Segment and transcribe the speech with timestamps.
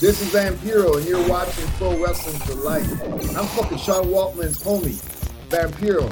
[0.00, 2.90] This is Vampiro, and you're watching Pro Wrestling for Life.
[3.36, 4.96] I'm fucking Sean Waltman's homie,
[5.50, 6.08] Vampiro.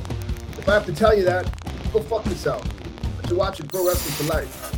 [0.59, 1.51] If I have to tell you that,
[1.91, 2.69] go fuck yourself.
[3.17, 4.75] But you're watching Pro Wrestling for Life.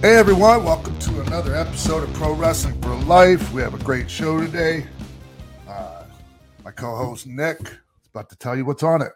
[0.00, 3.52] Hey everyone, welcome to another episode of Pro Wrestling for Life.
[3.52, 4.88] We have a great show today.
[5.68, 6.06] Uh,
[6.64, 9.12] my co-host Nick is about to tell you what's on it.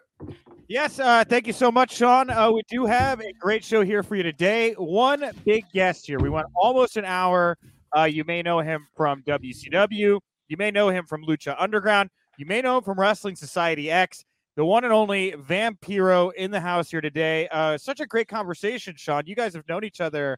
[0.69, 2.29] Yes, uh, thank you so much, Sean.
[2.29, 4.73] Uh, we do have a great show here for you today.
[4.73, 6.19] One big guest here.
[6.19, 7.57] We went almost an hour.
[7.97, 10.19] Uh, you may know him from WCW.
[10.47, 12.11] You may know him from Lucha Underground.
[12.37, 14.23] You may know him from Wrestling Society X.
[14.57, 17.47] The one and only Vampiro in the house here today.
[17.47, 19.23] Uh, such a great conversation, Sean.
[19.25, 20.37] You guys have known each other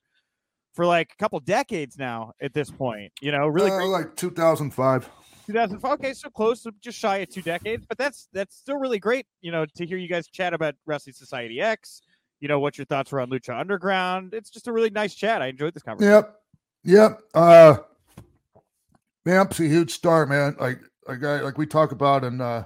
[0.75, 3.11] for like a couple decades now at this point.
[3.21, 5.09] You know, really Uh, like 2005.
[5.51, 5.91] 2005.
[5.93, 9.25] Okay, so close, just shy of two decades, but that's that's still really great.
[9.41, 12.01] You know, to hear you guys chat about Wrestling Society X.
[12.39, 14.33] You know, what your thoughts were on Lucha Underground.
[14.33, 15.41] It's just a really nice chat.
[15.41, 16.13] I enjoyed this conversation.
[16.13, 16.35] Yep,
[16.83, 17.21] yep.
[17.35, 17.77] Uh,
[19.25, 20.55] Vamp's a huge star, man.
[20.59, 22.65] Like a guy like we talk about, and uh,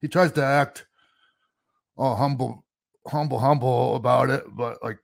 [0.00, 0.86] he tries to act
[1.96, 2.64] all humble,
[3.06, 4.98] humble, humble about it, but like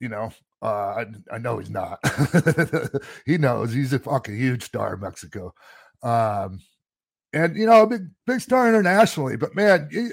[0.00, 0.30] you know,
[0.62, 0.66] uh,
[1.04, 1.98] I, I know he's not.
[3.26, 5.54] he knows he's a fucking huge star in Mexico.
[6.04, 6.60] Um,
[7.32, 10.10] and you know, a big big star internationally, but man, he-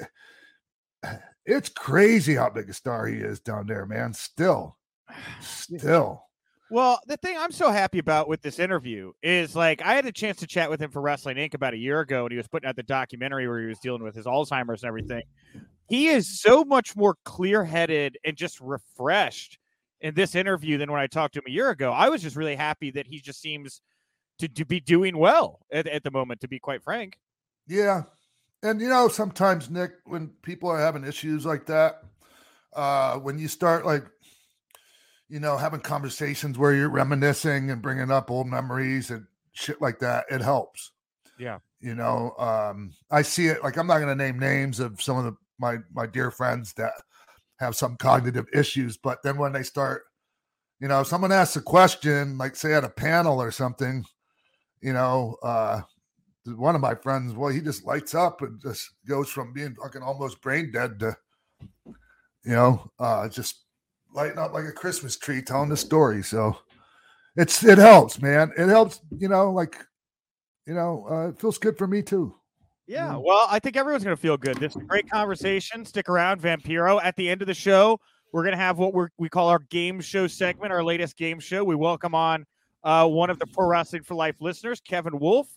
[1.46, 4.14] it's crazy how big a star he is down there, man.
[4.14, 4.78] Still,
[5.42, 6.24] still.
[6.72, 10.12] Well, the thing I'm so happy about with this interview is like I had a
[10.12, 11.54] chance to chat with him for Wrestling Inc.
[11.54, 14.02] about a year ago, and he was putting out the documentary where he was dealing
[14.02, 15.24] with his Alzheimer's and everything.
[15.90, 19.60] He is so much more clear headed and just refreshed
[20.00, 21.92] in this interview than when I talked to him a year ago.
[21.92, 23.82] I was just really happy that he just seems
[24.42, 27.18] to, to be doing well at, at the moment, to be quite frank.
[27.68, 28.04] Yeah.
[28.64, 32.04] And you know, sometimes Nick, when people are having issues like that,
[32.76, 34.06] uh, when you start like,
[35.30, 40.00] you know, having conversations where you're reminiscing and bringing up old memories and shit like
[40.00, 40.92] that, it helps.
[41.40, 41.60] Yeah.
[41.80, 45.18] You know, um, I see it like I'm not going to name names of some
[45.18, 46.92] of the, my my dear friends that
[47.60, 50.04] have some cognitive issues, but then when they start,
[50.80, 54.04] you know, if someone asks a question, like say at a panel or something,
[54.82, 55.82] you know, uh,
[56.46, 60.02] one of my friends, well, he just lights up and just goes from being fucking
[60.02, 61.16] almost brain dead to,
[61.86, 63.66] you know, uh, just
[64.14, 66.24] lighting up like a Christmas tree, telling the story.
[66.24, 66.58] So
[67.36, 68.52] it's it helps, man.
[68.58, 69.78] It helps, you know, like,
[70.66, 72.36] you know, uh, it feels good for me too.
[72.88, 74.58] Yeah, well, I think everyone's going to feel good.
[74.58, 75.86] This is a great conversation.
[75.86, 77.00] Stick around, Vampiro.
[77.02, 77.98] At the end of the show,
[78.34, 81.40] we're going to have what we're, we call our game show segment, our latest game
[81.40, 81.64] show.
[81.64, 82.46] We welcome on
[82.84, 85.48] uh, one of the Pro Wrestling for Life listeners, Kevin Wolf.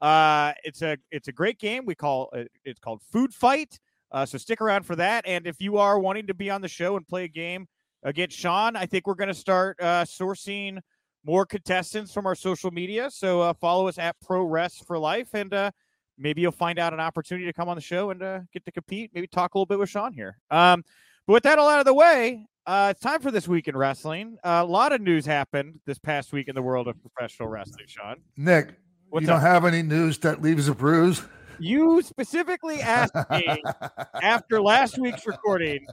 [0.00, 1.86] Uh, it's a it's a great game.
[1.86, 3.78] We call it, it's called Food Fight.
[4.12, 5.26] Uh, so stick around for that.
[5.26, 7.66] And if you are wanting to be on the show and play a game
[8.02, 10.78] against Sean, I think we're going to start uh, sourcing
[11.24, 13.10] more contestants from our social media.
[13.10, 15.52] So uh, follow us at Pro Rest for Life and.
[15.52, 15.70] Uh,
[16.18, 18.72] maybe you'll find out an opportunity to come on the show and uh, get to
[18.72, 19.10] compete.
[19.14, 20.38] Maybe talk a little bit with Sean here.
[20.50, 20.84] Um,
[21.26, 23.76] but with that all out of the way, uh, it's time for this week in
[23.76, 24.36] wrestling.
[24.42, 27.86] Uh, a lot of news happened this past week in the world of professional wrestling.
[27.86, 28.74] Sean, Nick,
[29.10, 29.42] what's you don't up?
[29.42, 31.22] have any news that leaves a bruise?
[31.58, 33.62] you specifically asked me
[34.22, 35.86] after last week's recording,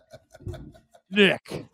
[1.09, 1.66] Nick.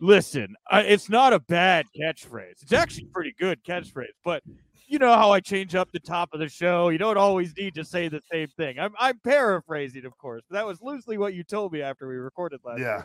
[0.00, 2.62] Listen, uh, it's not a bad catchphrase.
[2.62, 4.42] It's actually pretty good catchphrase, but
[4.86, 6.88] you know how I change up the top of the show.
[6.88, 8.78] You don't always need to say the same thing.
[8.78, 12.16] I'm, I'm paraphrasing, of course, but that was loosely what you told me after we
[12.16, 12.80] recorded last.
[12.80, 13.02] yeah.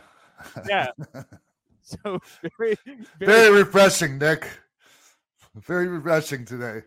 [0.56, 0.66] week.
[0.70, 0.88] yeah.
[1.84, 2.20] So
[2.59, 4.47] very, very, Very refreshing, Nick.
[5.56, 6.84] Very refreshing today.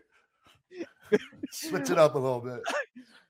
[1.51, 2.61] Switch it up a little bit.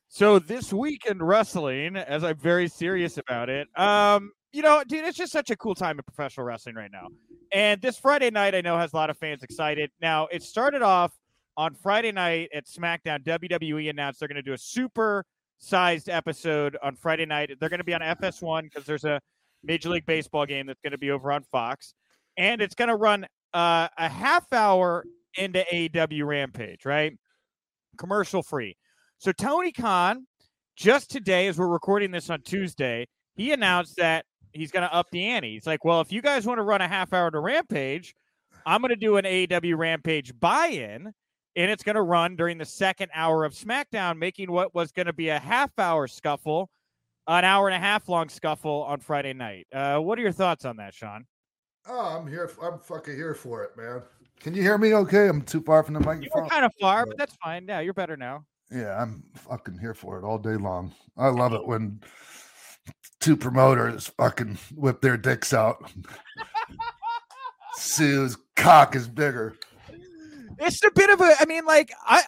[0.07, 5.03] So this week in wrestling, as I'm very serious about it, um, you know, dude,
[5.03, 7.07] it's just such a cool time in professional wrestling right now.
[7.51, 9.91] And this Friday night, I know has a lot of fans excited.
[10.01, 11.11] Now, it started off
[11.57, 13.23] on Friday night at SmackDown.
[13.23, 15.25] WWE announced they're going to do a super
[15.57, 17.51] sized episode on Friday night.
[17.59, 19.19] They're going to be on FS1 because there's a
[19.63, 21.93] Major League Baseball game that's going to be over on Fox,
[22.37, 25.05] and it's going to run uh, a half hour
[25.37, 27.17] into AEW Rampage, right?
[27.97, 28.75] Commercial free.
[29.17, 30.27] So Tony Khan,
[30.75, 35.07] just today, as we're recording this on Tuesday, he announced that he's going to up
[35.11, 35.53] the ante.
[35.53, 38.13] He's like, well, if you guys want to run a half hour to Rampage,
[38.65, 41.13] I'm going to do an AEW Rampage buy-in,
[41.55, 45.05] and it's going to run during the second hour of SmackDown, making what was going
[45.07, 46.69] to be a half hour scuffle,
[47.27, 49.67] an hour and a half long scuffle on Friday night.
[49.73, 51.25] Uh, what are your thoughts on that, Sean?
[51.87, 52.51] Oh, I'm here.
[52.61, 54.01] I'm fucking here for it, man.
[54.39, 55.27] Can you hear me okay?
[55.27, 56.49] I'm too far from the You were microphone.
[56.49, 57.65] kind of far, but that's fine.
[57.67, 58.45] Yeah, you're better now.
[58.71, 60.93] Yeah, I'm fucking here for it all day long.
[61.15, 62.01] I love it when
[63.21, 65.91] two promoters fucking whip their dicks out.
[67.77, 69.55] Sue's cock is bigger.
[70.59, 71.35] It's a bit of a.
[71.39, 72.23] I mean, like I.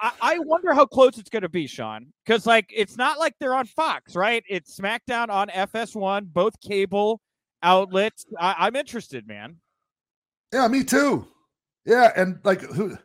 [0.00, 3.34] I, I wonder how close it's going to be, Sean, because like it's not like
[3.40, 4.44] they're on Fox, right?
[4.48, 7.20] It's SmackDown on FS1, both cable
[7.64, 8.24] outlets.
[8.38, 9.56] I, I'm interested, man.
[10.52, 11.26] Yeah, me too.
[11.84, 12.96] Yeah, and like who?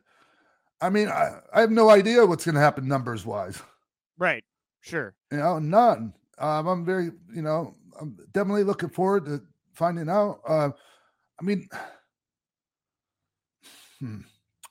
[0.82, 3.60] I mean, I, I have no idea what's going to happen numbers wise.
[4.18, 4.44] Right.
[4.82, 5.16] Sure.
[5.32, 6.14] You know, none.
[6.38, 9.42] Um, I'm very, you know, I'm definitely looking forward to
[9.74, 10.42] finding out.
[10.48, 10.70] Uh,
[11.40, 11.68] I mean,
[14.00, 14.20] hmm,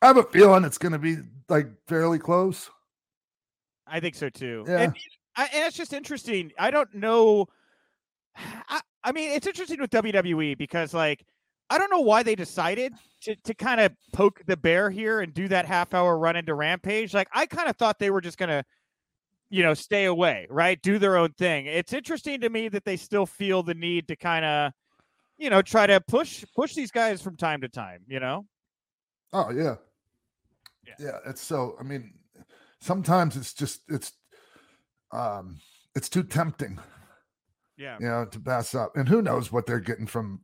[0.02, 1.16] I have a feeling it's going to be
[1.48, 2.70] like fairly close.
[3.86, 4.64] I think so too.
[4.66, 4.80] Yeah.
[4.80, 4.94] And,
[5.36, 6.52] I, and it's just interesting.
[6.58, 7.46] I don't know.
[8.36, 11.24] I, I mean, it's interesting with WWE because, like,
[11.70, 15.32] I don't know why they decided to, to kind of poke the bear here and
[15.32, 17.14] do that half hour run into Rampage.
[17.14, 18.64] Like, I kind of thought they were just going to,
[19.50, 20.80] you know, stay away, right?
[20.82, 21.66] Do their own thing.
[21.66, 24.72] It's interesting to me that they still feel the need to kind of,
[25.38, 28.00] you know, try to push push these guys from time to time.
[28.08, 28.46] You know.
[29.32, 29.76] Oh yeah.
[30.86, 30.94] Yeah.
[30.98, 31.18] Yeah.
[31.26, 31.76] It's so.
[31.80, 32.14] I mean,
[32.80, 34.12] sometimes it's just it's,
[35.12, 35.58] um,
[35.94, 36.78] it's too tempting.
[37.76, 37.96] Yeah.
[38.00, 40.40] You know, to pass up, and who knows what they're getting from,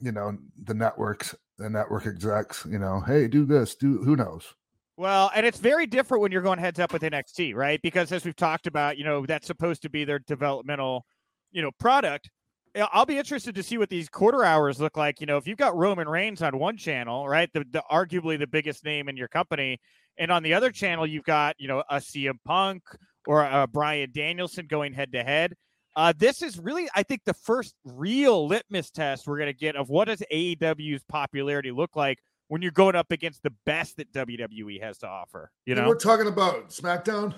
[0.00, 2.66] you know, the networks, the network execs.
[2.68, 4.54] You know, hey, do this, do who knows.
[4.96, 7.80] Well, and it's very different when you're going heads up with NXT, right?
[7.82, 11.06] Because as we've talked about, you know, that's supposed to be their developmental,
[11.52, 12.28] you know, product.
[12.76, 15.20] I'll be interested to see what these quarter hours look like.
[15.20, 18.46] You know, if you've got Roman Reigns on one channel, right, the, the arguably the
[18.46, 19.80] biggest name in your company,
[20.18, 22.82] and on the other channel you've got you know a CM Punk
[23.26, 25.54] or a Bryan Danielson going head to head.
[25.96, 29.74] Uh, this is really, I think, the first real litmus test we're going to get
[29.74, 34.12] of what does AEW's popularity look like when you're going up against the best that
[34.12, 35.50] WWE has to offer.
[35.66, 37.34] You And know, we're talking about SmackDown.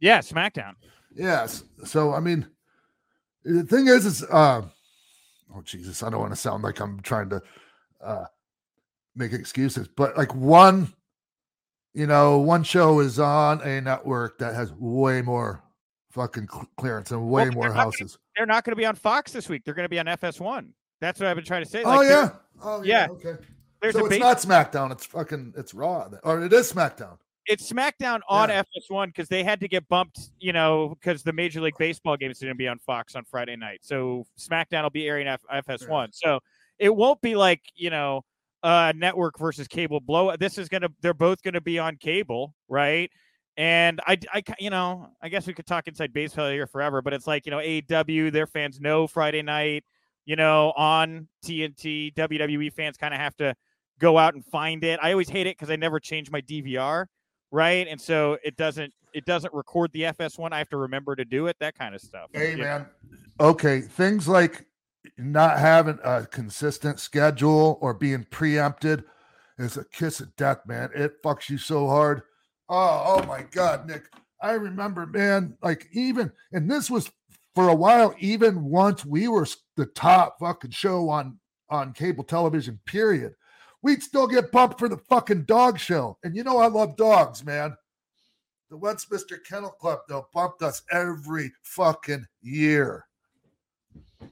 [0.00, 0.74] yeah, SmackDown.
[1.14, 1.64] Yes.
[1.84, 2.46] So I mean,
[3.44, 4.62] the thing is, is uh,
[5.54, 7.42] oh Jesus, I don't want to sound like I'm trying to
[8.02, 8.24] uh
[9.16, 10.92] make excuses, but like one,
[11.92, 15.62] you know, one show is on a network that has way more
[16.10, 16.46] fucking
[16.76, 18.18] clearance and way Well, more not gonna- houses.
[18.36, 19.62] They're not going to be on Fox this week.
[19.64, 20.70] They're going to be on FS1.
[21.00, 21.82] That's what I've been trying to say.
[21.84, 22.30] oh Like, there- yeah.
[22.62, 23.06] Oh yeah.
[23.06, 23.12] yeah.
[23.12, 23.42] Okay.
[23.80, 24.90] There's so it's base- not SmackDown.
[24.90, 25.54] It's fucking.
[25.56, 26.08] It's Raw.
[26.24, 27.18] Or it is SmackDown.
[27.46, 28.62] It's SmackDown on Yeah.
[28.62, 32.38] FS1 because they had to get bumped, you know, because the Major League Baseball games
[32.38, 33.80] didn't be on Fox on Friday night.
[33.82, 36.08] So SmackDown will be airing F- FS1.
[36.14, 36.40] So
[36.78, 38.22] it won't be like, you know,
[38.62, 40.34] uh network versus cable blow.
[40.36, 43.10] This is gonna they're both gonna be on cable, right?
[43.58, 47.12] And I, I, you know, I guess we could talk inside baseball here forever, but
[47.12, 49.84] it's like, you know, AEW, their fans know Friday night,
[50.24, 53.54] you know, on TNT, WWE fans kind of have to
[54.00, 54.98] go out and find it.
[55.00, 57.06] I always hate it because I never change my DVR
[57.54, 57.86] right?
[57.88, 60.52] And so it doesn't it doesn't record the FS1.
[60.52, 61.56] I have to remember to do it.
[61.60, 62.28] That kind of stuff.
[62.34, 62.64] Hey know?
[62.64, 62.86] man.
[63.40, 64.66] Okay, things like
[65.16, 69.04] not having a consistent schedule or being preempted
[69.58, 70.90] is a kiss of death, man.
[70.94, 72.22] It fucks you so hard.
[72.68, 74.06] Oh, oh my god, Nick.
[74.42, 77.10] I remember, man, like even and this was
[77.54, 79.46] for a while, even once we were
[79.76, 81.38] the top fucking show on
[81.70, 83.34] on cable television, period.
[83.84, 86.16] We'd still get bumped for the fucking dog show.
[86.24, 87.76] And you know I love dogs, man.
[88.70, 93.04] The Westminster Kennel Club, though, bumped us every fucking year.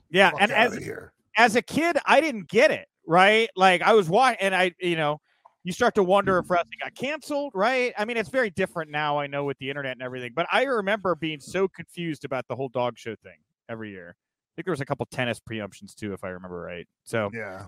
[0.08, 0.90] Yeah, Fuck and as
[1.36, 3.50] as a kid, I didn't get it right.
[3.54, 5.20] Like I was watching, and I, you know,
[5.64, 7.92] you start to wonder if wrestling got canceled, right?
[7.98, 9.18] I mean, it's very different now.
[9.18, 12.56] I know with the internet and everything, but I remember being so confused about the
[12.56, 13.36] whole dog show thing
[13.68, 14.16] every year.
[14.16, 16.88] I think there was a couple tennis preemptions too, if I remember right.
[17.04, 17.66] So Yeah.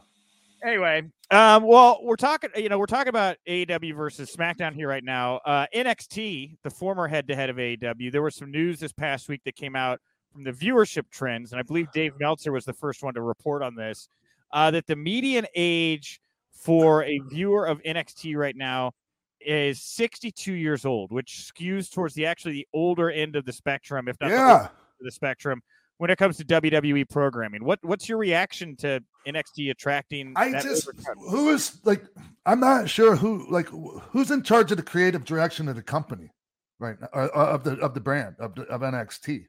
[0.65, 5.05] Anyway, um, well, we're talking, you know, we're talking about AEW versus SmackDown here right
[5.05, 5.37] now.
[5.45, 9.57] Uh, NXT, the former head-to-head of AEW, there was some news this past week that
[9.57, 10.01] came out
[10.33, 13.63] from the viewership trends, and I believe Dave Meltzer was the first one to report
[13.63, 14.09] on this.
[14.53, 16.21] Uh, that the median age
[16.53, 18.93] for a viewer of NXT right now
[19.41, 24.09] is 62 years old, which skews towards the actually the older end of the spectrum,
[24.09, 24.65] if not Yeah.
[24.67, 25.61] of the spectrum
[25.99, 27.65] when it comes to WWE programming.
[27.65, 30.33] What what's your reaction to NXT attracting?
[30.37, 30.89] I that just
[31.29, 32.05] who is like
[32.47, 36.31] I'm not sure who like who's in charge of the creative direction of the company
[36.79, 39.47] right now uh, uh, of the of the brand of the, of NXT.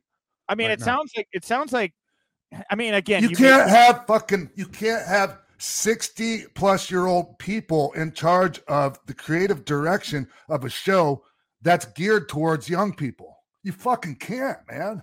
[0.47, 0.85] I mean, right it now.
[0.85, 1.93] sounds like it sounds like.
[2.69, 7.37] I mean, again, you may- can't have fucking you can't have 60 plus year old
[7.39, 11.23] people in charge of the creative direction of a show
[11.61, 13.35] that's geared towards young people.
[13.63, 15.01] You fucking can't, man.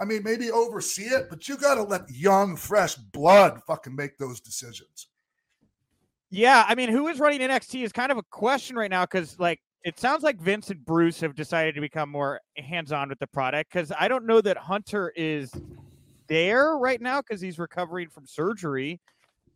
[0.00, 4.18] I mean, maybe oversee it, but you got to let young, fresh blood fucking make
[4.18, 5.08] those decisions.
[6.30, 9.38] Yeah, I mean, who is running NXT is kind of a question right now because,
[9.38, 13.26] like, it sounds like Vince and Bruce have decided to become more hands-on with the
[13.26, 13.72] product.
[13.72, 15.50] Because I don't know that Hunter is
[16.26, 19.00] there right now because he's recovering from surgery.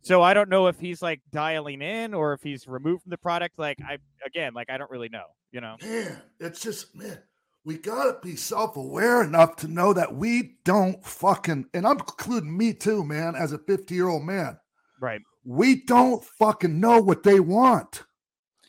[0.01, 3.17] So I don't know if he's like dialing in or if he's removed from the
[3.17, 3.57] product.
[3.57, 5.25] Like I again, like I don't really know.
[5.51, 7.19] You know, man, it's just man.
[7.65, 12.73] We gotta be self-aware enough to know that we don't fucking, and I'm including me
[12.73, 14.57] too, man, as a 50 year old man.
[14.99, 15.21] right?
[15.45, 18.03] We don't fucking know what they want.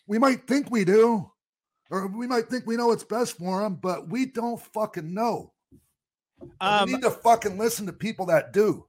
[0.06, 1.30] We might think we do,
[1.90, 5.52] or we might think we know what's best for them, but we don't fucking know.
[6.60, 8.86] Um, we need to fucking listen to people that do.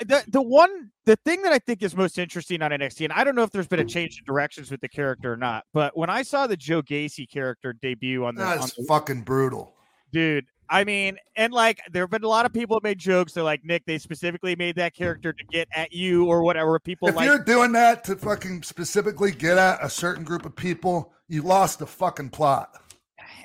[0.00, 3.24] The the one the thing that I think is most interesting on NXT, and I
[3.24, 3.88] don't know if there's been a mm.
[3.88, 7.30] change in directions with the character or not, but when I saw the Joe Gacy
[7.30, 9.74] character debut on the, on That's the- fucking brutal.
[10.12, 13.32] dude, I mean, and like there have been a lot of people that made jokes.
[13.32, 16.78] They're like, Nick, they specifically made that character to get at you or whatever.
[16.78, 20.54] People If like you're doing that to fucking specifically get at a certain group of
[20.54, 22.70] people, you lost the fucking plot.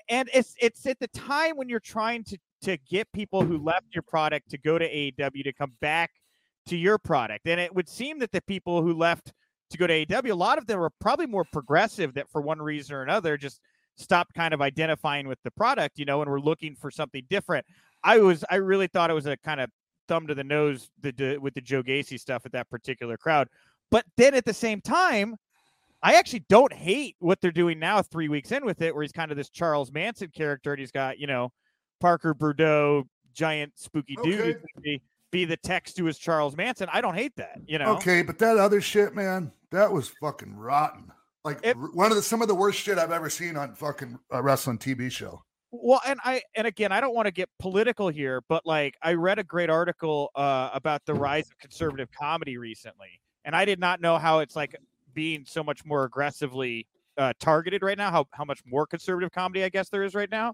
[0.09, 3.87] and it's it's at the time when you're trying to to get people who left
[3.93, 6.11] your product to go to AEW to come back
[6.67, 7.47] to your product.
[7.47, 9.33] And it would seem that the people who left
[9.69, 12.61] to go to AEW, a lot of them were probably more progressive that for one
[12.61, 13.59] reason or another just
[13.95, 17.65] stopped kind of identifying with the product, you know, and we're looking for something different.
[18.03, 19.69] I was I really thought it was a kind of
[20.07, 23.47] thumb to the nose the, with the Joe Gacy stuff at that particular crowd.
[23.89, 25.35] But then at the same time,
[26.03, 29.11] I actually don't hate what they're doing now, three weeks in with it, where he's
[29.11, 31.51] kind of this Charles Manson character, and he's got you know
[31.99, 34.51] Parker Boudreaux, giant spooky dude, Okay.
[34.51, 34.97] gonna
[35.35, 36.87] be, the Tex to his Charles Manson.
[36.91, 37.95] I don't hate that, you know.
[37.97, 41.11] Okay, but that other shit, man, that was fucking rotten.
[41.43, 44.17] Like It- one of the some of the worst shit I've ever seen on fucking
[44.31, 45.43] a wrestling TV show.
[45.71, 49.13] Well, and I and again, I don't want to get political here, but like I
[49.13, 53.79] read a great article uh, about the rise of conservative comedy recently, and I did
[53.79, 54.75] not know how it's like
[55.13, 56.87] being so much more aggressively
[57.17, 58.09] uh, targeted right now.
[58.09, 60.53] How how much more conservative comedy I guess there is right now,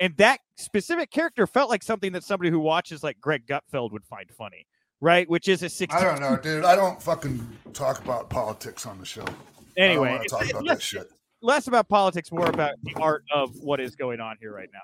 [0.00, 4.04] and that specific character felt like something that somebody who watches like Greg Gutfeld would
[4.04, 4.66] find funny,
[5.00, 5.28] right?
[5.28, 5.96] Which is a sixty.
[5.96, 6.64] I don't know, dude.
[6.64, 9.24] I don't fucking talk about politics on the show.
[9.76, 11.08] Anyway, I don't want to it's- talk about less- that shit.
[11.42, 14.80] less about politics, more about the art of what is going on here right now.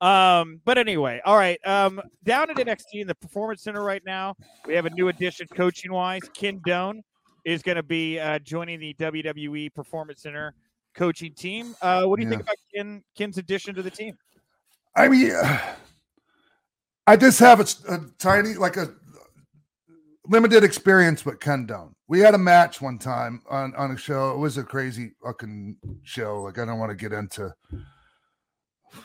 [0.00, 1.58] Um, but anyway, all right.
[1.66, 4.36] Um, down at NXT in the Performance Center right now,
[4.66, 6.22] we have a new addition coaching wise.
[6.34, 7.00] Ken Doane
[7.44, 10.54] is going to be uh, joining the WWE Performance Center
[10.94, 11.74] coaching team.
[11.82, 14.16] Uh, what do you think about Ken Ken's addition to the team?
[14.98, 15.32] I mean,
[17.06, 18.92] I just have a tiny, like a
[20.26, 21.94] limited experience with Ken Doane.
[22.08, 24.32] We had a match one time on on a show.
[24.32, 26.42] It was a crazy fucking show.
[26.42, 27.54] Like I don't want to get into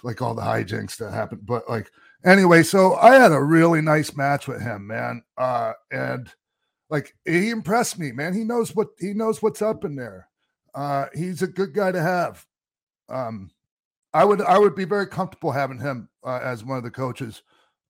[0.01, 1.91] like all the hijinks that happened, but like
[2.25, 2.63] anyway.
[2.63, 5.21] So I had a really nice match with him, man.
[5.37, 6.29] Uh, and
[6.89, 8.33] like he impressed me, man.
[8.33, 10.27] He knows what he knows what's up in there.
[10.73, 12.45] Uh, he's a good guy to have.
[13.09, 13.51] Um,
[14.13, 17.43] I would I would be very comfortable having him uh, as one of the coaches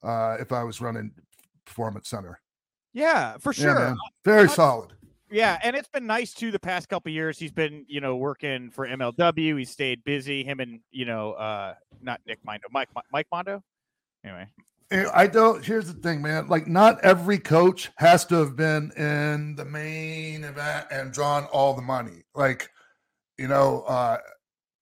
[0.03, 1.11] uh, if I was running
[1.65, 2.39] performance center.
[2.93, 3.73] Yeah, for sure.
[3.73, 3.97] man.
[4.23, 4.93] very solid.
[5.31, 7.39] Yeah, and it's been nice too the past couple years.
[7.39, 9.57] He's been, you know, working for MLW.
[9.57, 10.43] He stayed busy.
[10.43, 13.63] Him and you know, uh, not Nick Mondo, Mike Mike Mondo.
[14.23, 14.47] Anyway,
[14.93, 15.65] Eh, I don't.
[15.65, 16.47] Here's the thing, man.
[16.47, 21.73] Like, not every coach has to have been in the main event and drawn all
[21.73, 22.23] the money.
[22.35, 22.69] Like,
[23.39, 24.19] you know, uh,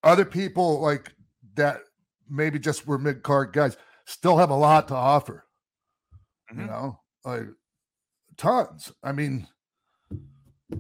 [0.04, 1.14] other people like
[1.62, 1.82] that
[2.30, 5.46] maybe just were mid card guys still have a lot to offer.
[6.52, 6.68] You Mhm.
[6.68, 7.46] know, like
[8.38, 8.92] tons.
[9.04, 9.48] I mean,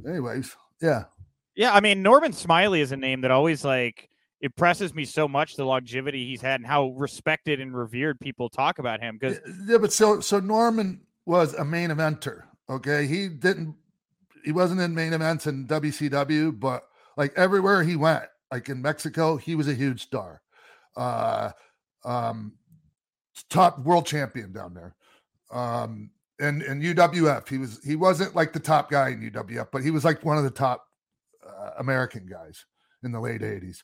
[0.06, 1.06] anyways, yeah.
[1.56, 4.10] yeah, I mean Norman Smiley is a name that always like
[4.42, 5.56] impresses me so much.
[5.56, 9.18] The longevity he's had and how respected and revered people talk about him.
[9.20, 12.44] Because Yeah, but so so Norman was a main eventer.
[12.70, 13.76] Okay, he didn't.
[14.44, 16.84] He wasn't in main events in WCW, but
[17.16, 20.41] like everywhere he went, like in Mexico, he was a huge star.
[20.96, 21.52] Uh,
[22.04, 22.54] um,
[23.50, 24.96] top world champion down there.
[25.52, 29.84] Um, and and UWF, he was he wasn't like the top guy in UWF, but
[29.84, 30.86] he was like one of the top
[31.48, 32.66] uh, American guys
[33.04, 33.84] in the late '80s.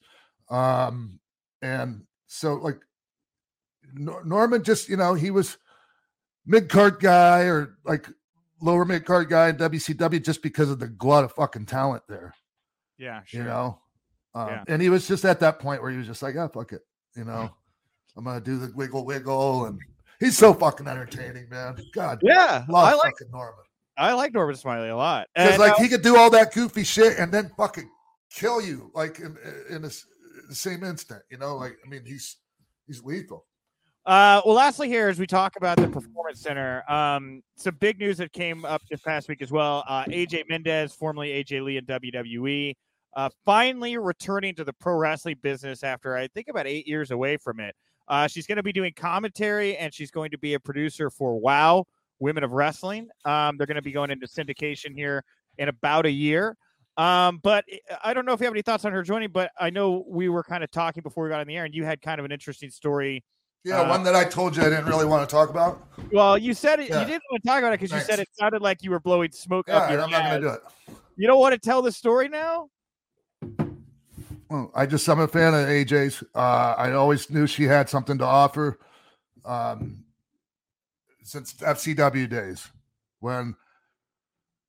[0.50, 1.20] Um,
[1.62, 2.80] and so like
[3.94, 5.58] Nor- Norman just, you know, he was
[6.46, 8.08] mid card guy or like
[8.62, 12.34] lower mid card guy in WCW just because of the glut of fucking talent there,
[12.98, 13.80] yeah, you know.
[14.34, 14.64] Um, Yeah.
[14.68, 16.82] And he was just at that point where he was just like, ah, fuck it,
[17.18, 17.50] you know,
[18.16, 19.80] I'm gonna do the wiggle wiggle, and
[20.20, 21.78] he's so fucking entertaining, man.
[21.94, 23.64] God, yeah, love I like fucking Norman
[23.98, 25.28] I like Norman Smiley a lot.
[25.36, 27.90] because like uh, he could do all that goofy shit and then fucking
[28.30, 29.36] kill you like in
[29.70, 30.04] in the
[30.48, 31.58] the same instant, you know.
[31.58, 32.38] Like I mean, he's
[32.86, 33.46] he's lethal.
[34.06, 38.18] Uh, well, lastly, here as we talk about the Performance Center, um, some big news
[38.18, 39.84] that came up this past week as well.
[39.86, 42.74] Uh, AJ Mendez, formerly AJ Lee in WWE,
[43.18, 47.36] uh, finally returning to the pro wrestling business after I think about eight years away
[47.36, 47.76] from it.
[48.08, 51.38] Uh, she's going to be doing commentary and she's going to be a producer for
[51.38, 51.86] WoW,
[52.20, 53.10] Women of Wrestling.
[53.26, 55.24] Um, they're going to be going into syndication here
[55.58, 56.56] in about a year.
[56.96, 57.66] Um, but
[58.04, 60.30] I don't know if you have any thoughts on her joining, but I know we
[60.30, 62.26] were kind of talking before we got on the air, and you had kind of
[62.26, 63.24] an interesting story.
[63.64, 65.88] Yeah, uh, one that I told you I didn't really want to talk about.
[66.12, 66.90] Well, you said it.
[66.90, 67.02] Yeah.
[67.02, 69.00] You didn't want to talk about it because you said it sounded like you were
[69.00, 70.62] blowing smoke yeah, up your I'm not going to do it.
[71.18, 72.70] You don't want to tell the story now?
[74.50, 76.24] Well, I just I'm a fan of AJ's.
[76.34, 78.80] Uh, I always knew she had something to offer
[79.44, 80.06] um,
[81.24, 82.70] since FCW days
[83.20, 83.56] when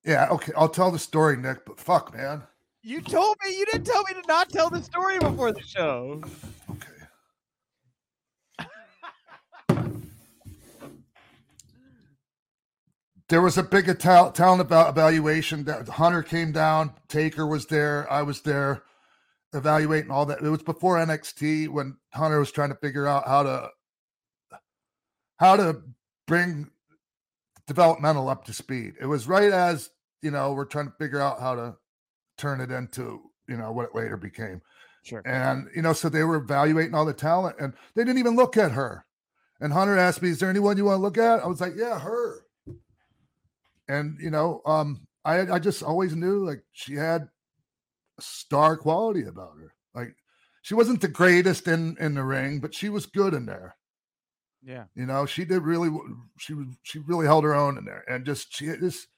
[0.04, 0.52] yeah, okay.
[0.56, 2.42] I'll tell the story, Nick, but fuck, man.
[2.82, 6.23] You told me you didn't tell me to not tell the story before the show.
[6.70, 6.88] Okay.
[13.28, 18.40] there was a big talent evaluation that Hunter came down, Taker was there, I was
[18.40, 18.82] there
[19.52, 20.42] evaluating all that.
[20.42, 23.70] It was before NXT when Hunter was trying to figure out how to
[25.38, 25.82] how to
[26.26, 26.70] bring
[27.66, 28.94] developmental up to speed.
[29.00, 29.90] It was right as,
[30.22, 31.76] you know, we're trying to figure out how to
[32.36, 34.60] turn it into, you know, what it later became.
[35.04, 35.22] Sure.
[35.24, 38.56] And, you know, so they were evaluating all the talent and they didn't even look
[38.56, 39.04] at her.
[39.60, 41.42] And Hunter asked me, Is there anyone you want to look at?
[41.42, 42.44] I was like, Yeah, her.
[43.88, 47.28] And, you know, um, I I just always knew like she had
[48.20, 49.72] star quality about her.
[49.94, 50.14] Like
[50.62, 53.76] she wasn't the greatest in in the ring, but she was good in there.
[54.62, 54.84] Yeah.
[54.94, 55.90] You know, she did really
[56.38, 59.08] she was she really held her own in there and just she just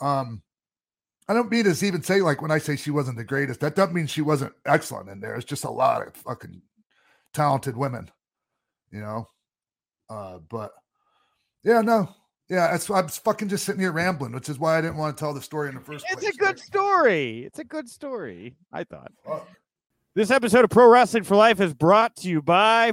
[0.00, 0.42] um
[1.28, 3.76] I don't mean to even say like when I say she wasn't the greatest, that
[3.76, 5.34] doesn't mean she wasn't excellent in there.
[5.34, 6.62] It's just a lot of fucking
[7.34, 8.10] talented women,
[8.90, 9.26] you know.
[10.08, 10.72] Uh but
[11.64, 12.08] yeah, no.
[12.48, 15.20] Yeah, it's I'm fucking just sitting here rambling, which is why I didn't want to
[15.20, 16.28] tell the story in the first it's place.
[16.28, 16.58] It's a good right?
[16.58, 17.44] story.
[17.44, 19.12] It's a good story, I thought.
[20.14, 22.92] This episode of Pro Wrestling for Life is brought to you by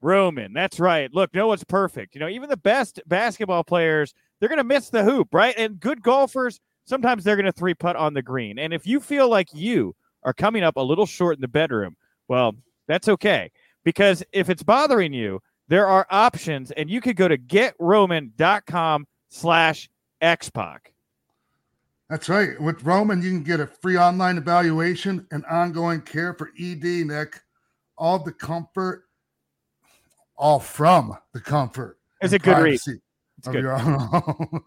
[0.00, 0.54] Roman.
[0.54, 1.12] That's right.
[1.12, 2.14] Look, no one's perfect.
[2.14, 5.54] You know, even the best basketball players, they're going to miss the hoop, right?
[5.58, 8.58] And good golfers, sometimes they're going to three putt on the green.
[8.58, 11.96] And if you feel like you are coming up a little short in the bedroom,
[12.28, 12.54] well,
[12.88, 13.50] that's okay.
[13.84, 19.88] Because if it's bothering you, there are options, and you could go to getroman.com slash
[20.22, 20.78] xpac.
[22.08, 22.60] That's right.
[22.60, 27.40] With Roman, you can get a free online evaluation and ongoing care for ED, Nick.
[27.98, 29.06] All the comfort
[30.36, 31.98] all from the comfort.
[32.20, 32.74] It's a good read.
[32.74, 33.62] It's good.
[33.62, 34.62] your own.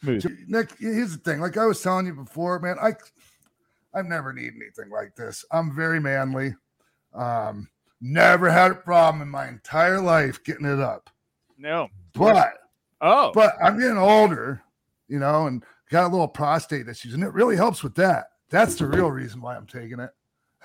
[0.00, 0.46] Smooth.
[0.48, 1.40] Nick, here's the thing.
[1.40, 2.92] Like I was telling you before, man, I
[3.94, 5.44] I've never needed anything like this.
[5.50, 6.54] I'm very manly.
[7.14, 7.68] Um,
[8.00, 11.10] never had a problem in my entire life getting it up.
[11.56, 11.88] No.
[12.14, 12.54] But
[13.00, 14.62] oh, but I'm getting older,
[15.08, 18.30] you know, and got a little prostate issues, and it really helps with that.
[18.50, 20.10] That's the real reason why I'm taking it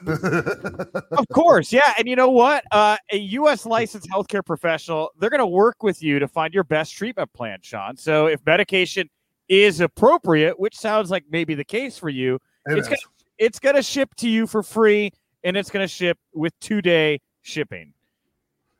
[0.07, 1.93] of course, yeah.
[1.97, 2.63] And you know what?
[2.71, 3.65] Uh, a U.S.
[3.65, 7.59] licensed healthcare professional, they're going to work with you to find your best treatment plan,
[7.61, 7.95] Sean.
[7.95, 9.09] So if medication
[9.47, 12.97] is appropriate, which sounds like maybe the case for you, it it's gonna,
[13.37, 15.11] it's going to ship to you for free,
[15.43, 17.93] and it's going to ship with two day shipping.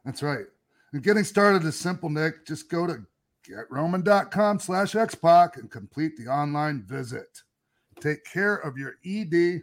[0.04, 0.46] That's right.
[0.92, 2.46] And getting started is simple, Nick.
[2.46, 3.06] Just go to
[3.48, 7.42] getroman.com slash xpac and complete the online visit.
[8.00, 9.62] Take care of your ED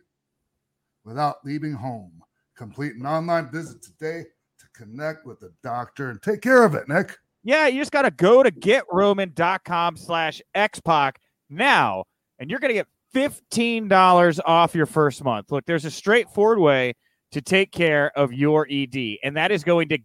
[1.04, 2.22] without leaving home.
[2.56, 4.24] Complete an online visit today
[4.58, 7.18] to connect with the doctor and take care of it, Nick.
[7.42, 11.16] Yeah, you just got to go to getroman.com slash xpac
[11.48, 12.04] now,
[12.38, 15.50] and you're going to get $15 off your first month.
[15.50, 16.94] Look, there's a straightforward way
[17.32, 19.98] to take care of your ED, and that is going to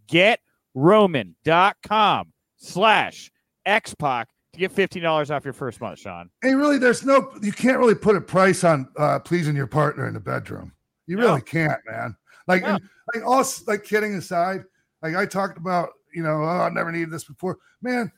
[0.76, 3.32] getroman.com slash
[3.68, 6.30] xpac to get $15 off your first month, Sean.
[6.42, 10.08] Hey, really, there's no, you can't really put a price on uh, pleasing your partner
[10.08, 10.72] in the bedroom.
[11.08, 12.16] You really can't, man.
[12.48, 12.82] Like, and,
[13.14, 14.64] like all like kidding aside,
[15.02, 17.58] like I talked about, you know, oh, I've never needed this before.
[17.82, 18.12] Man,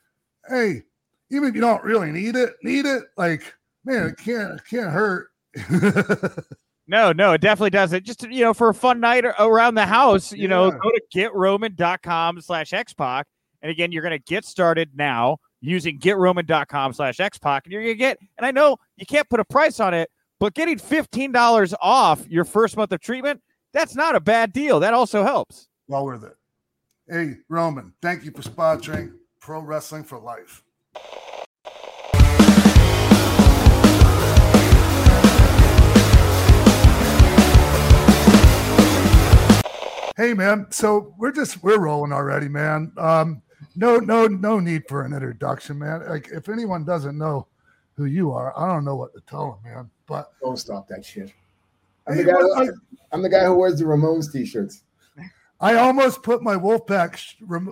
[0.47, 0.83] hey,
[1.29, 4.91] even if you don't really need it, need it, like, man, it can't, it can't
[4.91, 5.29] hurt.
[6.87, 8.05] no, no, it definitely doesn't.
[8.05, 10.47] Just you know, for a fun night around the house, you yeah.
[10.47, 13.23] know, go to getroman.com slash xpac.
[13.61, 18.17] And again, you're gonna get started now using getroman.com slash xpac, and you're gonna get,
[18.37, 22.45] and I know you can't put a price on it, but getting $15 off your
[22.45, 23.41] first month of treatment,
[23.73, 24.79] that's not a bad deal.
[24.79, 25.67] That also helps.
[25.87, 26.35] Well worth it.
[27.09, 30.63] Hey, Roman, thank you for sponsoring Pro Wrestling for Life.
[40.17, 42.91] Hey man, so we're just we're rolling already, man.
[42.97, 43.43] Um,
[43.75, 46.07] no, no, no need for an introduction, man.
[46.09, 47.45] Like if anyone doesn't know
[47.93, 49.91] who you are, I don't know what to tell them, man.
[50.07, 51.31] But don't stop that shit.
[52.07, 52.73] I'm, hey, the, guy who,
[53.11, 54.81] I'm the guy who wears the Ramones t-shirts.
[55.61, 57.19] I almost put my Wolfpack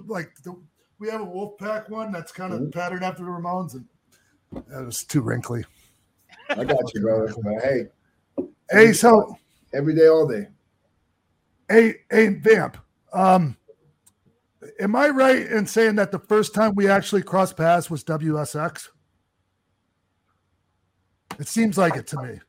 [0.07, 0.55] like the,
[0.99, 2.73] we have a Wolfpack one that's kind of Mhm.
[2.73, 3.85] patterned after the Ramones, and
[4.67, 5.65] that was too wrinkly.
[6.49, 7.33] I got you, brother.
[7.63, 7.87] Hey,
[8.69, 9.35] Hey, so
[9.73, 10.47] every day, all day.
[11.69, 12.77] Hey, hey, Vamp.
[13.13, 13.57] Um,
[14.79, 18.89] am I right in saying that the first time we actually crossed paths was WSX?
[21.39, 22.39] It seems like it to me.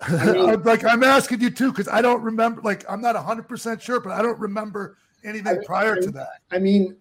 [0.00, 2.60] I'm like I'm asking you too because I don't remember.
[2.62, 6.40] Like I'm not 100 percent sure, but I don't remember anything I- prior to that.
[6.50, 6.96] I mean,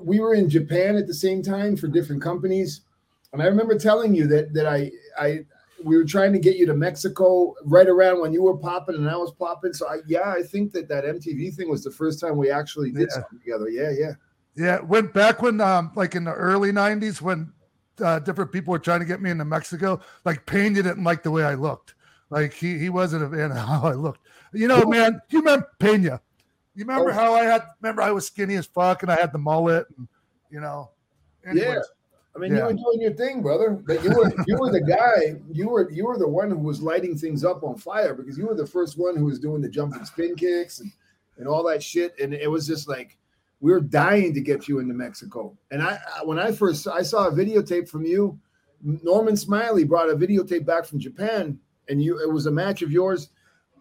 [0.00, 2.80] we were in Japan at the same time for different companies,
[3.32, 5.44] and I remember telling you that that I I
[5.84, 9.08] we were trying to get you to Mexico right around when you were popping and
[9.08, 9.72] I was popping.
[9.72, 12.90] So I yeah, I think that that MTV thing was the first time we actually
[12.90, 13.14] did Yeah.
[13.14, 13.68] something together.
[13.68, 14.12] Yeah, yeah.
[14.56, 17.52] Yeah, went back when, um, like in the early '90s, when
[18.02, 20.00] uh, different people were trying to get me into Mexico.
[20.24, 21.94] Like Pena didn't like the way I looked.
[22.30, 24.26] Like he he wasn't a fan of how I looked.
[24.52, 25.20] You know, man.
[25.30, 26.20] You remember Pena?
[26.74, 27.14] You remember Oh.
[27.14, 27.62] how I had?
[27.80, 30.08] Remember I was skinny as fuck and I had the mullet, and
[30.50, 30.90] you know.
[31.54, 31.78] Yeah.
[32.36, 32.58] I mean, Yeah.
[32.58, 33.70] you were doing your thing, brother.
[33.70, 35.40] But you were you were the guy.
[35.50, 38.46] You were you were the one who was lighting things up on fire because you
[38.46, 40.90] were the first one who was doing the jumping spin kicks and,
[41.38, 42.14] and all that shit.
[42.20, 43.16] And it was just like
[43.60, 45.56] we were dying to get you into Mexico.
[45.72, 48.38] And I I- when I first I saw a videotape from you,
[48.82, 52.92] Norman Smiley brought a videotape back from Japan, and you it was a match of
[52.92, 53.30] yours.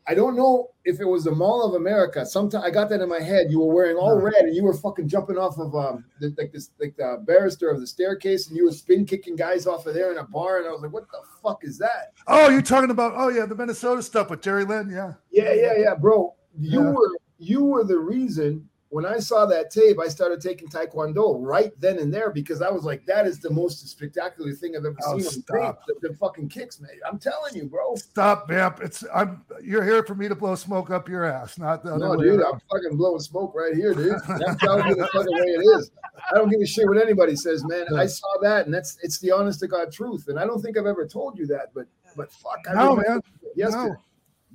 [0.10, 2.26] I don't know if it was the Mall of America.
[2.26, 3.48] Sometimes I got that in my head.
[3.52, 6.52] You were wearing all red, and you were fucking jumping off of um the, like
[6.54, 9.94] this like the barrister of the staircase, and you were spin kicking guys off of
[9.94, 12.62] there in a bar, and I was like, "What the fuck is that?" Oh, you're
[12.62, 13.14] talking about?
[13.16, 14.90] Oh yeah, the Minnesota stuff with Jerry Lynn.
[14.90, 15.14] Yeah.
[15.30, 16.34] Yeah, yeah, yeah, bro.
[16.58, 16.92] You Yeah.
[16.92, 21.72] were you were the reason when I saw that tape, I started taking Taekwondo right
[21.80, 24.96] then and there because I was like, that is the most spectacular thing I've ever
[25.06, 25.82] Oh, seen stop.
[25.88, 26.92] The, the fucking kicks, man.
[27.06, 27.96] I'm telling you, bro.
[27.96, 28.80] Stop, Vamp.
[28.82, 29.44] It's I'm.
[29.62, 32.26] You're here for me to blow smoke up your ass, not the other No, way
[32.26, 32.54] dude, around.
[32.54, 34.18] I'm fucking blowing smoke right here, dude.
[34.60, 35.92] Telling you the fucking way it is.
[36.32, 37.88] I don't give a shit what anybody says, man.
[37.96, 40.30] I saw that, and that's it's the honest to God truth.
[40.30, 43.22] And I don't think I've ever told you that, but but fuck, I No, man.
[43.56, 43.96] yesterday.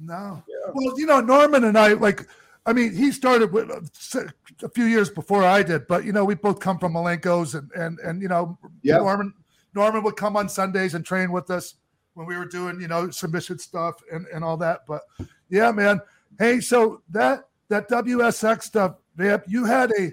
[0.00, 0.42] No, no.
[0.48, 0.72] Yeah.
[0.74, 2.26] Well, you know, Norman and I, like,
[2.64, 4.20] I mean, he started with uh,
[4.62, 7.70] a few years before I did, but you know, we both come from Malenko's, and
[7.72, 8.98] and and you know, Yeah.
[8.98, 9.34] Norman
[9.74, 11.74] Norman would come on Sundays and train with us
[12.14, 14.80] when we were doing you know submission stuff and and all that.
[14.86, 15.02] But
[15.48, 16.00] yeah, man.
[16.38, 20.12] Hey, so that that WSX stuff, Vamp, you had a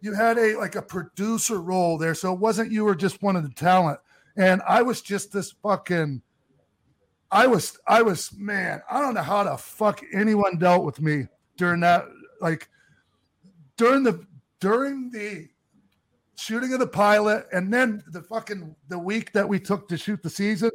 [0.00, 3.36] you had a like a producer role there, so it wasn't you were just one
[3.36, 4.00] of the talent,
[4.36, 6.22] and I was just this fucking.
[7.30, 11.26] I was, I was, man, I don't know how the fuck anyone dealt with me
[11.56, 12.06] during that,
[12.40, 12.68] like
[13.76, 14.24] during the,
[14.60, 15.48] during the
[16.36, 20.22] shooting of the pilot and then the fucking, the week that we took to shoot
[20.22, 20.70] the season.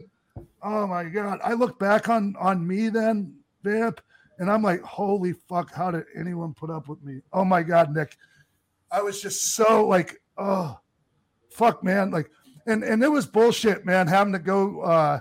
[0.62, 1.40] Oh my God.
[1.44, 4.02] I look back on, on me then, Vamp,
[4.38, 7.22] and I'm like, holy fuck, how did anyone put up with me?
[7.34, 8.18] Oh my God, Nick.
[8.92, 10.80] I was just so like, oh,
[11.52, 12.10] fuck, man.
[12.12, 12.32] Like,
[12.66, 15.20] and, and it was bullshit, man, having to go, uh,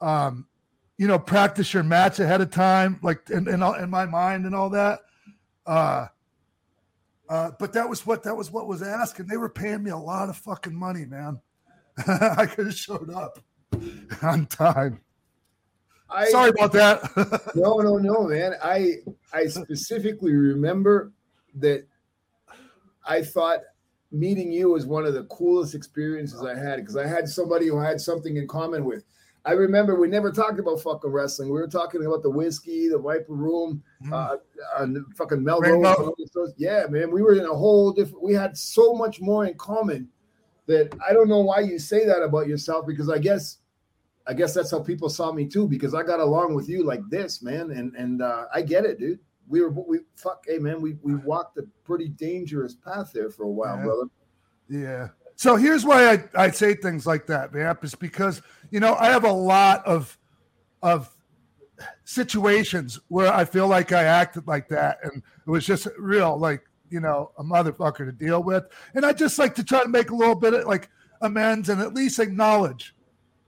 [0.00, 0.46] um,
[0.96, 4.46] you know, practice your match ahead of time, like in in, all, in my mind
[4.46, 5.00] and all that.
[5.66, 6.06] Uh,
[7.28, 9.90] uh, but that was what that was what was asked, and they were paying me
[9.90, 11.40] a lot of fucking money, man.
[12.06, 13.38] I could have showed up
[14.22, 15.00] on time.
[16.10, 17.52] I, Sorry about that.
[17.54, 18.54] no, no, no, man.
[18.62, 18.96] I
[19.32, 21.12] I specifically remember
[21.56, 21.86] that
[23.06, 23.60] I thought
[24.12, 27.78] meeting you was one of the coolest experiences I had because I had somebody who
[27.78, 29.04] I had something in common with.
[29.46, 31.48] I remember we never talked about fucking wrestling.
[31.50, 34.36] We were talking about the Whisky, the Viper Room, uh,
[34.78, 35.70] and fucking Melrose.
[35.72, 35.88] Rainbow.
[35.96, 36.54] and all these stores.
[36.56, 38.22] Yeah, man, we were in a whole different.
[38.22, 40.08] We had so much more in common
[40.66, 43.58] that I don't know why you say that about yourself because I guess,
[44.26, 47.02] I guess that's how people saw me too because I got along with you like
[47.10, 49.18] this, man, and and uh, I get it, dude.
[49.46, 53.42] We were we fuck, hey man, we we walked a pretty dangerous path there for
[53.42, 53.84] a while, Yeah.
[53.84, 54.04] brother.
[54.70, 55.08] Yeah.
[55.36, 59.06] So here's why I, I say things like that, Vamp, is because you know I
[59.06, 60.16] have a lot of
[60.82, 61.10] of
[62.04, 66.62] situations where I feel like I acted like that, and it was just real, like
[66.90, 70.10] you know, a motherfucker to deal with, and I just like to try to make
[70.10, 70.88] a little bit of like
[71.22, 72.94] amends and at least acknowledge,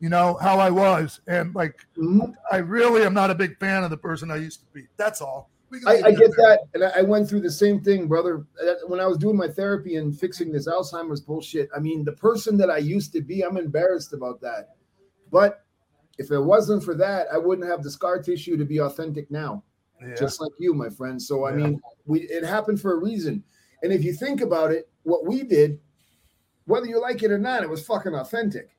[0.00, 2.34] you know, how I was, and like Mhm.
[2.50, 4.86] I really am not a big fan of the person I used to be.
[4.96, 5.50] That's all.
[5.86, 8.46] I, I get that, and I, I went through the same thing, brother.
[8.62, 12.12] Uh, When I was doing my therapy and fixing this Alzheimer's bullshit, I mean, the
[12.12, 14.76] person that I used to be, I'm embarrassed about that.
[15.30, 15.64] But
[16.18, 19.64] if it wasn't for that, I wouldn't have the scar tissue to be authentic now,
[20.00, 20.14] Yeah.
[20.14, 21.20] just like you, my friend.
[21.20, 21.56] So I Yeah.
[21.56, 23.42] mean, we it happened for a reason.
[23.82, 25.80] And if you think about it, what we did,
[26.64, 28.70] whether you like it or not, it was fucking authentic.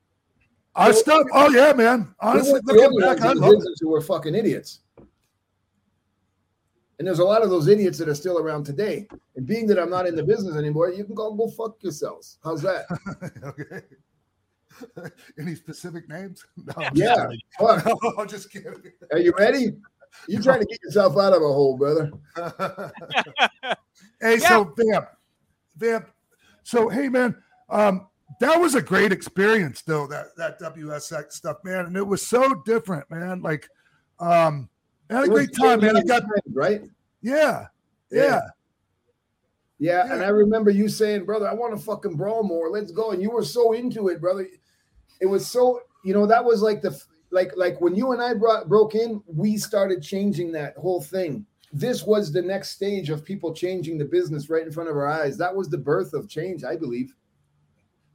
[0.75, 1.25] I stuff.
[1.33, 2.13] Oh yeah, man.
[2.19, 3.77] Honestly, looking back, I love it.
[3.81, 4.81] who were fucking idiots.
[6.99, 9.07] And there's a lot of those idiots that are still around today.
[9.35, 12.39] And being that I'm not in the business anymore, you can go go fuck yourselves.
[12.43, 12.85] How's that?
[13.43, 13.81] okay.
[15.39, 16.43] Any specific names?
[16.57, 17.05] No, I'm Yeah.
[17.15, 17.39] just kidding.
[17.59, 17.85] Fuck.
[17.85, 18.73] No, I'm just kidding.
[19.11, 19.73] Are you ready?
[20.27, 22.11] You trying to get yourself out of a hole, brother.
[24.21, 25.07] hey, so Vamp,
[25.77, 26.09] Vamp.
[26.63, 27.35] So hey, man,
[27.69, 28.07] um,
[28.39, 30.07] that was a great experience, though.
[30.07, 33.41] That that WSX stuff, man, and it was so different, man.
[33.41, 33.67] Like,
[34.19, 34.69] um,
[35.09, 35.95] I had a great time, man.
[35.97, 36.81] I got right.
[37.21, 37.67] yeah,
[38.11, 38.23] Yeah.
[38.23, 38.41] yeah,
[39.79, 42.69] Yeah, and I remember you saying, "Brother, I want to fucking brawl more.
[42.69, 44.47] Let's go." And you were so into it, brother.
[45.21, 46.99] It was so, you know, that was like the
[47.31, 51.45] like like when you and I brought broke in, we started changing that whole thing.
[51.73, 55.07] This was the next stage of people changing the business right in front of our
[55.07, 55.37] eyes.
[55.37, 57.13] That was the birth of change, I believe.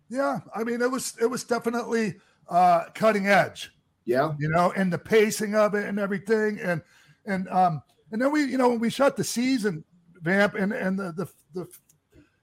[0.09, 0.40] yeah.
[0.55, 2.14] I mean, it was it was definitely
[2.48, 3.72] uh, cutting edge.
[4.05, 6.59] Yeah, you know, and the pacing of it and everything.
[6.61, 6.83] And
[7.27, 9.85] and um and then we, you know, when we shot the season
[10.21, 11.69] vamp and and the the, the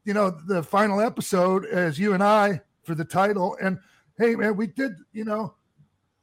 [0.06, 3.58] you know the final episode as you and I for the title.
[3.62, 3.80] And
[4.18, 5.54] hey man, we did, you know,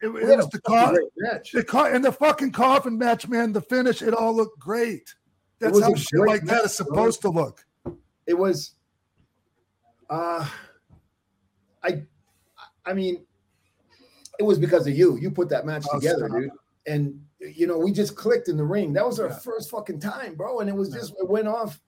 [0.00, 1.52] it, it was the fucking co- match.
[1.52, 3.52] the co- and the fucking coffin match, man.
[3.52, 5.14] The finish, it all looked great.
[5.58, 7.64] That's how shit like that match, is supposed to look.
[8.26, 8.72] it was
[10.10, 10.46] uh
[11.82, 12.02] i
[12.84, 13.25] i mean
[14.38, 16.38] it was because of you you put that match Oh, together stop.
[16.40, 16.50] dude
[16.86, 19.38] and you know we just clicked in the ring that was our Yeah.
[19.38, 21.80] first fucking time bro and it was just it went off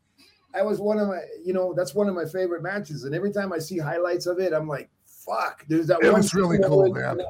[0.55, 3.31] i was one of my you know that's one of my favorite matches and every
[3.33, 6.59] time i see highlights of it i'm like fuck there's that It one was really
[6.59, 7.21] cool, man.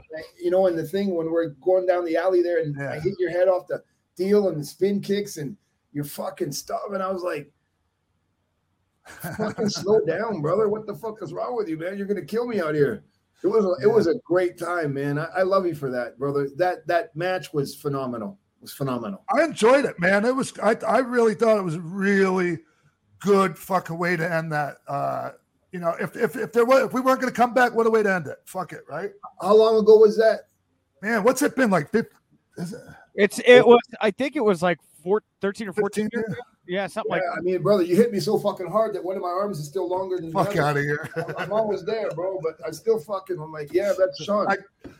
[0.40, 3.14] you know and the thing when we're going down the alley there and i hit
[3.18, 3.82] your head off the
[4.16, 5.56] deal and the spin kicks and
[5.92, 7.50] you're fucking stuff and i was like
[9.36, 10.68] fucking slow down, brother.
[10.68, 11.96] What the fuck is wrong with you, man?
[11.96, 13.04] You're gonna kill me out here.
[13.42, 15.18] It was a, it was a great time, man.
[15.18, 16.48] I, I love you for that, brother.
[16.56, 18.38] That that match was phenomenal.
[18.60, 19.24] It was phenomenal.
[19.32, 20.24] I enjoyed it, man.
[20.24, 22.58] It was I I really thought it was a really
[23.20, 24.78] good fucking way to end that.
[24.88, 25.30] Uh,
[25.72, 27.90] you know, if if if there was if we weren't gonna come back, what a
[27.90, 28.38] way to end it.
[28.44, 29.10] Fuck it, right?
[29.40, 30.48] How long ago was that?
[31.00, 31.90] Man, what's it been like?
[31.92, 32.10] 50,
[32.56, 32.80] is it
[33.14, 36.42] It's it was I think it was like four, 13 or 14 15 years ago.
[36.68, 39.16] Yeah, something Yeah, like I mean, brother, you hit me so fucking hard that one
[39.16, 40.62] of my arms is still longer than the Fuck other.
[40.62, 41.08] out of here.
[41.38, 43.38] I'm always there, bro, but I still fucking.
[43.40, 44.46] I'm like, yeah, that's Sean.
[44.50, 44.56] I-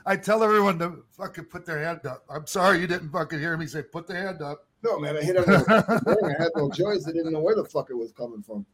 [0.06, 2.24] I tell everyone to fucking put their hand up.
[2.30, 4.66] I'm sorry you didn't fucking hear me say put the hand up.
[4.82, 6.34] no, man, I hit on the ring.
[6.38, 7.06] I had no choice.
[7.06, 8.64] I didn't know where the fuck it was coming from.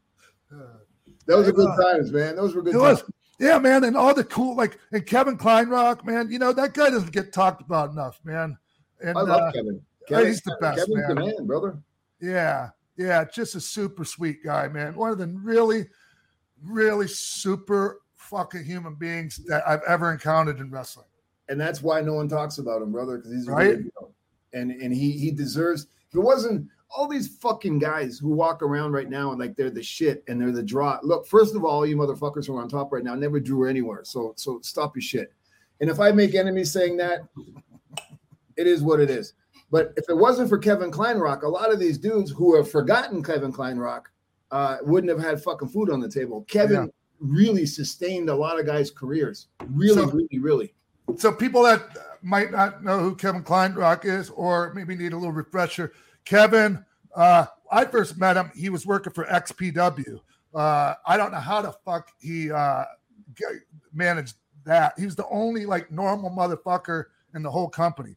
[1.27, 2.37] Those were good times, man.
[2.37, 3.03] Those were good It times.
[3.03, 6.31] was, yeah, man, and all the cool like and Kevin Kleinrock, man.
[6.31, 8.57] You know that guy doesn't get talked about enough, man.
[9.03, 9.81] And I love uh, Kevin.
[10.09, 11.25] he's the best, Kevin's the man.
[11.27, 11.79] man, brother.
[12.21, 14.95] Yeah, yeah, just a super sweet guy, man.
[14.95, 15.87] One of the really,
[16.63, 21.07] really super fucking human beings that I've ever encountered in wrestling.
[21.51, 23.69] and that's why no one talks about him, brother, because he's a Right.
[23.77, 24.15] real deal.
[24.55, 25.89] and and he he deserves.
[26.09, 29.69] If it wasn't all these fucking guys who walk around right now and like they're
[29.69, 30.99] the shit and they're the draw.
[31.03, 34.05] Look, first of all, you motherfuckers who are on top right now never drew anywhere.
[34.05, 35.33] So so stop your shit.
[35.81, 37.27] And if I make enemies saying that,
[38.57, 39.35] it is what it is.
[39.75, 43.25] But if it wasn't for Kevin Kleinrock, a lot of these dudes who have forgotten
[43.25, 44.03] Kevin Kleinrock
[44.53, 46.43] uh, wouldn't have had fucking food on the table.
[46.47, 46.91] Kevin Yeah.
[47.19, 49.49] really sustained a lot of guys' careers.
[49.71, 50.75] Really, So- really, really.
[51.17, 51.89] So people that
[52.23, 55.91] might not know who Kevin Kleinrock is, or maybe need a little refresher,
[56.25, 56.85] Kevin.
[57.13, 58.53] Uh, I first met him.
[58.55, 60.21] He was working for XPW.
[60.55, 62.85] Uh, I don't know how the fuck he uh,
[63.37, 63.45] g-
[63.93, 64.93] managed that.
[64.97, 68.15] He was the only like normal motherfucker in the whole company.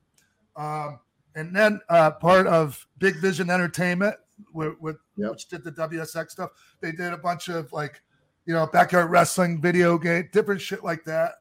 [0.56, 1.00] Um,
[1.38, 4.16] and then uh, part of Big Vision Entertainment,
[4.54, 5.32] with, with Yep.
[5.32, 6.52] which did the WSX stuff.
[6.82, 8.02] They did a bunch of like,
[8.46, 11.32] you know, backyard wrestling, video game, different shit like that.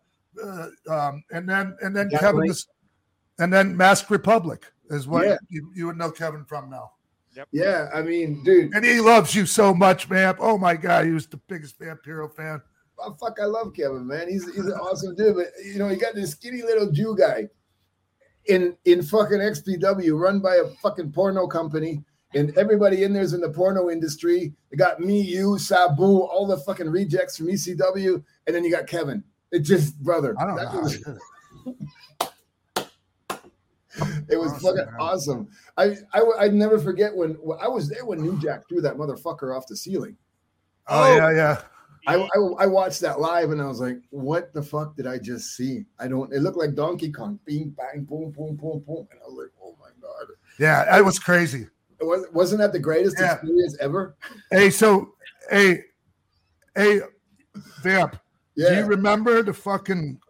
[0.42, 2.66] Uh, um, and then and then Jack Kevin was,
[3.38, 5.36] and then Masked Republic is what Yeah.
[5.50, 6.92] you, you would know Kevin from now.
[7.52, 10.36] Yeah, I mean, dude, And he loves you so much, man.
[10.38, 12.62] Oh my god, he was the biggest Vampiro fan.
[12.98, 14.26] oh, fuck, I love Kevin, man.
[14.28, 15.36] He's he's an awesome dude.
[15.36, 17.48] But you know, he got this skinny little Jew guy
[18.48, 22.02] in in fucking XPW, run by a fucking porno company,
[22.34, 24.52] and everybody in there's in the porno industry.
[24.70, 28.86] They got me, you, Sabu, all the fucking rejects from ECW, and then you got
[28.86, 29.22] Kevin.
[29.52, 30.68] It just, brother, I don't know.
[30.68, 30.96] how was-
[32.76, 32.82] he
[34.28, 34.36] it.
[34.38, 34.94] was Awesome, fucking man.
[35.00, 35.48] awesome.
[35.76, 38.96] I, I I'd never forget when when I was there when New Jack threw that
[38.96, 40.16] motherfucker off the ceiling.
[40.88, 41.62] Oh, yeah, yeah.
[42.06, 45.18] I, I I watched that live and I was like, what the fuck did I
[45.18, 45.84] just see?
[45.98, 46.32] I don't.
[46.32, 47.38] It looked like Donkey Kong.
[47.44, 50.26] Bing bang boom boom boom boom, and I was like, oh my god.
[50.58, 51.66] Yeah, that was crazy.
[52.00, 53.34] It was, wasn't that the greatest Yeah.
[53.34, 54.16] experience ever?
[54.50, 55.14] Hey, so
[55.50, 55.82] hey,
[56.74, 57.00] hey,
[57.82, 58.16] Vamp,
[58.56, 60.20] do you remember the fucking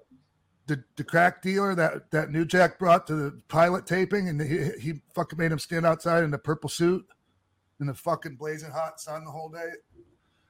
[0.67, 4.71] the, the crack dealer that that New Jack brought to the pilot taping and he,
[4.81, 7.05] he fucking made him stand outside in the purple suit?
[7.81, 9.71] in the fucking blazing hot sun the whole day.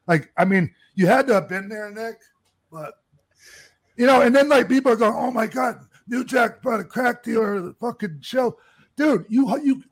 [0.07, 2.21] Like, I mean, you had to have been there, Nick,
[2.71, 2.95] but
[3.97, 6.85] you know, and then like people are going, "Oh my god, New Jack brought a
[6.85, 8.59] crack dealer to the fucking show,
[8.97, 9.83] dude." You you,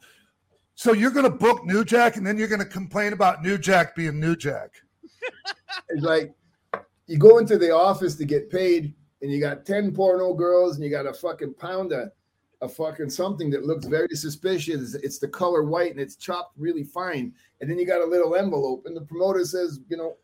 [0.75, 4.21] so you're gonna book New Jack, and then you're gonna complain about New Jack being
[4.21, 4.71] New Jack.
[5.89, 6.33] It's like
[7.07, 10.85] you go into the office to get paid, and you got ten porno girls, and
[10.85, 12.11] you got a fucking pound of
[12.63, 14.95] a fucking something that looks very suspicious.
[14.95, 17.33] It's the color white and it's chopped really fine.
[17.61, 20.17] And then you got a little envelope, and the promoter says, you know,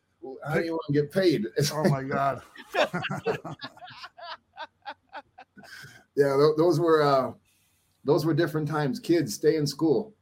[0.46, 1.46] how do you want to get paid?
[1.72, 2.42] oh my god.
[6.16, 7.32] yeah, th- those were uh
[8.04, 8.98] those were different times.
[8.98, 10.14] Kids, stay in school.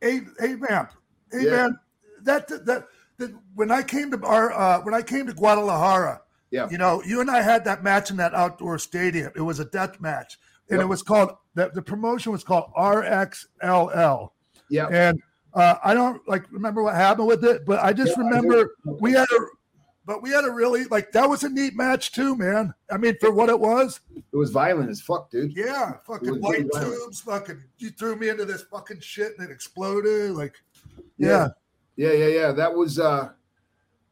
[0.00, 0.88] Hey, hey, man,
[1.32, 1.50] hey, Yeah.
[1.50, 1.78] man.
[2.22, 2.86] That, that
[3.18, 6.68] that when I came to our uh, when I came to Guadalajara, Yeah.
[6.70, 9.30] you know, you and I had that match in that outdoor stadium.
[9.36, 10.38] It was a death match,
[10.70, 10.84] and Yep.
[10.84, 14.30] it was called the, the promotion was called RXLL.
[14.70, 14.86] Yeah.
[14.90, 15.22] And
[15.54, 18.98] uh, I don't like remember what happened with it, but I just Yeah, remember do.
[19.00, 19.40] we had a,
[20.06, 22.74] but we had a really like that was a neat match too, man.
[22.90, 25.56] I mean, for what it was, It was violent as fuck, dude.
[25.56, 30.32] yeah, fucking white tubes, fucking you threw me into this fucking shit and it exploded.
[30.32, 30.54] Like,
[31.18, 31.48] yeah,
[31.96, 32.52] Yeah, yeah, yeah.
[32.52, 33.30] That was uh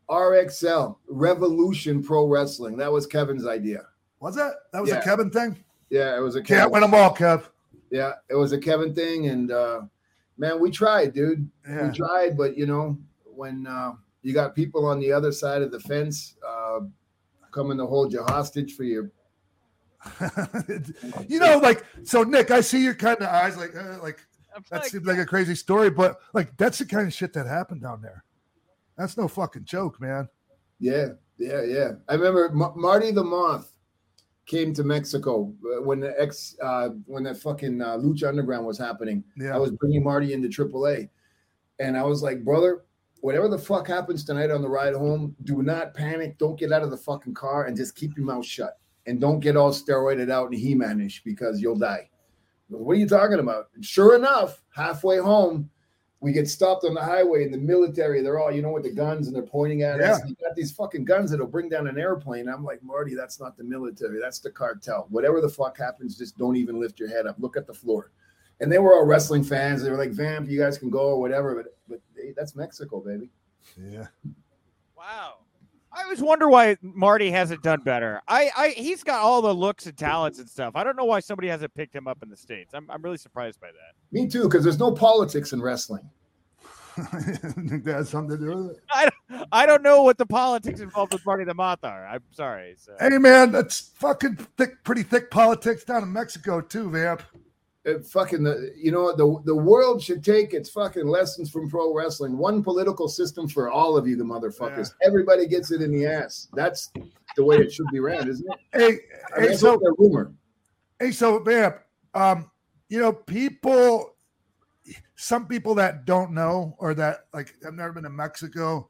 [0.09, 2.77] RXL, Revolution Pro Wrestling.
[2.77, 3.87] That was Kevin's idea.
[4.21, 5.01] was that that was Yeah.
[5.01, 5.65] a Kevin thing?
[5.93, 6.73] Yeah, it was a Can't Kevin.
[6.73, 7.45] win them all, Kev.
[7.91, 9.83] Yeah, it was a Kevin thing, and uh
[10.39, 11.49] man, we tried, dude.
[11.69, 11.89] Yeah.
[11.89, 15.71] We tried, but you know, when uh you got people on the other side of
[15.71, 16.81] the fence uh
[17.51, 19.11] coming to hold you hostage for your
[21.29, 22.51] you know, like so, Nick.
[22.51, 24.19] I see your kind of eyes, like, uh, like
[24.57, 27.35] I'm that like, seems like a crazy story, but like that's the kind of shit
[27.35, 28.25] that happened down there.
[28.97, 30.29] That's no fucking joke, man.
[30.81, 31.91] Yeah, yeah, yeah.
[32.09, 33.72] I remember Ma- Marty the Moth
[34.47, 38.79] came to Mexico uh, when the ex uh, when that fucking uh, Lucha Underground was
[38.79, 39.23] happening.
[39.37, 41.09] Yeah, I was bringing Marty into AAA,
[41.79, 42.85] and I was like, brother,
[43.21, 46.39] whatever the fuck happens tonight on the ride home, do not panic.
[46.39, 49.41] Don't get out of the fucking car and just keep your mouth shut, and don't
[49.41, 52.09] get all steroided out and he-manish because you'll die.
[52.69, 53.69] What are you talking about?
[53.81, 55.71] Sure enough, halfway home,
[56.23, 58.23] we get stopped on the highway in the military.
[58.23, 60.21] They're all, you know, with the guns and they're pointing at us.
[60.21, 60.29] Yeah.
[60.29, 62.49] You got these fucking guns that'll bring down an airplane.
[62.49, 64.21] I'm like, Marty, that's not the military.
[64.21, 65.09] That's the cartel.
[65.11, 67.35] Whatever the fuck happens, just don't even lift your head up.
[67.41, 68.13] Look at the floor.
[68.61, 69.83] And they were all wrestling fans.
[69.83, 71.57] They were like, Vamp, you guys can go or whatever.
[71.57, 73.29] But but hey, that's Mexico, baby.
[73.77, 74.07] yeah.
[74.97, 75.39] Wow.
[75.95, 78.23] I always wonder why Marty hasn't done better.
[78.27, 80.75] I, I he's got all the looks and talents and stuff.
[80.75, 82.73] I don't know why somebody hasn't picked him up in the states.
[82.75, 83.95] I'm, I'm really surprised by that.
[84.11, 86.09] Me too, because there's no politics in wrestling.
[86.97, 88.83] That has something to do with it.
[88.93, 92.07] I don't, I don't know what the politics involved with Marty the Moth are.
[92.07, 92.75] I'm sorry.
[92.77, 92.93] So.
[93.01, 97.23] Hey, man, that's fucking thick, pretty thick politics down in Mexico too, Vamp.
[97.85, 101.93] It fucking the you know the the world should take its fucking lessons from pro
[101.93, 102.39] wrestling.
[102.39, 104.95] One political system for all of you, the motherfuckers.
[105.03, 106.47] Everybody gets it in the ass.
[106.53, 106.93] That's
[107.37, 108.59] the way it should be ran, isn't it?
[108.73, 108.99] Hey,
[109.37, 110.33] I mean, hey, so rumor.
[111.01, 111.79] Hey, so Vamp,
[112.15, 112.49] um,
[112.89, 114.15] you know, people,
[115.17, 118.89] some people that don't know or that like have never been to Mexico,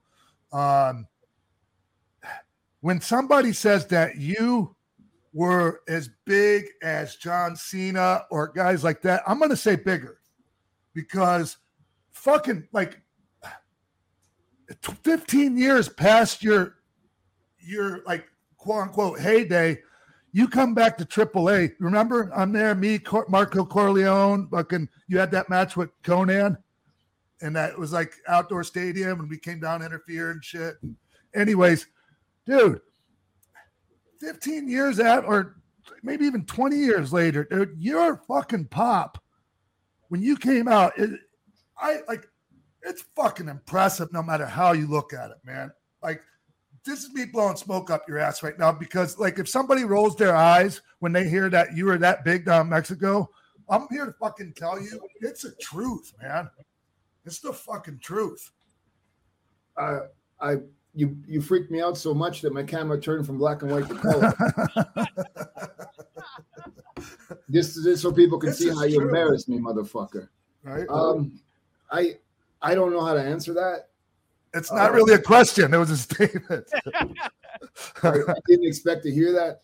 [0.53, 1.07] um,
[2.81, 4.77] when somebody says that you
[5.33, 10.19] were as big as John Cena or guys like that, I'm gonna say bigger
[10.95, 11.57] because
[12.13, 13.01] fucking like
[15.03, 16.77] 15 years past your
[17.59, 19.79] your like quote unquote heyday
[20.33, 21.75] you come back to AAA.
[21.79, 24.49] Remember, I'm there, me, Cor- Marco Corleone.
[24.51, 26.57] Fucking, you had that match with Konnan,
[27.43, 30.77] and that was like outdoor stadium, and we came down to interfere and shit.
[31.35, 31.87] Anyways,
[32.47, 32.81] dude,
[34.23, 35.57] 15 years out, or
[36.03, 39.19] maybe even 20 years later, dude, your fucking pop
[40.13, 41.19] when you came out, it,
[41.79, 42.29] I like
[42.83, 45.73] it's fucking impressive no matter how you look at it, man.
[46.03, 46.21] Like
[46.85, 50.15] this is me blowing smoke up your ass right now because like if somebody rolls
[50.17, 53.31] their eyes when they hear that you were that big down Mexico,
[53.71, 56.51] I'm here to fucking tell you it's the truth, man.
[57.25, 58.51] It's the fucking truth.
[59.79, 60.01] Uh,
[60.43, 60.57] I
[60.95, 63.89] you you freaked me out so much that my camera turned from black and white
[63.89, 64.33] to color.
[67.51, 69.09] Just, just so people can This see how you true.
[69.09, 70.29] embarrassed me, motherfucker.
[70.63, 70.87] right?
[70.89, 71.39] Um,
[71.91, 72.17] I
[72.63, 73.89] I don't know how to answer that.
[74.55, 76.65] it's not really a question, it was a statement.
[78.03, 79.63] I, I didn't expect to hear that.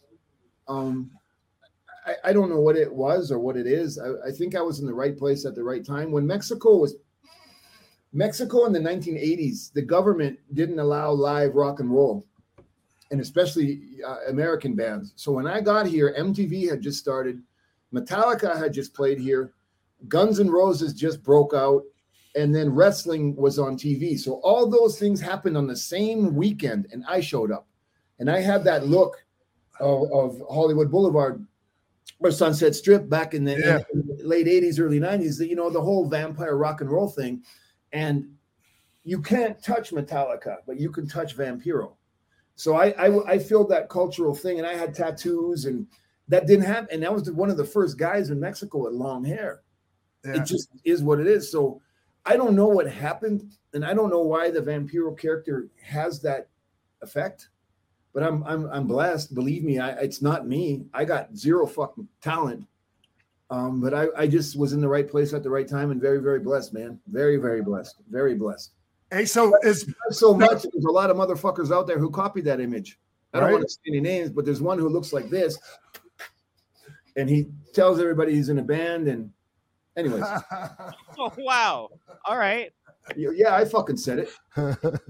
[0.66, 1.10] Um,
[2.06, 3.98] I, I don't know what it was or what it is.
[3.98, 6.10] I, I think I was in the right place at the right time.
[6.10, 6.96] When Mexico was
[8.12, 12.26] Mexico in the 1980s, the government didn't allow live rock and roll,
[13.10, 15.12] and especially uh, American bands.
[15.16, 17.42] So when I got here, MTV had just started,
[17.92, 19.52] Metallica had just played here,
[20.08, 21.82] Guns N' Roses just broke out,
[22.36, 24.18] and then wrestling was on TV.
[24.18, 27.66] So all those things happened on the same weekend, and I showed up,
[28.18, 29.16] and I had that look
[29.80, 31.44] of, of Hollywood Boulevard
[32.20, 33.80] or Sunset Strip back in the, Yeah.
[33.92, 35.46] in the late '80s, early '90s.
[35.46, 37.42] You know the whole vampire rock and roll thing,
[37.92, 38.28] and
[39.04, 41.94] you can't touch Metallica, but you can touch Vampiro.
[42.56, 45.86] So I I, I feel that cultural thing, and I had tattoos, and
[46.28, 46.88] that didn't happen.
[46.92, 49.62] And that was the, one of the first guys in Mexico with long hair
[50.24, 50.42] Yeah.
[50.42, 51.50] it just is what it is.
[51.50, 51.80] So
[52.26, 56.48] I don't know what happened, and I don't know why the Vampiro character has that
[57.00, 57.48] effect.
[58.12, 59.34] But I'm I'm I'm blessed.
[59.34, 60.84] Believe me, I, it's not me.
[60.92, 62.66] I got zero fucking talent.
[63.50, 66.00] Um, but I, I just was in the right place at the right time and
[66.00, 67.00] very, very blessed, man.
[67.08, 67.96] Very, very blessed.
[68.10, 68.72] Very blessed.
[69.10, 70.62] Hey, so is so much.
[70.70, 72.98] There's a lot of motherfuckers out there who copied that image.
[73.32, 73.52] I don't Right.
[73.54, 75.58] want to say any names, but there's one who looks like this.
[77.16, 79.08] And he tells everybody he's in a band.
[79.08, 79.30] And
[79.96, 80.24] anyways,
[81.18, 81.88] Oh, wow.
[82.26, 82.70] All right.
[83.16, 84.30] yeah, I fucking said it.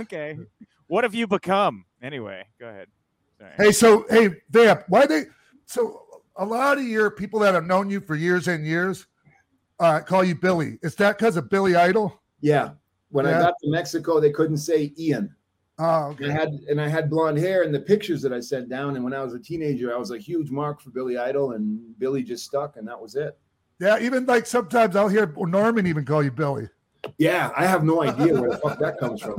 [0.00, 0.36] Okay.
[0.88, 1.84] What have you become?
[2.02, 2.88] Anyway, go ahead.
[3.38, 3.52] Sorry.
[3.56, 5.24] hey, so hey, Vamp, why they
[5.66, 6.05] so
[6.38, 9.06] a lot of your people that have known you for years and years
[9.78, 10.78] uh call you Billy.
[10.82, 12.20] Is that because of Billy Idol?
[12.40, 12.70] Yeah.
[13.10, 15.34] When I got to Mexico, they couldn't say Ian.
[15.78, 18.68] Oh, And I had and I had blonde hair and the pictures that I sent
[18.68, 18.96] down.
[18.96, 21.78] And when I was a teenager, I was a huge mark for Billy Idol, and
[21.98, 23.38] Billy just stuck, and that was it.
[23.78, 26.68] Yeah, even like sometimes I'll hear Norman even call you Billy.
[27.18, 29.38] Yeah, I have no idea where the fuck that comes from.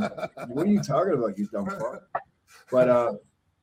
[0.50, 2.04] What are you talking about, you dumb fuck?
[2.72, 3.14] But uh,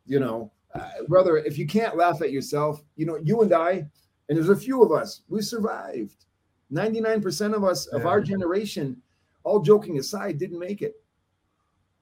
[0.04, 3.86] you know, uh, brother, if you can't laugh at yourself, you know, you and I,
[4.28, 6.24] and there's a few of us, we survived.
[6.72, 9.00] 99% of us of our generation,
[9.44, 10.94] all joking aside, didn't make it.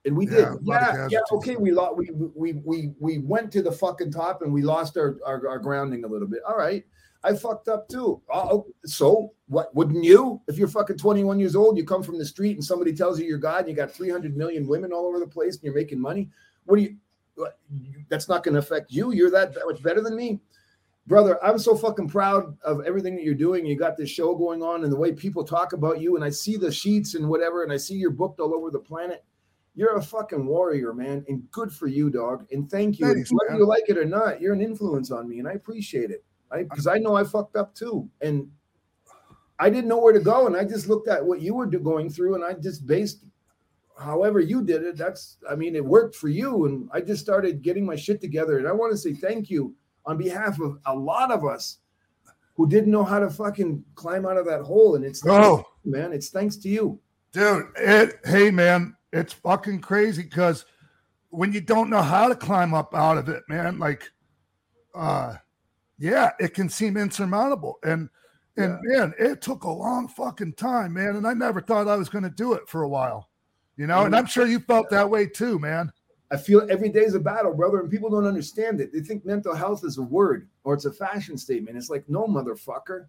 [0.05, 0.39] And we did.
[0.45, 1.57] of Yeah, yeah, okay.
[1.57, 5.19] We lost we we we we went to the fucking top and we lost our,
[5.25, 6.41] our, our grounding a little bit.
[6.49, 6.85] All right.
[7.25, 8.21] I fucked up too.
[8.33, 10.41] Oh, so what wouldn't you?
[10.49, 13.27] If you're fucking 21 years old, you come from the street and somebody tells you
[13.27, 16.01] you're God and you got 300 million women all over the place and you're making
[16.01, 16.31] money.
[16.65, 16.97] What do you-
[18.09, 19.13] that's not going to affect you.
[19.13, 20.41] You're that, that much better than me.
[21.07, 23.67] Brother, I'm so fucking proud of everything that you're doing.
[23.67, 26.15] You got this show going on and the way people talk about you.
[26.15, 28.79] And I see the sheets and whatever, and I see you're booked all over the
[28.79, 29.25] planet.
[29.75, 31.25] You're a fucking warrior, man.
[31.29, 32.47] And good for you, dog.
[32.53, 33.13] And thank you.
[33.13, 33.61] Thanks, Whether man.
[33.61, 36.25] you like it or not, you're an influence on me, and I appreciate it.
[36.53, 38.49] I because I know I fucked up too, and
[39.59, 42.11] I didn't know where to go, and I just looked at what you were going
[42.11, 43.25] through, and I just based
[44.03, 44.97] however you did it.
[44.97, 48.59] That's I mean, it worked for you, and I just started getting my shit together.
[48.59, 49.75] And I want to say thank you
[50.05, 51.79] on behalf of a lot of us
[52.55, 56.13] who didn't know how to fucking climb out of that hole, and it's Oh, man,
[56.13, 57.01] it's thanks to you.
[57.33, 60.67] dude, it, hey man, it's fucking crazy because
[61.31, 64.11] when you don't know how to climb up out of it, man, like,
[64.95, 65.37] uh,
[65.99, 67.79] yeah, it can seem insurmountable.
[67.85, 68.11] And
[68.59, 71.17] and man, it took a long fucking time, man.
[71.17, 73.31] And I never thought I was going to do it for a while,
[73.77, 74.05] you know.
[74.05, 75.93] And I'm sure you felt that way too, man.
[76.31, 78.91] I feel every day is a battle, brother, and people don't understand it.
[78.91, 81.77] They think mental health is a word or it's a fashion statement.
[81.77, 83.07] It's like, no, motherfucker.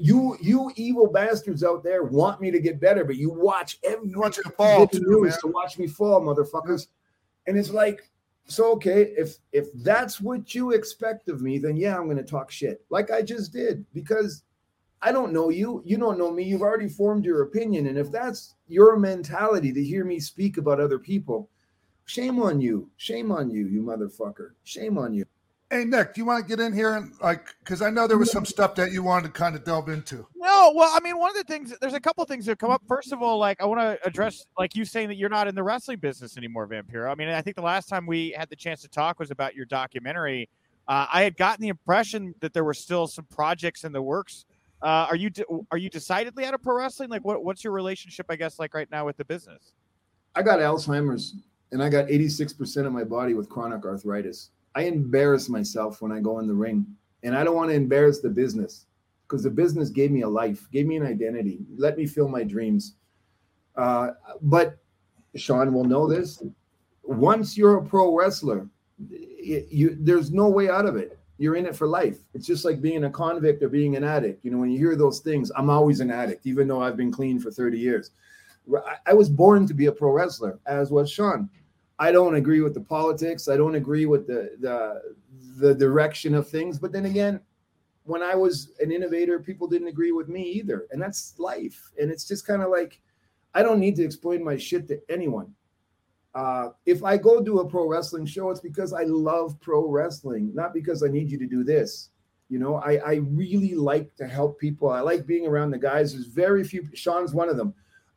[0.00, 4.08] You you evil bastards out there want me to get better, but you watch every
[4.08, 5.38] You want you to fall bit of too, news man.
[5.40, 6.86] to watch me fall, motherfuckers.
[7.46, 8.10] And it's like,
[8.46, 12.50] so okay, if if that's what you expect of me, then yeah, I'm gonna talk
[12.50, 14.44] shit like I just did because
[15.02, 15.82] I don't know you.
[15.84, 16.42] You don't know me.
[16.42, 17.86] You've already formed your opinion.
[17.86, 21.50] And if that's your mentality to hear me speak about other people,
[22.06, 22.90] shame on you.
[22.96, 24.50] Shame on you, you motherfucker.
[24.64, 25.24] Shame on you.
[25.70, 28.18] Hey Nick, do you want to get in here and like because I know there
[28.18, 30.24] was some stuff that you wanted to kind of delve into.
[30.36, 32.70] No, well, I mean, one of the things, there's a couple of things that come
[32.70, 32.80] up.
[32.86, 35.56] First of all, like, I want to address, like, you saying that you're not in
[35.56, 37.10] the wrestling business anymore, Vampiro.
[37.10, 39.56] I mean, I think the last time we had the chance to talk was about
[39.56, 40.48] your documentary.
[40.86, 44.44] Uh, I had gotten the impression that there were still some projects in the works.
[44.82, 45.30] Uh, are you
[45.70, 47.08] are you decidedly out of pro wrestling?
[47.08, 49.72] Like, what what's your relationship, I guess, like right now with the business?
[50.34, 51.34] I got Alzheimer's
[51.72, 54.50] and I got 86% of my body with chronic arthritis.
[54.74, 56.86] I embarrass myself when I go in the ring,
[57.22, 58.86] and I don't want to embarrass the business
[59.26, 62.44] because the business gave me a life, gave me an identity, let me feel my
[62.44, 62.94] dreams.
[63.74, 64.10] Uh,
[64.42, 64.78] but
[65.34, 66.42] Sean will know this.
[67.02, 68.68] Once you're a pro wrestler,
[69.08, 71.18] you, there's no way out of it.
[71.38, 72.18] You're in it for life.
[72.34, 74.44] It's just like being a convict or being an addict.
[74.44, 77.12] You know, when you hear those things, I'm always an addict, even though I've been
[77.12, 78.10] clean for 30 years.
[79.06, 81.48] I- was born to be a pro wrestler, as was Sean.
[81.98, 83.48] I don't agree with the politics.
[83.48, 85.14] I don't agree with the the
[85.58, 86.78] the direction of things.
[86.78, 87.40] But then again,
[88.04, 91.90] when I was an innovator, people didn't agree with me either, and that's life.
[92.00, 93.00] And it's just kind of like
[93.54, 95.54] I don't need to explain my shit to anyone.
[96.36, 100.50] Uh, if I go do a pro wrestling show, it's because I love pro wrestling,
[100.54, 102.10] not because I need you to do this.
[102.50, 104.90] You know, I, I really like to help people.
[104.90, 106.12] I like being around the guys.
[106.12, 106.88] There's very few.
[106.92, 107.72] Sean's one of them.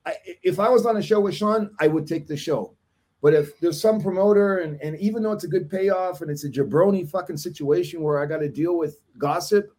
[0.05, 2.76] I, if I was on a show with Sean, I would take the show.
[3.22, 6.43] But if there's some promoter, and, and even though it's a good payoff and it's
[6.43, 9.72] a jabroni fucking situation where I got to deal with gossip,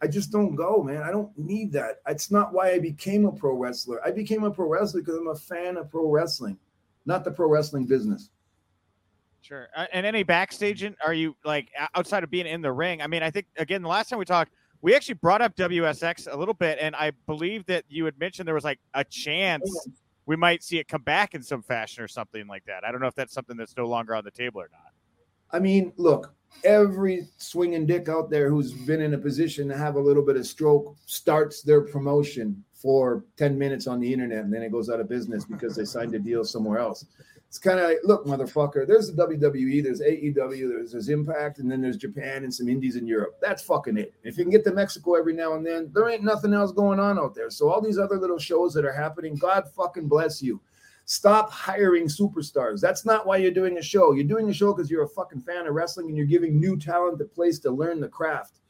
[0.00, 1.02] I just don't go, man.
[1.02, 1.96] I don't need that.
[2.06, 4.00] It's not why I became a pro wrestler.
[4.06, 6.58] I became a pro wrestler because I'm a fan of pro wrestling,
[7.08, 8.30] not the pro wrestling business.
[9.40, 9.68] Sure.
[9.74, 13.00] Uh, and any backstage, are you like outside of being in the ring?
[13.00, 14.52] I mean, I think again, the last time we talked,
[14.82, 18.46] we actually brought up WSX a little bit, and I believe that you had mentioned
[18.46, 19.88] there was like a chance
[20.26, 22.84] we might see it come back in some fashion or something like that.
[22.84, 24.92] I don't know if that's something that's no longer on the table or not.
[25.50, 29.96] I mean, look, every swinging dick out there who's been in a position to have
[29.96, 34.52] a little bit of stroke starts their promotion for 10 minutes on the internet and
[34.52, 37.04] then it goes out of business because they signed a deal somewhere else.
[37.48, 41.70] It's kind of like, look, motherfucker, there's the WWE, there's AEW, there's, there's Impact, and
[41.70, 43.38] then there's Japan and some indies in Europe.
[43.40, 44.12] That's fucking it.
[44.22, 47.00] If you can get to Mexico every now and then, there ain't nothing else going
[47.00, 47.48] on out there.
[47.48, 50.60] So all these other little shows that are happening, God fucking bless you.
[51.06, 52.82] Stop hiring superstars.
[52.82, 54.12] That's not why you're doing a show.
[54.12, 56.76] You're doing a show because you're a fucking fan of wrestling and you're giving new
[56.76, 58.60] talent a place to learn the craft.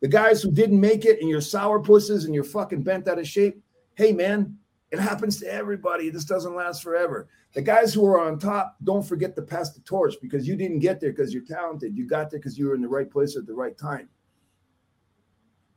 [0.00, 3.18] The guys who didn't make it and you're sour pusses and you're fucking bent out
[3.18, 3.60] of shape,
[3.94, 4.56] hey man,
[4.90, 6.08] it happens to everybody.
[6.08, 7.28] This doesn't last forever.
[7.52, 10.78] The guys who are on top, don't forget to pass the torch because you didn't
[10.78, 11.96] get there because you're talented.
[11.96, 14.08] You got there because you were in the right place at the right time.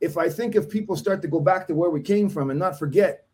[0.00, 2.58] If I think if people start to go back to where we came from and
[2.58, 3.26] not forget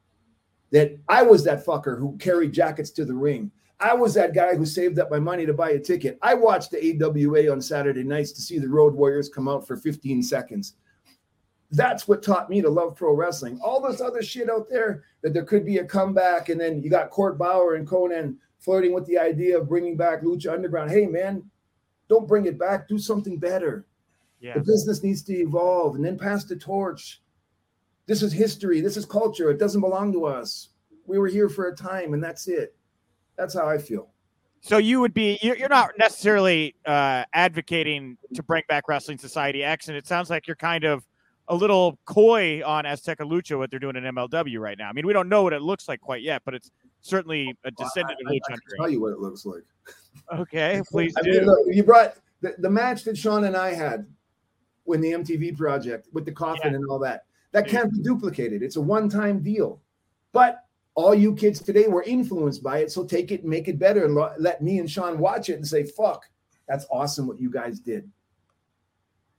[0.70, 3.50] that I was that fucker who carried jackets to the ring.
[3.80, 6.18] I was that guy who saved up my money to buy a ticket.
[6.20, 9.76] I watched the AWA on Saturday nights to see the Road Warriors come out for
[9.76, 10.74] 15 seconds.
[11.70, 13.60] That's what taught me to love pro wrestling.
[13.62, 16.90] All this other shit out there that there could be a comeback, and then you
[16.90, 20.90] got Court Bauer and Konnan flirting with the idea of bringing back Lucha Underground.
[20.90, 21.44] Hey, man,
[22.08, 22.88] don't bring it back.
[22.88, 23.86] Do something better.
[24.40, 24.54] Yeah.
[24.54, 27.22] The business needs to evolve and then pass the torch.
[28.06, 28.80] This is history.
[28.80, 29.50] This is culture.
[29.50, 30.70] It doesn't belong to us.
[31.06, 32.74] We were here for a time, and that's it.
[33.38, 34.08] That's how I feel.
[34.60, 39.88] So you would be you're not necessarily uh, advocating to bring back Wrestling Society X,
[39.88, 41.06] and it sounds like you're kind of
[41.46, 44.88] a little coy on Azteca Lucha what they're doing in MLW right now.
[44.88, 46.70] I mean, we don't know what it looks like quite yet, but it's
[47.00, 48.52] certainly a descendant well, I, I, of Lucha.
[48.52, 49.62] I can tell you what it looks like.
[50.34, 51.30] Okay, please I do.
[51.30, 54.06] Mean, look, you brought the, the match that Sean and I had
[54.84, 56.76] when the MTV project with the coffin yeah.
[56.76, 57.24] and all that.
[57.52, 58.62] That can't be duplicated.
[58.62, 59.80] It's a one-time deal.
[60.32, 60.64] But
[60.98, 64.04] all you kids today were influenced by it, so take it and make it better,
[64.04, 66.28] and let me and Sean watch it and say, "Fuck,
[66.66, 68.10] that's awesome what you guys did."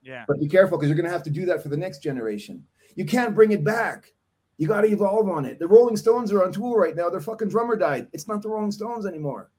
[0.02, 0.24] Yeah.
[0.26, 2.66] But be careful because you're going to have to do that for the next generation.
[2.96, 4.14] You can't bring it back.
[4.56, 5.60] You got to evolve on it.
[5.60, 7.10] The Rolling Stones are on tour right now.
[7.10, 8.08] Their fucking drummer died.
[8.14, 9.52] It's not the Rolling Stones anymore.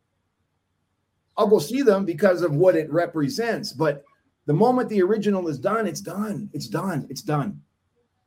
[1.37, 3.75] I'll go see them because of what it represents.
[3.75, 4.05] But
[4.47, 6.49] the moment the original is done, it's done.
[6.55, 7.07] It's done.
[7.11, 7.61] It's done.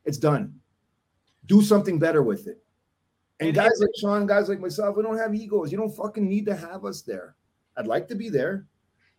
[0.04, 0.60] It's done.
[1.46, 2.63] Do something better with it.
[3.40, 5.72] And, and guys like Sean, guys like myself, we don't have egos.
[5.72, 7.34] You don't fucking need to have us there.
[7.76, 8.66] I'd like to be there,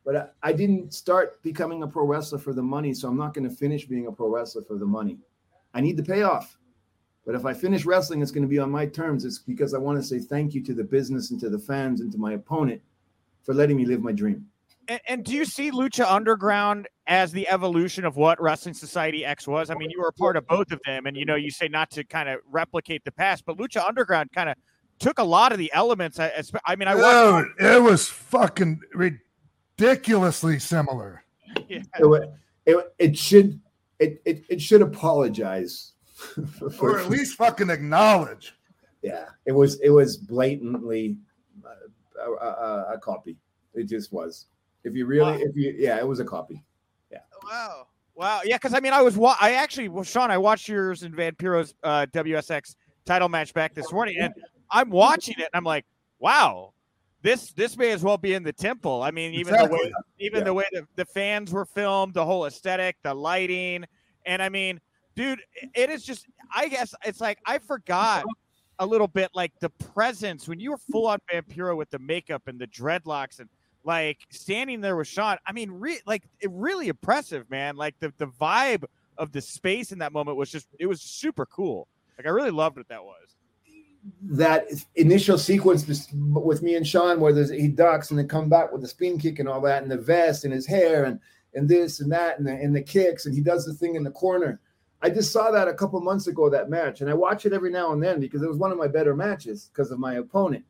[0.05, 2.93] but I, I didn't start becoming a pro wrestler for the money.
[2.93, 5.19] So I'm not going to finish being a pro wrestler for the money.
[5.73, 6.57] I need the payoff.
[7.25, 9.25] But if I finish wrestling, it's going to be on my terms.
[9.25, 12.01] It's because I want to say thank you to the business and to the fans
[12.01, 12.81] and to my opponent
[13.43, 14.45] for letting me live my dream.
[14.87, 19.47] And, and, do you see Lucha Underground as the evolution of what Wrestling Society X
[19.47, 19.69] was?
[19.69, 21.67] I mean, you were a part of both of them, and you know, you say
[21.67, 24.55] not to kind of replicate the past, but Lucha Underground kind of
[24.99, 26.19] took a lot of the elements.
[26.19, 26.31] I,
[26.65, 27.49] I mean, I watched.
[27.59, 31.23] it was fucking ridiculously similar.
[31.69, 31.83] Yeah.
[31.99, 32.29] It,
[32.65, 33.61] it, it should
[33.99, 35.93] it, it, it should apologize,
[36.59, 38.53] for, or at least fucking acknowledge.
[39.01, 41.17] Yeah, it was it was blatantly
[41.63, 43.37] uh, a, a, a copy.
[43.73, 44.47] It just was.
[44.85, 45.39] If you really, wow.
[45.39, 46.63] if you, yeah, it was a copy.
[47.11, 47.19] Yeah.
[47.43, 47.87] Wow.
[48.15, 48.41] Wow.
[48.45, 51.13] Yeah, because I mean, I was, wa- I actually, well, Sean, I watched yours and
[51.13, 52.75] Vampiro's uh, WSX
[53.05, 54.33] title match back this morning, and
[54.71, 55.85] I'm watching it, and I'm like,
[56.19, 56.73] wow,
[57.21, 59.01] this this may as well be in the temple.
[59.01, 59.79] I mean, even exactly.
[59.79, 60.43] the way, even yeah.
[60.45, 63.85] the way the, the fans were filmed, the whole aesthetic, the lighting,
[64.25, 64.79] and I mean,
[65.15, 65.41] dude,
[65.73, 68.25] it is just, I guess it's like I forgot
[68.79, 72.43] a little bit like the presence when you were full on Vampiro with the makeup
[72.47, 73.49] and the dreadlocks and
[73.85, 75.37] like standing there with Sean.
[75.45, 77.77] I mean, re- like really impressive, man.
[77.77, 78.83] Like the the vibe
[79.17, 81.87] of the space in that moment was just it was super cool.
[82.17, 83.35] Like I really loved what that was.
[84.21, 84.65] That
[84.95, 88.81] initial sequence with me and Sean, where there's he ducks and then come back with
[88.81, 91.19] the spin kick and all that, and the vest and his hair and
[91.53, 94.03] and this and that and the, and the kicks, and he does the thing in
[94.03, 94.59] the corner.
[95.01, 97.71] I just saw that a couple months ago, that match, and I watch it every
[97.71, 100.65] now and then because it was one of my better matches because of my opponent.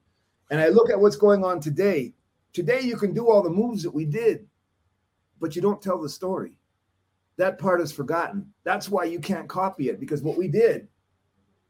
[0.50, 2.14] And I look at what's going on today,
[2.56, 4.48] Today you can do all the moves that we did,
[5.42, 6.54] but you don't tell the story.
[7.38, 8.50] that part is forgotten.
[8.64, 10.88] That's why you can't copy it because what we did,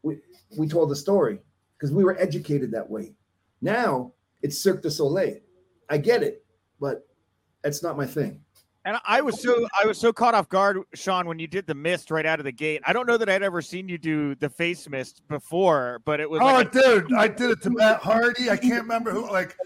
[0.03, 0.19] we
[0.59, 1.39] we told the story
[1.75, 3.15] because we were educated that way.
[3.61, 4.11] Now
[4.43, 5.39] it's Cirque du Soleil.
[5.89, 6.45] I get it,
[6.79, 7.07] but
[7.63, 8.41] that's not my thing.
[8.85, 11.73] And I was so I was so caught off guard, Sean, when you did the
[11.73, 12.81] mist right out of the gate.
[12.85, 16.29] I don't know that I'd ever seen you do the face mist before, but it
[16.29, 16.41] was.
[16.41, 18.51] Oh, like a- dude, I did it to Matt Hardy.
[18.51, 19.27] I can't remember who.
[19.31, 19.57] Like,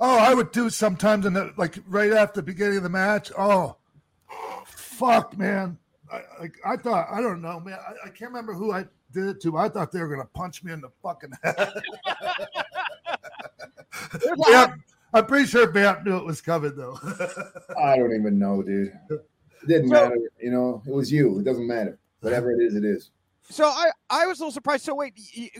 [0.00, 3.30] oh, I would do sometimes in the like right after the beginning of the match.
[3.38, 3.76] Oh,
[4.66, 5.78] fuck, man.
[6.12, 7.78] I like I thought I don't know, man.
[7.86, 9.56] I, I can't remember who I did it to.
[9.58, 11.72] I thought they were gonna punch me in the fucking head.
[14.48, 14.74] yeah,
[15.12, 16.98] I'm pretty sure Matt knew it was coming though.
[17.82, 18.92] I don't even know, dude.
[19.10, 19.26] It
[19.66, 20.18] didn't So- matter.
[20.40, 21.38] You know, it was you.
[21.40, 21.98] It doesn't matter.
[22.20, 23.10] Whatever it is, it is.
[23.50, 24.84] So I, I was a little surprised.
[24.84, 25.14] So wait,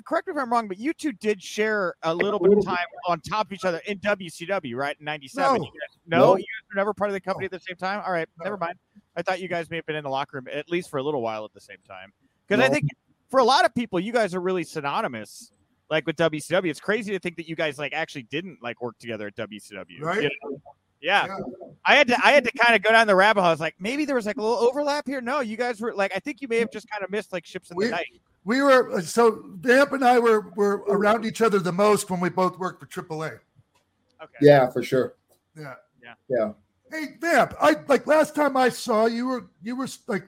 [0.05, 2.85] correct me if I'm wrong, but you two did share a little bit of time
[3.07, 4.97] on top of each other in WCW, right?
[4.99, 5.43] In '97.
[5.43, 5.55] No.
[5.55, 6.37] You guys, no, No.
[6.37, 8.03] you guys were never part of the company at the same time.
[8.05, 8.45] All right, No.
[8.45, 8.75] never mind.
[9.17, 11.03] I thought you guys may have been in the locker room at least for a
[11.03, 12.13] little while at the same time.
[12.47, 12.85] Because I think
[13.31, 15.51] for a lot of people, you guys are really synonymous.
[15.91, 18.99] Like with WCW, it's crazy to think that you guys like actually didn't like work
[18.99, 20.03] together at WCW.
[20.03, 20.25] Right?
[20.25, 20.61] you know?
[21.01, 21.27] Yeah.
[21.27, 21.37] Yeah.
[21.85, 23.49] I had to I had to kind of go down the rabbit hole.
[23.49, 25.21] I was like, maybe there was like a little overlap here.
[25.21, 27.47] No, you guys were like, I think you may have just kind of missed like
[27.47, 28.21] ships in We- the night.
[28.45, 32.21] we were uh, so Vamp and I were were around each other the most when
[32.21, 33.39] we both worked for AAA.
[34.23, 34.33] Okay.
[34.41, 35.15] Yeah, for sure.
[35.57, 35.75] Yeah.
[36.03, 36.15] Yeah.
[36.29, 36.53] Yeah.
[36.91, 40.27] Hey Vamp, I like last time I saw you were you were like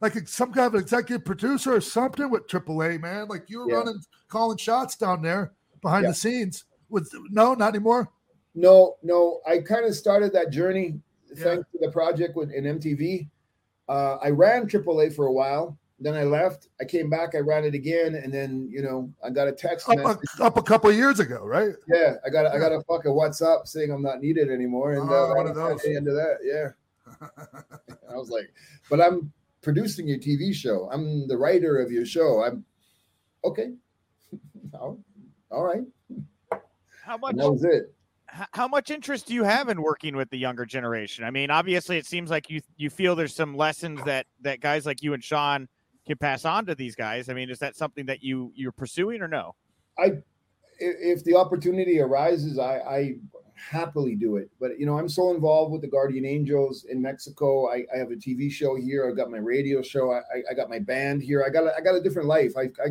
[0.00, 3.28] like some kind of executive producer or something with AAA, man.
[3.28, 3.76] Like you were Yeah.
[3.78, 5.52] running calling shots down there
[5.82, 6.10] behind Yeah.
[6.10, 6.64] the scenes.
[6.88, 8.08] With no, not anymore.
[8.56, 9.40] No, no.
[9.46, 10.98] I kind of started that journey
[11.34, 11.44] Yeah.
[11.44, 13.28] thanks to the project with in MTV.
[13.88, 15.78] Uh, I ran AAA for a while.
[16.00, 16.68] Then I left.
[16.80, 17.34] I came back.
[17.34, 20.20] I ran it again, and then you know I got a text Up message.
[20.40, 21.74] a, up a couple years ago, right?
[21.88, 25.08] Yeah, I got a, I got a fucking WhatsApp saying I'm not needed anymore, and
[25.08, 25.80] Oh, uh, one of those.
[25.82, 26.38] the end of that.
[26.42, 27.28] Yeah,
[28.10, 28.52] I was like,
[28.90, 29.32] but I'm
[29.62, 30.90] producing your TV show.
[30.92, 32.42] I'm the writer of your show.
[32.42, 32.62] I'm
[33.44, 33.72] okay.
[34.74, 34.98] all
[35.50, 35.84] all right.
[37.04, 37.94] How much And that was it.
[38.52, 41.24] How much interest do you have in working with the younger generation?
[41.24, 44.86] I mean, obviously, it seems like you you feel there's some lessons that that guys
[44.86, 45.68] like you and Sean
[46.06, 47.28] can pass on to these guys.
[47.28, 49.54] I mean, is that something that you you're pursuing or no?
[49.98, 50.18] I
[50.78, 53.14] if the opportunity arises, I, I
[53.54, 54.50] happily do it.
[54.60, 57.68] But you know, I'm so involved with the Guardian Angels in Mexico.
[57.70, 59.08] I, I have a TV show here.
[59.08, 60.12] I've got my radio show.
[60.12, 61.42] I, I- I got my band here.
[61.44, 62.52] I got a, I got a different life.
[62.58, 62.90] I, I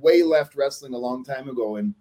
[0.00, 1.94] way left wrestling a long time ago, and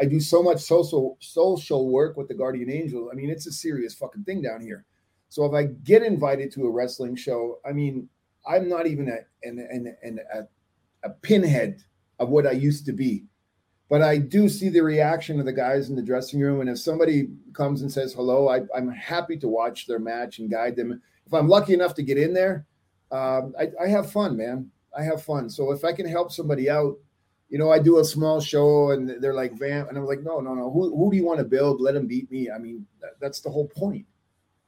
[0.00, 3.08] I do so much social social work with the Guardian Angels.
[3.12, 4.84] I mean, it's a serious fucking thing down here.
[5.28, 8.08] So if I get invited to a wrestling show, I mean,
[8.46, 11.82] I'm not even a an, an, an a, a pinhead
[12.18, 13.24] of what I used to be
[13.88, 16.60] but I do see the reaction of the guys in the dressing room.
[16.60, 20.50] And if somebody comes and says hello, I, I'm happy to watch their match and
[20.50, 21.00] guide them.
[21.26, 22.66] If I'm lucky enough to get in there,
[23.12, 24.70] um, I, I have fun, man.
[24.96, 25.50] I have fun.
[25.50, 26.96] So if I can help somebody out,
[27.54, 29.88] you know, I do a small show and they're like, Vamp.
[29.88, 30.72] And I'm like, no, no, no.
[30.72, 31.80] Who, who do you want to build?
[31.80, 32.50] Let them beat me.
[32.50, 34.04] I mean, that, that's the whole point.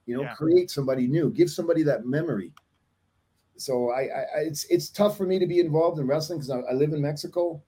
[0.06, 0.34] You know, Yeah.
[0.34, 2.52] create somebody new, give somebody that memory.
[3.56, 6.50] So I, I, I it's it's tough for me to be involved in wrestling because
[6.50, 7.60] I, I live in Mexico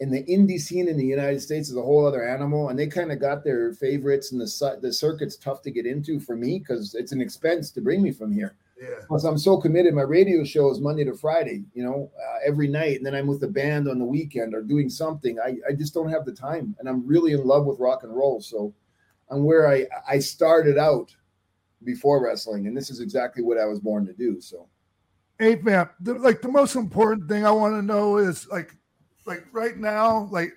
[0.00, 2.88] and the indie scene in the United States is a whole other animal, and they
[2.88, 6.58] kind of got their favorites, and the the circuit's tough to get into for me
[6.58, 8.56] because it's an expense to bring me from here.
[8.80, 8.88] Yeah.
[9.06, 9.94] Plus, I'm so committed.
[9.94, 13.26] My radio show is Monday to Friday, you know, uh, every night, and then I'm
[13.26, 15.38] with the band on the weekend or doing something.
[15.38, 18.14] I I just don't have the time, and I'm really in love with rock and
[18.14, 18.40] roll.
[18.40, 18.74] So,
[19.30, 21.14] I'm where I I started out
[21.84, 24.40] before wrestling, and this is exactly what I was born to do.
[24.40, 24.68] So.
[25.38, 28.76] Hey, man, the, like the most important thing I want to know is like,
[29.26, 30.52] like right now, like,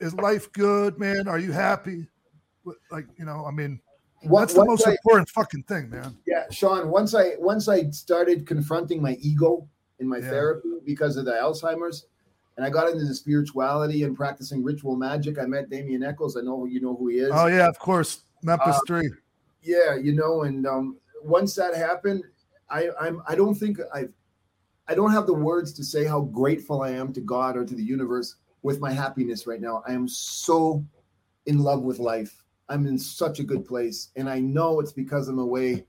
[0.00, 1.28] is life good, man?
[1.28, 2.06] Are you happy?
[2.90, 3.80] Like, you know, I mean,
[4.22, 6.16] What- that's the most I- important fucking thing, man.
[6.26, 6.90] Yeah, Sean.
[6.90, 9.66] Once I once I started confronting my ego
[9.98, 10.30] in my Yeah.
[10.30, 12.06] therapy because of the Alzheimer's,
[12.56, 16.36] and I got into the spirituality and practicing ritual magic, I met Damien Echols.
[16.36, 17.30] I know you know who he is.
[17.32, 19.10] Oh yeah, of course, Memphis Uh, Three.
[19.62, 22.24] Yeah, you know, and um, once that happened,
[22.68, 24.12] I I'm I don't think I've
[24.88, 27.74] I don't have the words to say how grateful I am to God or to
[27.74, 29.82] the universe with my happiness right now.
[29.86, 30.84] I am so
[31.46, 32.39] in love with life.
[32.70, 35.84] I'm in such a good place, and I know it's because I'm away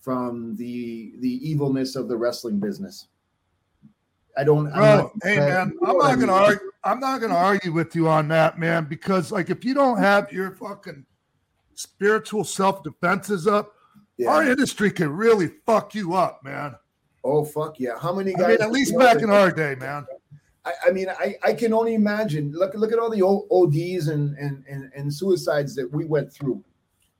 [0.00, 3.08] from the the evilness of the wrestling business.
[4.36, 4.66] I don't.
[4.72, 6.42] I'm not- hey you man, know I'm I not gonna mean?
[6.42, 6.70] argue.
[6.84, 10.30] I'm not gonna argue with you on that, man, because like if you don't have
[10.32, 11.06] your fucking
[11.74, 13.72] spiritual self defenses up,
[14.18, 14.30] Yeah.
[14.30, 16.74] our industry can really fuck you up, man.
[17.24, 17.98] Oh fuck yeah!
[17.98, 18.44] How many guys?
[18.44, 20.06] I mean, at least back in our day, man.
[20.66, 22.52] I, I mean, I, I can only imagine.
[22.52, 26.62] Look look at all the ODs and, and and and suicides that we went through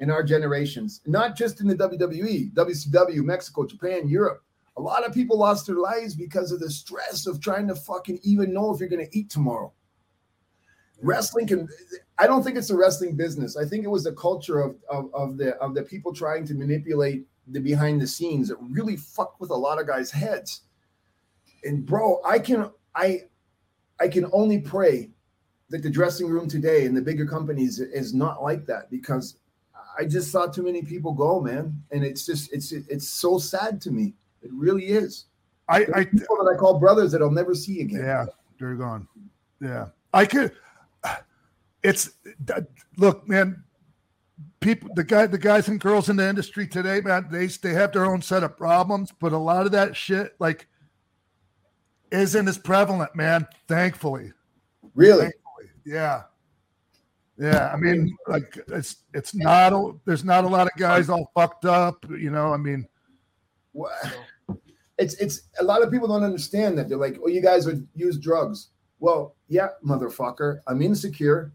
[0.00, 1.00] in our generations.
[1.06, 4.42] Not just in the WWE, WCW, Mexico, Japan, Europe,
[4.76, 8.20] A lot of people lost their lives because of the stress of trying to fucking
[8.22, 9.72] even know if you're going to eat tomorrow.
[11.00, 11.68] Wrestling can,
[12.18, 13.56] I don't think it's a wrestling business.
[13.56, 16.54] I think it was the culture of, of, of the of the people trying to
[16.54, 20.62] manipulate the behind the scenes that really fucked with a lot of guys' heads.
[21.64, 23.22] And bro, I can I
[24.00, 25.10] I can only pray
[25.70, 29.38] that the dressing room today in the bigger companies is not like that because
[29.98, 33.80] I just saw too many people go, man, and it's just it's it's so sad
[33.82, 34.14] to me.
[34.42, 35.26] It really is.
[35.68, 38.00] I, I people that I call brothers that I'll never see again.
[38.00, 38.26] Yeah,
[38.58, 39.08] they're gone.
[39.60, 40.52] Yeah, I could.
[41.82, 42.10] It's
[42.96, 43.62] look, man.
[44.60, 47.92] People, the guy, the guys and girls in the industry today, man, they they have
[47.92, 50.66] their own set of problems, but a lot of that shit, like,
[52.10, 53.46] isn't as prevalent, man.
[53.68, 54.32] Thankfully,
[54.94, 55.70] really, thankfully.
[55.84, 56.22] yeah,
[57.38, 57.70] yeah.
[57.72, 59.72] I mean, like, it's it's not.
[59.72, 62.52] A, there's not a lot of guys all fucked up, you know.
[62.52, 62.86] I mean,
[64.98, 66.88] it's it's a lot of people don't understand that.
[66.88, 70.60] They're like, "Oh, you guys would use drugs." Well, yeah, motherfucker.
[70.66, 71.52] I'm insecure.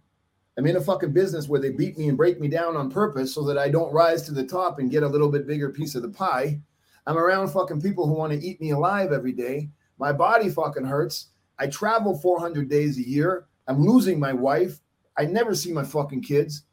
[0.57, 3.33] I'm in a fucking business where they beat me and break me down on purpose
[3.33, 5.95] so that I don't rise to the top and get a little bit bigger piece
[5.95, 6.59] of the pie.
[7.07, 9.69] I'm around fucking people who want to eat me alive every day.
[10.01, 11.27] My body fucking hurts.
[11.57, 13.45] I travel 400 days a year.
[13.67, 14.81] I'm losing my wife.
[15.17, 16.63] I never see my fucking kids.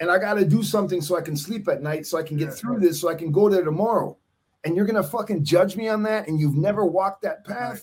[0.00, 2.36] And I got to do something so I can sleep at night so I can
[2.36, 2.82] get yeah, through right.
[2.82, 4.16] this so I can go there tomorrow
[4.64, 7.82] and you're gonna fucking judge me on that, and you've never walked that path.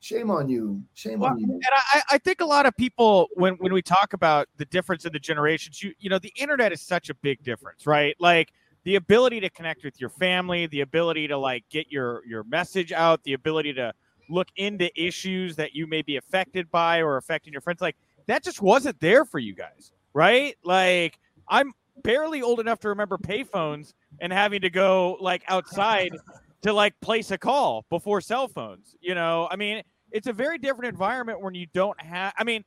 [0.00, 0.82] Shame on you.
[0.94, 1.46] Shame well, on you.
[1.46, 1.64] And
[1.94, 5.12] I, I think a lot of people, when when we talk about the difference in
[5.12, 8.16] the generations, you you know, the internet is such a big difference, right?
[8.18, 8.52] Like
[8.84, 12.92] the ability to connect with your family, the ability to like get your your message
[12.92, 13.94] out, the ability to
[14.32, 18.42] look into issues that you may be affected by or affecting your friends, like that
[18.42, 20.56] just wasn't there for you guys, right?
[20.64, 21.18] Like
[21.48, 21.72] I'm
[22.02, 26.16] barely old enough to remember payphones and having to go like outside
[26.62, 28.96] to like place a call before cell phones.
[29.00, 32.32] You know, I mean, it's a very different environment when you don't have.
[32.38, 32.64] I mean,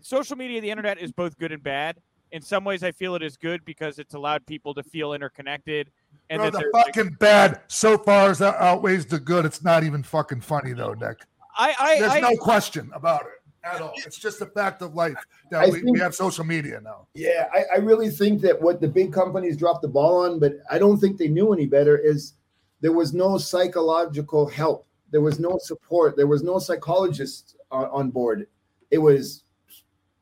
[0.00, 1.96] social media, the internet is both good and bad.
[2.30, 5.90] In some ways, I feel it is good because it's allowed people to feel interconnected.
[6.30, 9.46] And Bro, the fucking like, bad so far as that outweighs the good.
[9.46, 11.20] It's not even fucking funny though, Nick.
[11.56, 13.92] I, I there's I, no question about it at all.
[13.96, 15.16] It's just a fact of life
[15.50, 17.06] that we, think, we, have social media now.
[17.14, 20.54] Yeah, I, I, really think that what the big companies dropped the ball on, but
[20.70, 22.34] I don't think they knew any better, is
[22.80, 24.86] there was no psychological help.
[25.10, 26.16] There was no support.
[26.16, 28.46] There was no psychologist on, on board.
[28.90, 29.42] It was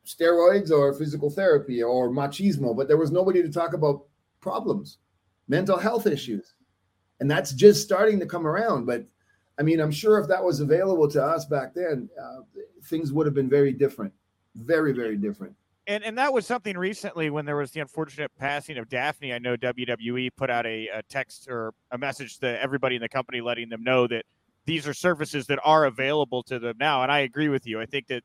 [0.07, 4.05] steroids or physical therapy or machismo, but there was nobody to talk about
[4.41, 4.99] problems,
[5.49, 6.55] mental health issues.
[7.21, 8.87] And that's just starting to come around.
[8.87, 9.05] But
[9.59, 12.41] I mean, I'm sure if that was available to us back then, uh,
[12.85, 14.13] things would have been very different,
[14.55, 15.55] very, very different.
[15.89, 19.33] And and that was something recently when there was the unfortunate passing of Daphne.
[19.33, 23.09] I know WWE put out a, a text or a message to everybody in the
[23.09, 24.25] company, letting them know that
[24.65, 27.05] these are services that are available to them now.
[27.05, 27.81] And I agree with you.
[27.81, 28.25] I think that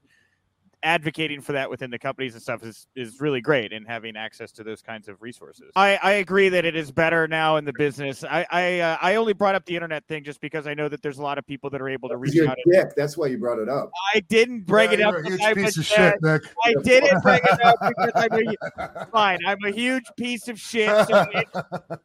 [0.84, 4.52] advocating for that within the companies and stuff is is really great and having access
[4.52, 5.72] to those kinds of resources.
[5.76, 8.24] I, I agree that it is better now in the business.
[8.24, 11.02] I I, uh, I only brought up the internet thing just because I know that
[11.02, 12.58] there's a lot of people that are able to reach out.
[12.72, 12.90] Dick.
[12.96, 13.92] That's why you brought it up.
[14.14, 15.16] I didn't bring yeah, it up.
[15.16, 16.44] a huge piece of shit, Nick.
[16.64, 19.40] I didn't bring it up because I'm a, fine.
[19.46, 20.90] I'm a huge piece of shit.
[21.08, 21.48] So it,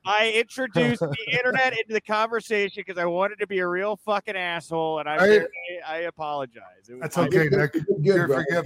[0.04, 4.36] I introduced the internet into the conversation because I wanted to be a real fucking
[4.36, 5.46] asshole, and I I,
[5.86, 6.62] I apologize.
[6.88, 7.72] That's okay, Nick.
[7.72, 8.65] Good, You're forgiven.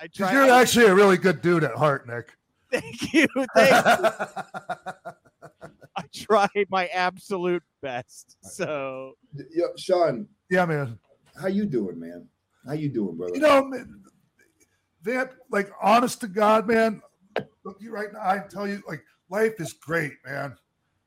[0.00, 0.32] I try.
[0.32, 2.36] You're actually a really good dude at heart, Nick.
[2.72, 3.26] Thank you.
[3.54, 4.10] Thank you.
[5.96, 8.36] I try my absolute best.
[8.42, 9.14] So,
[9.50, 10.28] Yo, Sean.
[10.50, 10.98] Yeah, man.
[11.40, 12.28] How you doing, man?
[12.66, 13.34] How you doing, brother?
[13.34, 14.02] You know, man,
[15.02, 17.02] that like honest to God, man.
[17.64, 18.20] Look, you right now.
[18.20, 20.56] I tell you, like life is great, man.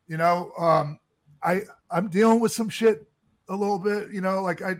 [0.08, 1.00] You know, um,
[1.44, 3.06] I I'm dealing with some shit
[3.50, 4.12] a little bit.
[4.12, 4.76] You know, like I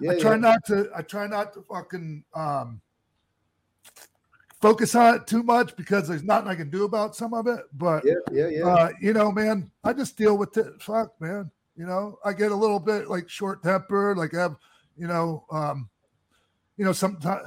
[0.00, 0.36] yeah, I try yeah.
[0.36, 2.80] not to I try not to fucking um
[4.64, 7.60] focus on it too much because there's nothing I can do about some of it.
[7.74, 8.66] But yeah, yeah, yeah.
[8.66, 10.80] Uh, you know, man, I just deal with it.
[10.80, 11.50] Fuck, man.
[11.76, 14.56] You know, I get a little bit like short tempered, like I have,
[14.96, 15.90] you know, um,
[16.78, 17.46] you know, sometimes.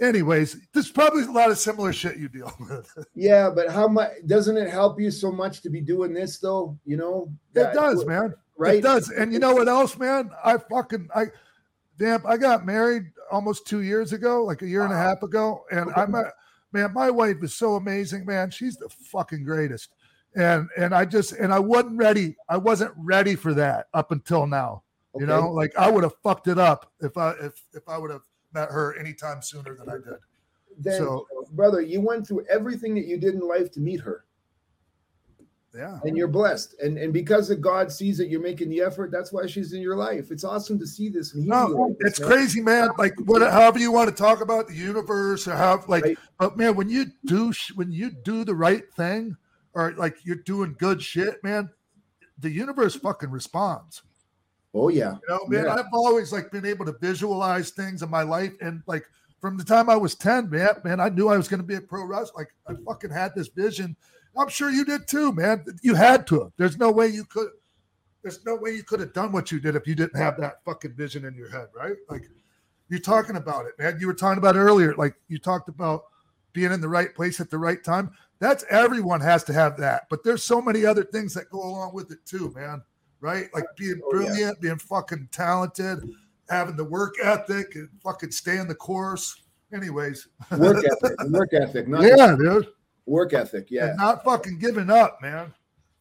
[0.00, 3.06] Anyways, there's probably a lot of similar shit you deal with.
[3.16, 6.78] yeah, but how much doesn't it help you so much to be doing this though?
[6.86, 8.34] You know, it does, man.
[8.56, 9.10] Right, it does.
[9.10, 10.30] And you know what else, man?
[10.44, 11.26] I fucking I
[11.98, 15.64] damn, I got married almost two years ago, like a year and a half ago,
[15.72, 16.14] and I'm
[16.72, 18.50] man, my wife is so amazing, man.
[18.50, 19.90] She's the fucking greatest.
[20.34, 22.36] And and I just and I wasn't ready.
[22.48, 24.82] I wasn't ready for that up until now.
[25.14, 25.22] Okay.
[25.22, 28.10] You know, like I would have fucked it up if I if if I would
[28.10, 28.22] have
[28.54, 30.18] met her anytime sooner than I did.
[30.78, 34.24] Then, so, brother, you went through everything that you did in life to meet her.
[35.74, 35.98] Yeah.
[36.04, 36.74] and you're blessed.
[36.82, 39.80] And and because of God sees that you're making the effort, that's why she's in
[39.80, 40.30] your life.
[40.30, 42.90] It's awesome to see this and No, like it's crazy, man.
[42.98, 46.18] Like what, however you want to talk about the universe or how, like, Right.
[46.38, 49.36] but man, when you do, when you do the right thing,
[49.74, 51.70] or like you're doing good shit, man,
[52.38, 54.02] the universe fucking responds.
[54.74, 55.12] Oh yeah.
[55.12, 55.74] You know, man, Yeah.
[55.74, 59.06] I've always like been able to visualize things in my life, and like
[59.40, 61.76] from the time I was ten, man, man, I knew I was going to be
[61.76, 62.42] a pro wrestler.
[62.42, 63.96] Like I fucking had this vision.
[64.36, 65.64] I'm sure you did too, man.
[65.82, 66.40] You had to.
[66.44, 66.52] have.
[66.56, 67.48] There's no way you could.
[68.22, 70.64] There's no way you could have done what you did if you didn't have that
[70.64, 71.96] fucking vision in your head, right?
[72.08, 72.22] Like
[72.88, 73.96] you're talking about it, man.
[74.00, 74.94] You were talking about it earlier.
[74.94, 76.04] Like you talked about
[76.52, 78.10] being in the right place at the right time.
[78.38, 80.02] That's everyone has to have that.
[80.08, 82.82] But there's so many other things that go along with it too, man.
[83.20, 83.48] Right?
[83.54, 84.26] Like being Oh, yeah.
[84.26, 86.08] brilliant, being fucking talented,
[86.48, 89.42] having the work ethic, and fucking staying the course.
[89.72, 90.28] Anyways,
[90.58, 91.18] Work ethic.
[91.30, 91.86] Work ethic.
[91.88, 92.68] Yeah, dude.
[93.06, 93.70] Work ethic.
[93.70, 93.88] Yeah.
[93.88, 95.52] And not fucking giving up, man.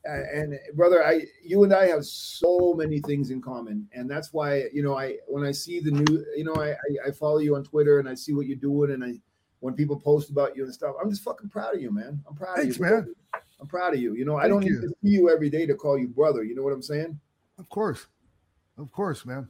[0.10, 4.34] Uh, and brother i you and i have so many things in common and that's
[4.34, 7.38] why you know i when i see the new you know i i, I follow
[7.38, 9.14] you on twitter and i see what you're doing and i
[9.60, 12.34] when people post about you and stuff i'm just fucking proud of you man i'm
[12.36, 13.14] proud Thanks, of you man.
[13.62, 14.74] i'm proud of you you know i don't you.
[14.74, 17.20] need to see you every day to call you brother you know what i'm saying
[17.60, 18.08] Of course.
[18.80, 19.48] Of course, man.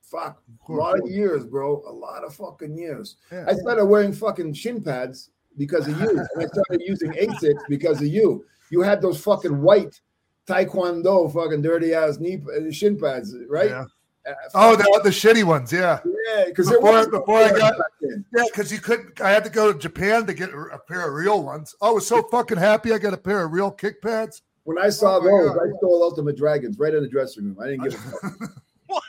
[0.00, 0.78] fuck Of a course.
[0.78, 3.46] lot of years bro a lot of fucking years Yeah.
[3.48, 8.00] i started wearing fucking shin pads because of you and i started using asics because
[8.00, 10.00] of you you had those fucking white
[10.46, 13.84] taekwondo fucking dirty ass knee uh, shin pads right Yeah.
[14.26, 15.98] Uh, Oh, the, the shitty ones, yeah.
[16.04, 19.18] Yeah, because Before- before I got- Yeah, because you couldn't.
[19.18, 21.74] I had to go to Japan to get a, a pair of real ones.
[21.80, 24.42] I was so fucking happy I got a pair of real kick pads.
[24.64, 25.62] When I saw Oh those, God.
[25.66, 27.56] I stole Ultimo Dragon's right in the dressing room.
[27.62, 28.50] I didn't give a fuck.
[28.88, 29.02] What?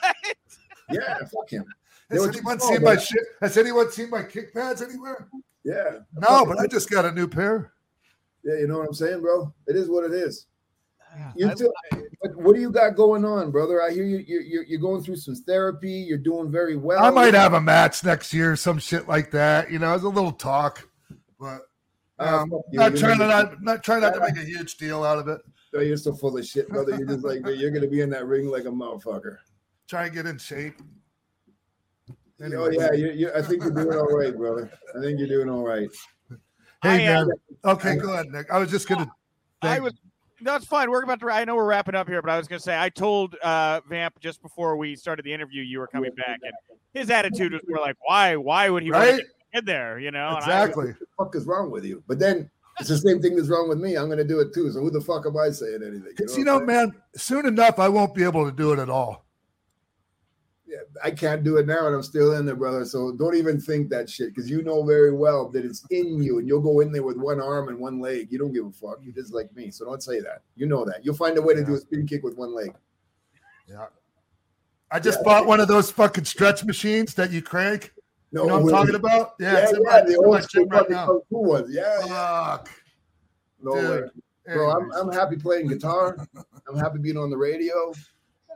[0.89, 1.65] Yeah, fuck him.
[2.09, 3.23] Has anyone seen my shit?
[3.41, 5.27] Has anyone seen my kick pads anywhere?
[5.63, 5.99] Yeah.
[6.13, 7.73] No, but I just got a new pair.
[8.43, 9.53] Yeah, you know what I'm saying, bro?
[9.67, 10.47] It is what it is.
[11.35, 11.71] You I- still,
[12.35, 13.81] what do you got going on, brother?
[13.81, 14.23] I hear you.
[14.25, 15.91] You're, you're, you're going through some therapy.
[15.91, 17.03] You're doing very well.
[17.03, 19.69] I might have a match next year, some shit like that.
[19.69, 20.87] You know, it's a little talk,
[21.39, 21.61] but
[22.21, 25.03] Ah, um, fuck not trying to not, not trying not to make a huge deal
[25.03, 25.41] out of it.
[25.73, 26.95] Oh, you're so full of shit, brother.
[26.95, 29.37] You're just like you're gonna be in that ring like a motherfucker.
[29.87, 30.75] Try and get in shape.
[32.43, 34.71] Oh yeah, you, you, I think you're doing all right, brother.
[34.97, 35.89] I think you're doing all right.
[36.83, 37.29] Hey I, man.
[37.63, 38.51] Okay, go ahead, Nick.
[38.51, 39.11] I was just gonna.
[39.61, 39.93] I Thank- was.
[40.43, 40.89] No, fine.
[40.89, 41.29] We're about to.
[41.29, 43.79] I know we're wrapping up here, but I was going to say I told uh,
[43.87, 46.51] Vamp just before we started the interview you were coming back, and
[46.95, 48.35] his attitude was more like, "Why?
[48.35, 49.17] Why would he want Right?
[49.17, 50.29] get in there?" You know.
[50.29, 50.87] And I- Exactly.
[50.87, 52.01] What the fuck is wrong with you?
[52.07, 53.95] But then it's the same thing that's wrong with me.
[53.97, 54.71] I'm gonna do it too.
[54.71, 56.05] So who the fuck am I saying anything?
[56.17, 58.89] Because what you know, man, soon enough I won't be able to do it at
[58.89, 59.23] all.
[60.71, 62.85] Yeah, I can't do it now, and I'm still in there, brother.
[62.85, 66.39] So don't even think that shit, because you know very well that it's in you,
[66.39, 68.29] and you'll go in there with one arm and one leg.
[68.31, 68.99] You don't give a fuck.
[69.03, 69.69] You're just like me.
[69.69, 70.43] So don't say that.
[70.55, 71.03] You know that.
[71.03, 72.73] You'll find a way to do a spin kick with one leg.
[73.67, 73.87] Yeah.
[74.89, 75.23] I just Yeah.
[75.25, 77.93] bought one of those fucking stretch machines that you crank.
[78.31, 79.33] No, You know what I'm talking about?
[79.41, 81.05] Yeah, Yeah, it's in yeah, my, the it's in my old school gym right now.
[81.05, 81.67] kung fu ones.
[81.69, 82.57] Yeah, yeah.
[82.57, 82.69] Fuck.
[83.61, 84.03] No dude.
[84.05, 84.09] way.
[84.53, 86.15] Bro, I'm, I'm happy playing guitar.
[86.67, 87.91] I'm happy being on the radio.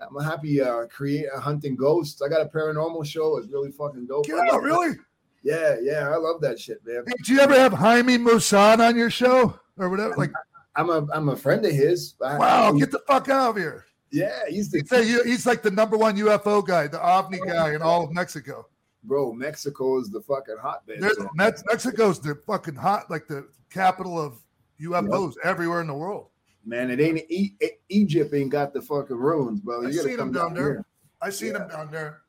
[0.01, 2.21] I'm happy uh create uh, hunting ghosts.
[2.21, 3.37] I got a paranormal show.
[3.37, 4.27] It's really fucking dope.
[4.27, 4.95] Really?
[5.43, 7.03] Yeah, yeah, I love that shit, man.
[7.05, 10.15] Hey, did you ever have Jaime Maussan on your show or whatever?
[10.15, 10.31] Like,
[10.75, 12.15] I'm a I'm a friend of his.
[12.21, 13.85] I- wow, get the fuck out of here.
[14.11, 17.73] yeah, he's the He's, a- he's like the number one UFO guy, the OVNI guy
[17.75, 18.67] in all of Mexico.
[19.03, 19.31] bro.
[19.33, 20.97] Mexico is the fucking hotbed.
[20.99, 24.39] There's, so- Mex- Mexico's the fucking hot, like the capital of
[24.81, 26.27] UFOs everywhere in the world.
[26.65, 29.87] Man, it ain't e- E- Egypt ain't got the fucking ruins, brother.
[29.89, 30.63] You gotta seen come him down there.
[30.63, 30.85] here.
[31.21, 31.63] I seen Yeah.
[31.63, 32.21] him down there.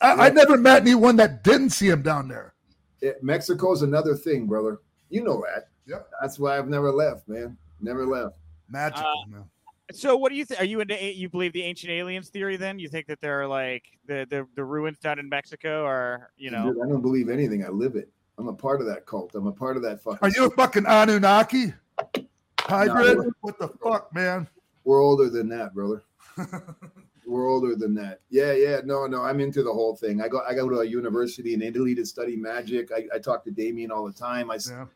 [0.00, 2.54] I, I never met anyone that didn't see him down there.
[3.00, 4.80] Yeah, Mexico's another thing, brother.
[5.10, 5.68] You know that.
[5.86, 6.10] Yep.
[6.20, 7.56] That's why I've never left, man.
[7.80, 8.38] Never left.
[8.68, 9.44] Magical, Uh, man.
[9.92, 10.60] So, what do you think?
[10.60, 11.00] Are you into?
[11.00, 12.56] You believe the ancient aliens theory?
[12.56, 16.30] Then you think that there are like the the, the ruins down in Mexico, or
[16.36, 16.72] you know?
[16.72, 17.64] Dude, I don't believe anything.
[17.64, 18.10] I live it.
[18.38, 19.34] I'm a part of that cult.
[19.36, 20.18] I'm a part of that fucking.
[20.22, 21.72] Are you a fucking Anunnaki
[22.66, 23.18] hybrid?
[23.18, 23.30] No.
[23.40, 24.48] What the fuck, man?
[24.84, 26.02] We're older than that, brother.
[27.26, 28.20] We're older than that.
[28.30, 28.80] Yeah, yeah.
[28.84, 29.22] No, no.
[29.22, 30.20] I'm into the whole thing.
[30.22, 30.42] I go.
[30.48, 32.90] I go to a university in Italy to study magic.
[32.92, 34.48] I, I talk to Damien all the time.
[34.50, 34.86] I, s- Yeah.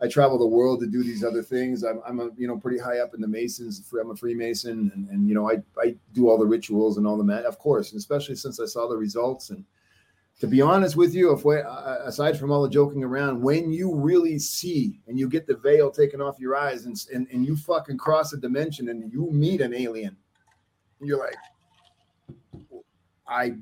[0.00, 1.82] I travel the world to do these other things.
[1.82, 3.82] I'm, I'm a you know pretty high up in the Masons.
[4.00, 7.16] I'm a Freemason, and, and you know I I do all the rituals and all
[7.18, 9.50] the mat, of course, and especially since I saw the results.
[9.50, 9.64] And
[10.40, 13.70] to be honest with you, if we, uh, aside from all the joking around, when
[13.70, 17.44] you really see and you get the veil taken off your eyes, and and, and
[17.44, 20.16] you fucking cross a dimension and you meet an alien,
[21.00, 21.36] you're like,
[23.28, 23.56] I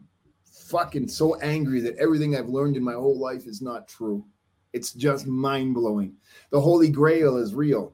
[0.45, 4.25] fucking so angry that everything I've learned in my whole life is not true.
[4.73, 6.15] It's just mind blowing.
[6.51, 7.93] The Holy Grail is real,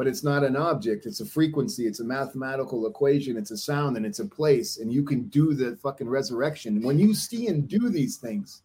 [0.00, 1.04] but it's not an object.
[1.04, 1.86] It's a frequency.
[1.86, 3.36] It's a mathematical equation.
[3.36, 4.78] It's a sound and it's a place.
[4.78, 6.80] And you can do the fucking resurrection.
[6.80, 8.62] When you see and do these things,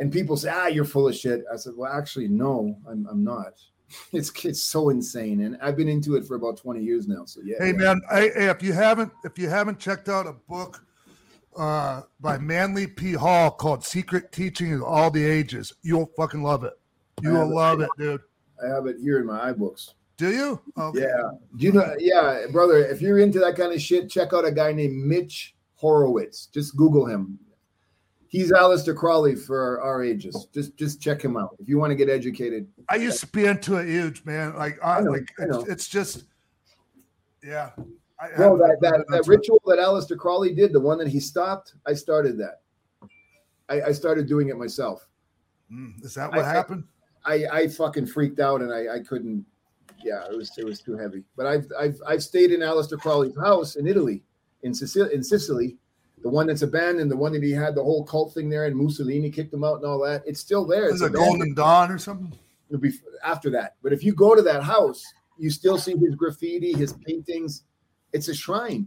[0.00, 1.44] and people say, ah, you're full of shit.
[1.52, 3.60] I said, well, actually, no, I'm, I'm not.
[4.12, 7.26] It's it's so insane, and I've been into it for about 20 years now.
[7.26, 7.58] So yeah.
[7.60, 7.72] Hey yeah.
[7.74, 10.84] man, I, hey, if you haven't if you haven't checked out a book
[11.56, 13.12] uh, by Manly P.
[13.12, 16.72] Hall called "Secret Teaching of All the Ages," you'll fucking love it.
[17.22, 18.22] You will love it, dude.
[18.60, 19.92] I have it here in my iBooks.
[20.16, 20.60] Do you?
[20.78, 21.00] Okay.
[21.00, 21.30] Yeah.
[21.56, 21.94] Do you know?
[21.98, 22.84] Yeah, brother.
[22.84, 26.46] If you're into that kind of shit, check out a guy named Mitch Horowitz.
[26.46, 27.38] Just Google him.
[28.28, 30.48] He's Aleister Crowley for our ages.
[30.52, 32.66] Just just check him out if you want to get educated.
[32.88, 34.56] I used to be into it huge, man.
[34.56, 36.24] Like I, I know, like I it's, it's just
[37.42, 37.70] yeah.
[38.18, 41.74] I, Bro, that, that, that ritual that Aleister Crowley did, the one that he stopped,
[41.86, 42.60] I started that.
[43.68, 45.06] I, I started doing it myself.
[45.72, 46.84] Mm, Is that what happened?
[47.24, 49.44] I, I fucking freaked out and I, I couldn't.
[50.04, 51.24] Yeah, it was it was too heavy.
[51.36, 54.22] But I've I've I've stayed in Aleister Crowley's house in Italy,
[54.62, 55.76] in Sicily, in Sicily,
[56.22, 58.76] the one that's abandoned, the one that he had the whole cult thing there, and
[58.76, 60.22] Mussolini kicked him out and all that.
[60.26, 60.90] It's still there.
[60.90, 61.08] It's a.
[61.08, 62.32] Golden Dawn or something?
[62.68, 62.92] It'll be
[63.24, 63.76] after that.
[63.82, 65.02] But if you go to that house,
[65.38, 67.64] you still see his graffiti, his paintings.
[68.12, 68.86] It's a shrine,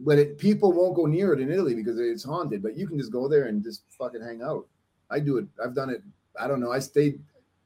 [0.00, 2.62] but it, people won't go near it in Italy because it's haunted.
[2.62, 4.66] But you can just go there and just fucking hang out.
[5.10, 5.46] I do it.
[5.62, 6.02] I've done it.
[6.38, 6.72] I don't know.
[6.72, 7.20] I stayed.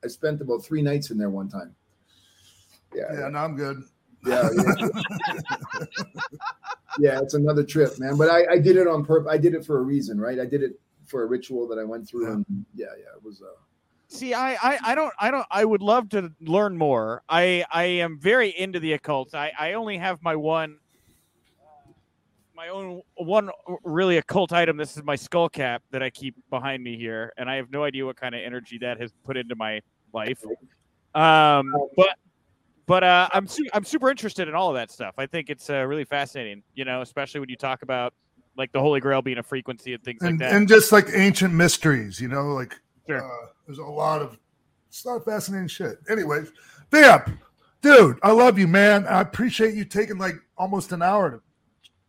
[0.05, 1.75] I spent about three nights in there one time.
[2.95, 3.83] Yeah, Yeah, no, I'm good.
[4.27, 4.89] yeah, yeah.
[6.99, 8.17] yeah, it's another trip, man.
[8.17, 9.31] But I, I did it on purpose.
[9.33, 10.39] I did it for a reason, right?
[10.39, 12.33] I did it for a ritual that I went through, Yeah.
[12.35, 13.43] and yeah, yeah, it was.
[13.43, 13.47] Uh,
[14.09, 17.23] See, I, I, I don't, I don't, I would love to learn more.
[17.31, 19.35] I, I am very into the occult.
[19.35, 20.77] I, I only have my one,
[22.55, 23.49] my own one
[23.85, 24.77] really occult item.
[24.77, 27.85] This is my skull cap that I keep behind me here, and I have no
[27.85, 29.81] idea what kind of energy that has put into my
[30.13, 30.45] life.
[31.15, 32.09] Um, but,
[32.87, 35.15] but uh, I'm, su- I'm super interested in all of that stuff.
[35.19, 36.63] I think it's uh, really fascinating.
[36.75, 38.15] You know, especially when you talk about
[38.57, 40.53] like the Holy Grail being a frequency and things like that.
[40.53, 42.75] and just like ancient mysteries, you know, like
[43.09, 43.25] Sure.
[43.25, 44.39] uh, there's a lot of
[44.89, 45.99] it's a lot of fascinating shit.
[46.11, 46.53] Anyways,
[46.91, 47.31] Vamp,
[47.81, 49.07] dude, I love you, man.
[49.07, 51.41] I appreciate you taking like almost an hour to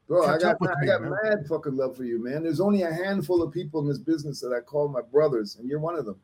[0.07, 1.13] Bro, I Catch got up with I me, got man.
[1.23, 2.43] mad fucking love for you, man.
[2.43, 5.69] There's only a handful of people in this business that I call my brothers, and
[5.69, 6.17] you're one of them.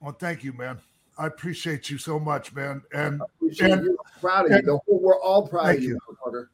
[0.00, 0.78] Well, thank you, man.
[1.18, 2.82] I appreciate you so much, man.
[2.94, 3.98] And Appreciate And- you.
[4.14, 4.56] I'm proud of you.
[4.58, 5.98] and- The whole, we're all proud Thank of you, you.
[6.24, 6.46] motherfucker.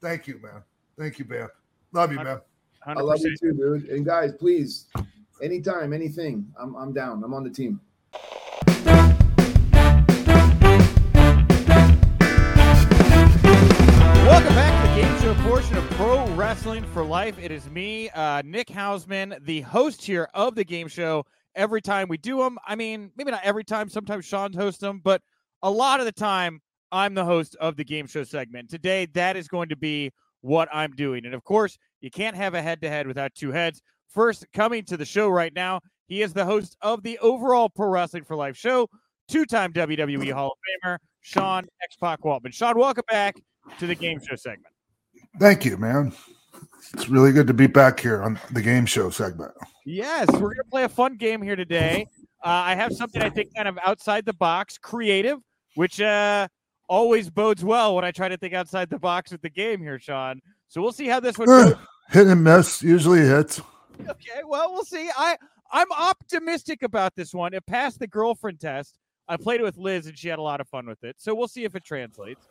[0.00, 0.62] thank you, man.
[0.98, 1.48] Thank you, man.
[1.92, 2.40] Love you, man.
[2.86, 3.88] I love you too, dude.
[3.90, 4.86] And guys, please,
[5.42, 7.22] anytime, anything, I'm I'm down.
[7.24, 7.80] I'm on the team.
[14.26, 17.38] Welcome back to the game show portion of Pro Wrestling for Life.
[17.38, 21.24] It is me, uh, Nick Hausman, the host here of the game show.
[21.56, 23.88] Every time we do them, I mean, maybe not every time.
[23.88, 25.22] Sometimes Sean hosts them, but
[25.62, 26.60] a lot of the time,
[26.92, 28.70] I'm the host of the game show segment.
[28.70, 31.24] Today, that is going to be what I'm doing.
[31.24, 33.80] And of course, you can't have a head to head without two heads.
[34.08, 37.88] First, coming to the show right now, he is the host of the overall Pro
[37.88, 38.88] Wrestling for Life show,
[39.28, 42.52] two time WWE Hall of Famer, Sean X Pac Waltman.
[42.52, 43.36] Sean, welcome back
[43.78, 44.72] to the game show segment.
[45.40, 46.12] Thank you, man.
[46.94, 49.52] It's really good to be back here on the game show segment.
[49.84, 52.06] Yes, we're going to play a fun game here today.
[52.44, 55.38] Uh, I have something I think kind of outside the box, creative,
[55.74, 56.48] which uh,
[56.88, 59.98] always bodes well when I try to think outside the box with the game here,
[59.98, 60.40] Sean.
[60.68, 61.74] So we'll see how this one goes.
[62.10, 63.60] Hit and miss usually hits.
[64.00, 65.10] Okay, well, we'll see.
[65.16, 65.36] I
[65.72, 67.54] I'm optimistic about this one.
[67.54, 68.98] It passed the girlfriend test.
[69.28, 71.16] I played it with Liz, and she had a lot of fun with it.
[71.18, 72.46] So we'll see if it translates.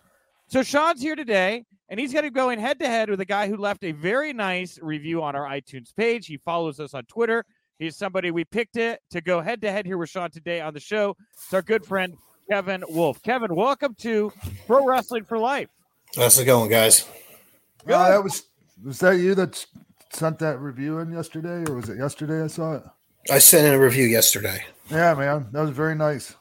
[0.47, 3.25] So Sean's here today, and he's going to be going head to head with a
[3.25, 6.27] guy who left a very nice review on our iTunes page.
[6.27, 7.43] He follows us on Twitter.
[7.79, 10.73] He's somebody we picked it to go head to head here with Sean today on
[10.73, 11.17] the show.
[11.33, 12.15] It's our good friend
[12.49, 13.23] Kevin Wolf.
[13.23, 14.31] Kevin, welcome to
[14.67, 15.69] Pro Wrestling for Life.
[16.15, 17.07] How's it going, guys?
[17.87, 18.43] Uh, that was
[18.83, 19.65] was that you that
[20.13, 22.43] sent that review in yesterday, or was it yesterday?
[22.43, 22.83] I saw it.
[23.31, 24.63] I sent in a review yesterday.
[24.91, 26.35] Yeah, man, that was very nice.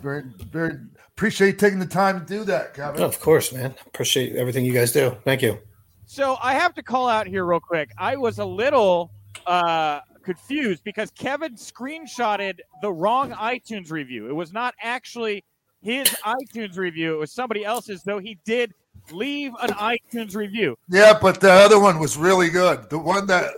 [0.00, 3.02] Very, very appreciate you taking the time to do that, Kevin.
[3.02, 3.74] Oh, of course, man.
[3.86, 5.16] Appreciate everything you guys do.
[5.24, 5.58] Thank you.
[6.06, 7.90] So I have to call out here real quick.
[7.98, 9.10] I was a little
[9.46, 14.28] uh, confused because Kevin screenshotted the wrong iTunes review.
[14.28, 15.44] It was not actually
[15.82, 17.14] his iTunes review.
[17.14, 18.72] It was somebody else's, though he did
[19.10, 20.76] leave an iTunes review.
[20.88, 22.88] Yeah, but the other one was really good.
[22.90, 23.52] The one that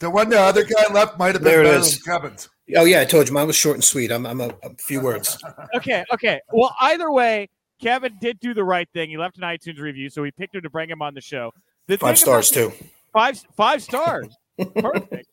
[0.00, 1.98] the one the other guy left might have been There better is.
[1.98, 2.48] than Kevin's.
[2.74, 4.10] Oh yeah, I told you mine was short and sweet.
[4.10, 5.38] I'm, I'm a, a few words.
[5.74, 6.40] Okay, okay.
[6.52, 7.48] Well, either way,
[7.80, 9.10] Kevin did do the right thing.
[9.10, 11.52] He left an iTunes review, so we picked him to bring him on the show.
[11.86, 12.72] The Five stars too.
[13.12, 14.36] Five five stars.
[14.76, 15.28] Perfect.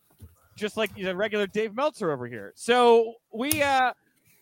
[0.57, 2.51] Just like the regular Dave Meltzer over here.
[2.55, 3.93] So we uh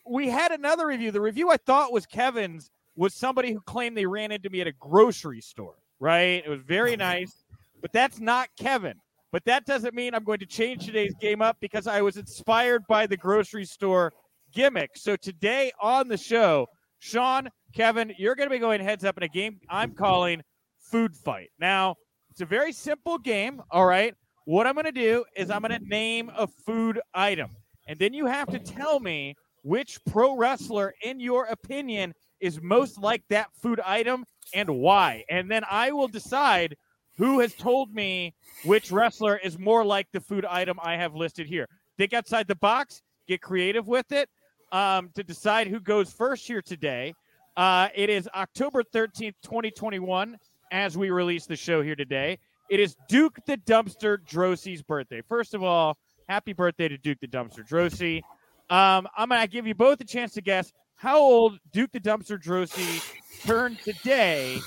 [0.05, 1.11] we had another review.
[1.11, 4.67] The review I thought was Kevin's was somebody who claimed they ran into me at
[4.67, 6.43] a grocery store, right?
[6.45, 7.43] It was very nice,
[7.81, 8.95] but that's not Kevin.
[9.31, 12.83] But that doesn't mean I'm going to change today's game up because I was inspired
[12.87, 14.11] by the grocery store
[14.53, 14.91] gimmick.
[14.95, 16.67] So today on the show,
[16.99, 20.41] Sean, Kevin, you're going to be going heads up in a game I'm calling
[20.79, 21.49] Food Fight.
[21.59, 21.95] Now,
[22.29, 24.13] it's a very simple game, all right?
[24.45, 27.51] What I'm going to do is I'm going to name a food item.
[27.87, 32.99] And then you have to tell me which pro wrestler, in your opinion, is most
[32.99, 35.23] like that food item and why.
[35.29, 36.75] And then I will decide
[37.17, 38.33] who has told me
[38.63, 41.67] which wrestler is more like the food item I have listed here.
[41.97, 44.29] Think outside the box, get creative with it
[44.71, 47.13] um, to decide who goes first here today.
[47.57, 50.37] Uh, it is October 13th, 2021,
[50.71, 52.39] as we release the show here today.
[52.69, 55.21] It is Duke the Dumpster Droese's birthday.
[55.27, 55.97] First of all,
[56.29, 58.21] happy birthday to Duke the Dumpster Droese.
[58.69, 61.99] Um, I'm going to give you both a chance to guess how old Duke the
[61.99, 63.03] Dumpster Droese
[63.45, 64.59] turned today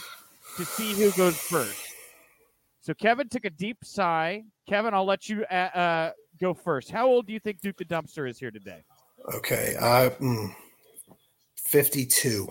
[0.58, 1.83] to see who goes first.
[2.84, 4.44] So Kevin took a deep sigh.
[4.68, 6.90] Kevin, I'll let you uh, uh, go first.
[6.90, 8.84] How old do you think Duke the Dumpster is here today?
[9.32, 9.74] Okay.
[9.80, 10.54] Uh, mm,
[11.56, 12.46] 52.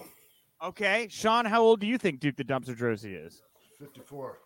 [0.63, 3.43] Okay, Sean, how old do you think Duke the Dumpster Droese is?
[3.79, 4.39] 54.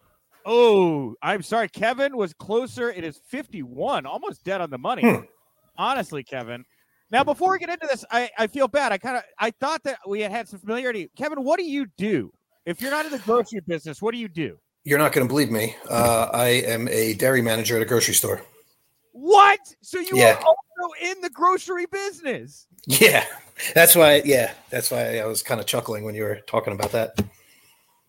[0.45, 1.69] Oh, I'm sorry.
[1.69, 2.89] Kevin was closer.
[2.91, 5.03] It is 51, almost dead on the money.
[5.03, 5.23] Hmm.
[5.77, 6.65] Honestly, Kevin.
[7.11, 8.91] Now, before we get into this, I, I feel bad.
[8.91, 11.09] I kind of I thought that we had had some familiarity.
[11.15, 12.33] Kevin, what do you do
[12.65, 14.01] if you're not in the grocery business?
[14.01, 14.57] What do you do?
[14.87, 15.75] You're not going to believe me.
[15.89, 18.41] Uh, I am a dairy manager at a grocery store.
[19.11, 19.59] What?
[19.81, 20.35] So you Yeah.
[20.35, 22.67] are also in the grocery business?
[22.85, 23.25] Yeah.
[23.75, 24.21] That's why.
[24.23, 24.53] Yeah.
[24.69, 27.19] That's why I was kind of chuckling when you were talking about that.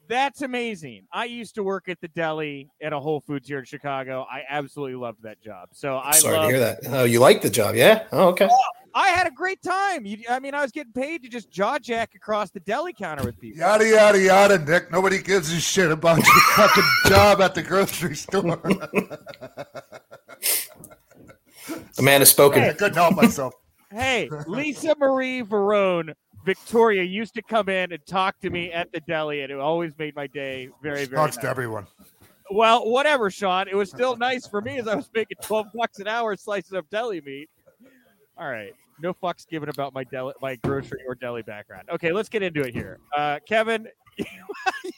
[0.07, 1.09] That's amazing.
[1.12, 4.24] I used to work at the deli at a Whole Foods here in Chicago.
[4.31, 5.70] I absolutely loved that job.
[5.72, 6.79] So I Sorry love to hear that.
[6.91, 7.74] Oh, you like the job?
[7.74, 8.05] Yeah.
[8.12, 8.49] Oh, okay.
[8.99, 10.05] I had a great time.
[10.05, 13.24] You, I mean, I was getting paid to just jaw jack across the deli counter
[13.24, 13.61] with people.
[13.61, 14.90] Yada yada yada, Nick.
[14.90, 18.57] Nobody gives a shit about your fucking job at the grocery store.
[21.94, 22.64] The man has spoken.
[22.64, 23.55] I couldn't help myself.
[23.92, 26.12] Hey, Lisa Marie Varon,
[26.44, 29.92] Victoria used to come in and talk to me at the deli, and it always
[29.96, 31.44] made my day very, very Talks nice.
[31.44, 31.86] to everyone.
[32.51, 33.68] Well, whatever, Sean.
[33.68, 36.76] It was still nice for me as I was making 12 bucks an hour slicing
[36.76, 37.49] up deli meat.
[38.36, 38.74] All right.
[39.01, 41.88] No fucks given about my deli, my grocery or deli background.
[41.90, 42.99] Okay, let's get into it here.
[43.16, 43.86] Uh, Kevin,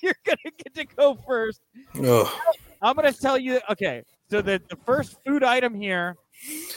[0.03, 1.61] you're going to get to go first.
[1.96, 2.40] Oh,
[2.82, 3.61] I'm going to tell you.
[3.70, 6.16] Okay, so the, the first food item here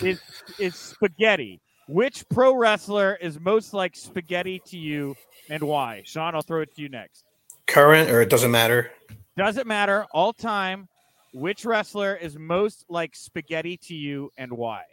[0.02, 0.22] is
[0.60, 1.62] is spaghetti.
[1.88, 5.16] Which pro wrestler is most like spaghetti to you,
[5.50, 6.02] and why?
[6.06, 7.24] Sean, I'll throw it to you next.
[7.68, 8.92] current or it doesn't matter.
[9.38, 10.06] Doesn't matter.
[10.12, 10.88] All time.
[11.34, 14.84] Which wrestler is most like spaghetti to you, and why?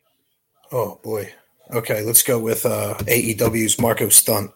[0.72, 1.32] Oh boy.
[1.72, 4.50] Okay, let's go with uh, AEW's Marco Stunt.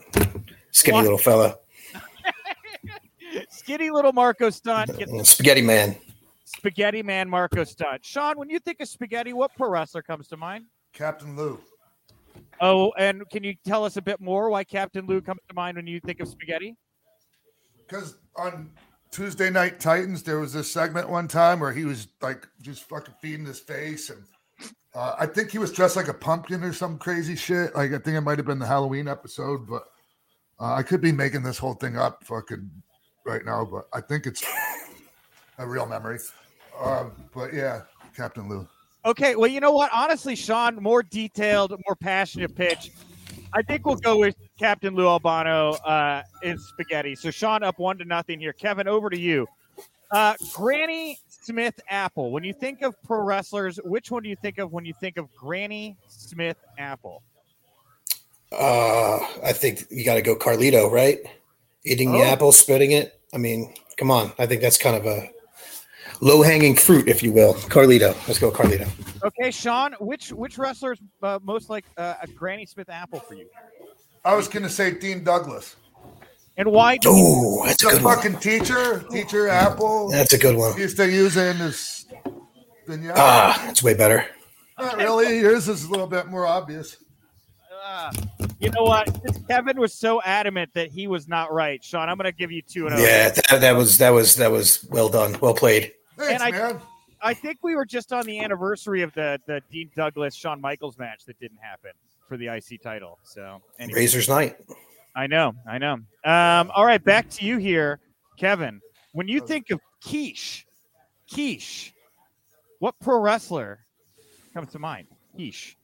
[0.73, 1.03] Skinny What?
[1.05, 1.57] little fella.
[3.51, 5.97] Skinny little Marco Stunt gets the Spaghetti man.
[6.45, 8.05] spaghetti man Marco Stunt.
[8.05, 10.65] Sean, when you think of spaghetti, what pro wrestler comes to mind?
[10.93, 11.61] Captain Lou.
[12.61, 15.77] Oh, and can you tell us a bit more why Captain Lou comes to mind
[15.77, 16.77] when you think of spaghetti?
[17.87, 18.71] Because on
[19.13, 23.15] Tuesday Night Titans, there was this segment one time where he was like just fucking
[23.21, 24.25] feeding his face, and
[24.95, 27.75] uh, I think he was dressed like a pumpkin or some crazy shit.
[27.75, 29.85] Like I think it might have been the Halloween episode, but
[30.61, 32.71] uh, I could be making this whole thing up fucking
[33.25, 33.65] right now.
[33.65, 34.45] But I think it's
[35.59, 36.19] a real memory.
[36.81, 37.83] Um, but yeah,
[38.17, 38.67] Captain Lou.
[39.07, 39.91] Okay, well, you know what?
[39.93, 42.91] Honestly, Sean, more detailed, more passionate pitch.
[43.53, 47.15] I think we'll go with Captain Lou Albano uh, in spaghetti.
[47.15, 48.53] So, Sean, up one to nothing here.
[48.53, 49.47] Kevin, over to you.
[50.11, 52.31] Uh, Granny Smith Apple.
[52.31, 55.17] When you think of pro wrestlers, which one do you think of when you think
[55.19, 57.23] of Granny Smith Apple?
[58.53, 61.19] Uh, I think you got to go Carlito, right?
[61.85, 62.25] Eating the Oh.
[62.25, 63.21] apple, spitting it.
[63.35, 64.33] I mean, come on.
[64.39, 65.29] I think that's kind of a
[66.21, 67.55] low hanging fruit, if you will.
[67.55, 68.15] Carlito.
[68.29, 68.89] Let's go Carlito.
[69.25, 73.35] Okay, Sean, which which wrestler is uh, most like uh, a Granny Smith Apple for
[73.35, 73.47] you,
[74.25, 75.77] I was gonna say Dean Douglas.
[76.57, 76.97] And why?
[76.99, 78.17] Do you, Oh, that's a The good one.
[78.17, 80.11] fucking teacher, teacher Apple.
[80.11, 80.75] That's a good one.
[80.77, 82.07] He used to use it in his
[82.87, 83.17] vignette.
[83.17, 84.27] Ah, that's way better.
[84.79, 85.39] Not really.
[85.41, 86.97] Yours is a little bit more obvious.
[87.85, 88.13] uh,
[88.59, 89.09] you know what?
[89.25, 92.09] Since Kevin was so adamant that he was not right, Sean.
[92.09, 92.99] I'm going to give you two and oh.
[92.99, 95.37] Yeah, that, that was that was that was well done.
[95.41, 95.93] Well played.
[96.19, 96.81] Thanks, I- man.
[97.23, 100.99] I think we were just on the anniversary of the the Dean Douglas Shawn Michaels
[100.99, 101.93] match that didn't happen
[102.29, 103.19] for the IC title.
[103.23, 104.57] So anyway, Razor's Night.
[105.17, 105.95] I know, I know.
[106.25, 108.01] Um, all right, back to you here,
[108.37, 108.81] Kevin.
[109.13, 110.67] When you think of quiche,
[111.33, 111.93] quiche,
[112.81, 113.85] what pro wrestler
[114.53, 115.07] comes to mind?
[115.37, 115.77] Quiche,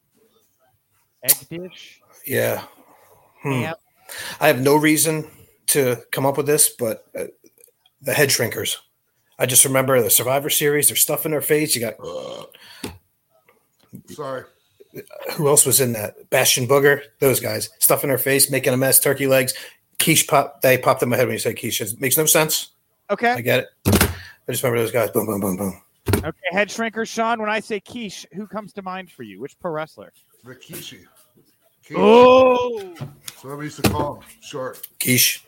[1.22, 2.62] egg dish, Yeah.
[3.42, 3.52] Hmm.
[3.52, 3.74] ham.
[4.40, 5.26] I have no reason
[5.68, 7.26] to come up with this, but uh,
[8.02, 8.76] the head shrinkers.
[9.38, 10.88] I just remember the Survivor Series.
[10.88, 11.74] They're stuff in their face.
[11.74, 11.94] You got
[14.10, 14.44] Sorry.
[15.34, 16.30] Who else was in that?
[16.30, 17.02] Bastion Booger.
[17.18, 18.98] Those guys stuff in their face, making a mess.
[19.00, 19.54] Turkey legs.
[19.98, 20.62] Quiche pop.
[20.62, 21.80] They popped in my head when you said quiche.
[21.80, 22.70] It makes no sense.
[23.10, 23.30] Okay.
[23.32, 23.68] I get it.
[23.86, 25.10] I just remember those guys.
[25.10, 25.82] Boom, boom, boom, boom.
[26.16, 26.38] Okay.
[26.52, 27.38] Head shrinker, Sean.
[27.40, 29.40] When I say quiche, who comes to mind for you?
[29.40, 30.12] Which pro wrestler?
[30.44, 31.04] Rikishi.
[31.84, 31.94] Kishi.
[31.96, 34.22] Oh, That's what we used to call him.
[34.40, 34.86] Short.
[34.98, 35.44] Quiche.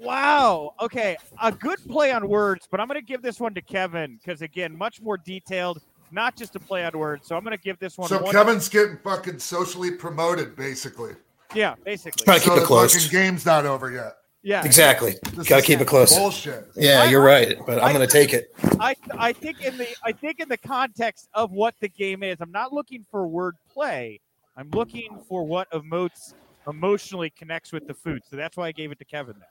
[0.00, 0.74] wow.
[0.80, 1.16] Okay.
[1.42, 4.42] A good play on words, but I'm going to give this one to Kevin because,
[4.42, 5.80] again, much more detailed,
[6.10, 7.26] not just a play on words.
[7.26, 8.08] So I'm going to give this one.
[8.08, 11.14] So one- Kevin's getting fucking socially promoted, basically.
[11.54, 12.24] Yeah, basically.
[12.24, 12.94] Trying to so keep it close.
[12.94, 14.16] fucking game's not over yet.
[14.42, 14.64] Yeah.
[14.64, 15.16] Exactly.
[15.32, 16.16] This Got to keep it close.
[16.16, 16.68] Bullshit.
[16.76, 18.54] Yeah, you're right, but I'm going to take it.
[18.78, 22.36] I I think in the I think in the context of what the game is,
[22.40, 24.20] I'm not looking for word play.
[24.56, 26.34] I'm looking for what emotes
[26.68, 28.22] emotionally connects with the food.
[28.30, 29.34] So that's why I gave it to Kevin.
[29.38, 29.48] There.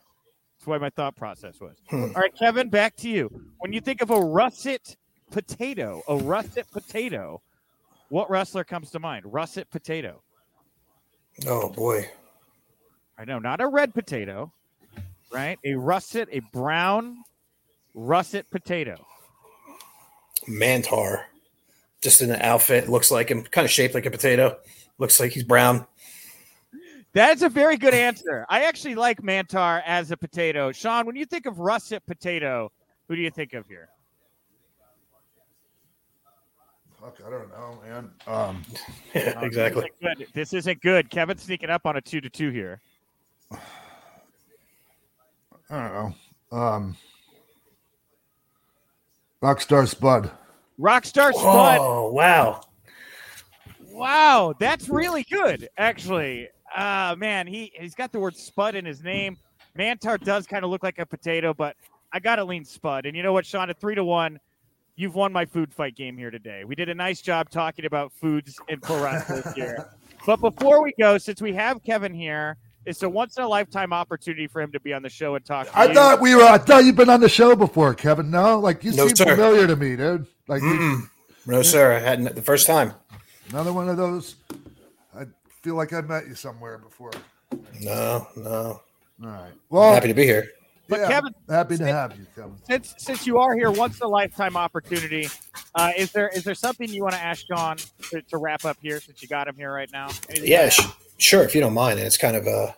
[0.57, 1.75] That's why my thought process was.
[1.89, 2.03] Hmm.
[2.15, 3.29] All right, Kevin, back to you.
[3.59, 4.95] When you think of a russet
[5.31, 7.41] potato, a russet potato,
[8.09, 9.25] what wrestler comes to mind?
[9.25, 10.21] Russet potato.
[11.47, 12.09] Oh boy.
[13.17, 14.51] I know, not a red potato,
[15.31, 15.57] right?
[15.63, 17.17] A russet, a brown
[17.93, 19.05] russet potato.
[20.47, 21.23] Mantaur.
[22.01, 24.57] Just in an outfit, looks like him, kind of shaped like a potato.
[24.97, 25.87] Looks like he's brown.
[27.13, 28.45] That's a very good answer.
[28.49, 30.73] I actually like Mantaur as a potato.
[30.73, 32.71] Sean, when you think of russet potato,
[33.07, 33.89] who do you think of here?
[37.05, 38.09] Fuck, I don't know, man.
[38.25, 38.63] Um,
[39.13, 39.91] Yeah, Oh, exactly.
[40.01, 40.27] This isn't good.
[40.33, 41.09] This isn't good.
[41.11, 42.81] Kevin's sneaking up on a two to two here.
[43.51, 43.57] I
[45.69, 46.57] don't know.
[46.57, 46.97] Um,
[49.41, 50.31] Rockstar Spud.
[50.79, 51.77] Rockstar Spud.
[51.79, 52.61] Oh wow.
[53.91, 56.49] Wow, that's really good, actually.
[56.75, 59.37] Uh man, he he's got the word Spud in his name.
[59.77, 61.75] Mantaur does kind of look like a potato, but
[62.11, 63.05] I gotta lean Spud.
[63.05, 63.69] And you know what, Sean?
[63.69, 64.39] At three to one,
[64.95, 66.63] you've won my food fight game here today.
[66.63, 69.89] We did a nice job talking about foods and pro wrestlers here.
[70.25, 73.93] But before we go, since we have Kevin here, it's a once in a lifetime
[73.93, 75.67] opportunity for him to be on the show and talk.
[75.67, 75.93] To I you.
[75.93, 76.43] thought we were.
[76.43, 78.29] I thought you've been on the show before, Kevin.
[78.31, 79.25] No, like you No, seem sir.
[79.35, 80.27] familiar to me, dude.
[80.47, 81.03] Like you-
[81.47, 81.93] No, sir.
[81.93, 82.93] I hadn't the first time.
[83.49, 84.35] another one of those.
[85.17, 85.25] I
[85.61, 87.11] feel like I met you somewhere before.
[87.81, 88.81] No, no.
[89.23, 89.51] All right.
[89.69, 90.49] Well, Happy to be here.
[90.87, 92.55] But yeah, Kevin- happy to have you, Kevin.
[92.69, 95.27] since since you are here, once in a lifetime opportunity.
[95.73, 97.77] Uh, is there is there something you want to ask John
[98.11, 100.09] to, to wrap up here since you got him here right now?
[100.29, 100.81] Anything Yeah, sh-
[101.17, 101.43] sure.
[101.43, 102.75] If you don't mind, and it's kind of a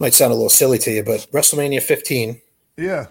[0.00, 2.40] might sound a little silly to you, but WrestleMania 15,
[2.76, 3.06] Yeah.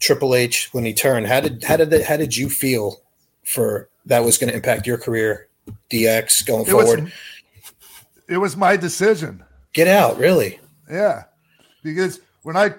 [0.00, 3.02] Triple H when he turned, how did how did that, how did you feel
[3.44, 5.48] for that was going to impact your career,
[5.92, 6.86] DX going It was.
[6.86, 7.12] forward?
[8.28, 9.44] It was my decision.
[9.74, 10.58] Get out, really?
[10.90, 11.24] Yeah,
[11.82, 12.74] because when I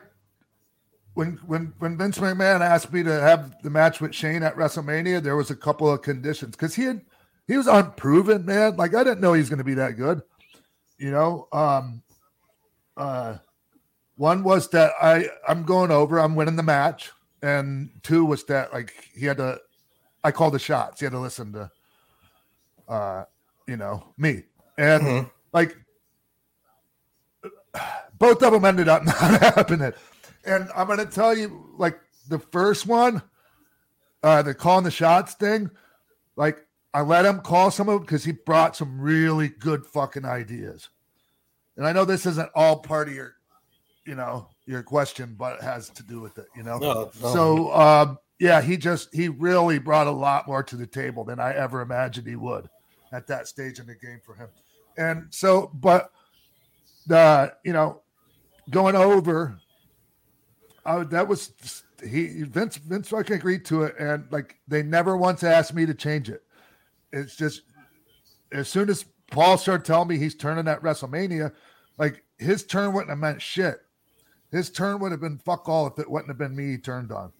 [1.16, 5.24] when when when Vince McMahon asked me to have the match with Shane at WrestleMania,
[5.24, 7.02] there was a couple of conditions because he had
[7.48, 8.76] he was unproven, man.
[8.76, 10.22] Like I didn't know he was going to be that good.
[10.98, 12.04] You know, um,
[12.98, 13.38] uh,
[14.18, 17.12] one was that I I'm going over, I'm winning the match,
[17.42, 19.60] and two was that like he had to,
[20.24, 21.00] I called the shots.
[21.00, 21.72] He had to listen to,
[22.90, 23.24] uh,
[23.68, 24.44] you know, me,
[24.78, 25.32] and Mhm.
[25.54, 25.78] like
[28.18, 29.94] both of them ended up not happening.
[30.46, 33.22] And I'm going to tell you, like the first one,
[34.24, 35.70] uh, the calling the shots thing,
[36.36, 40.26] like I let him call some of it because he brought some really good fucking
[40.26, 40.90] ideas.
[41.78, 43.36] And I know this isn't all part of your,
[44.06, 46.78] you know, your question, but it has to do with it, you know.
[46.78, 47.34] No, no.
[47.34, 51.40] So um, yeah, he just he really brought a lot more to the table than
[51.40, 52.70] I ever imagined he would
[53.12, 54.50] at that stage in the game for him.
[54.98, 56.12] And so, but
[57.08, 58.02] the you know,
[58.70, 59.58] going over,
[60.86, 65.44] uh, that was he Vince Vince fucking agreed to it, and like they never once
[65.44, 66.44] asked me to change it.
[67.12, 67.64] It's just
[68.52, 71.52] as soon as Paul started telling me he's turning at WrestleMania,
[71.98, 73.80] like his turn wouldn't have meant shit.
[74.52, 77.12] His turn would have been fuck all if it wouldn't have been me he turned
[77.12, 77.32] on.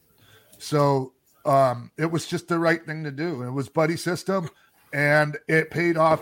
[0.58, 1.14] So
[1.46, 3.44] um, it was just the right thing to do.
[3.44, 4.50] It was buddy system,
[4.94, 6.22] and it paid off.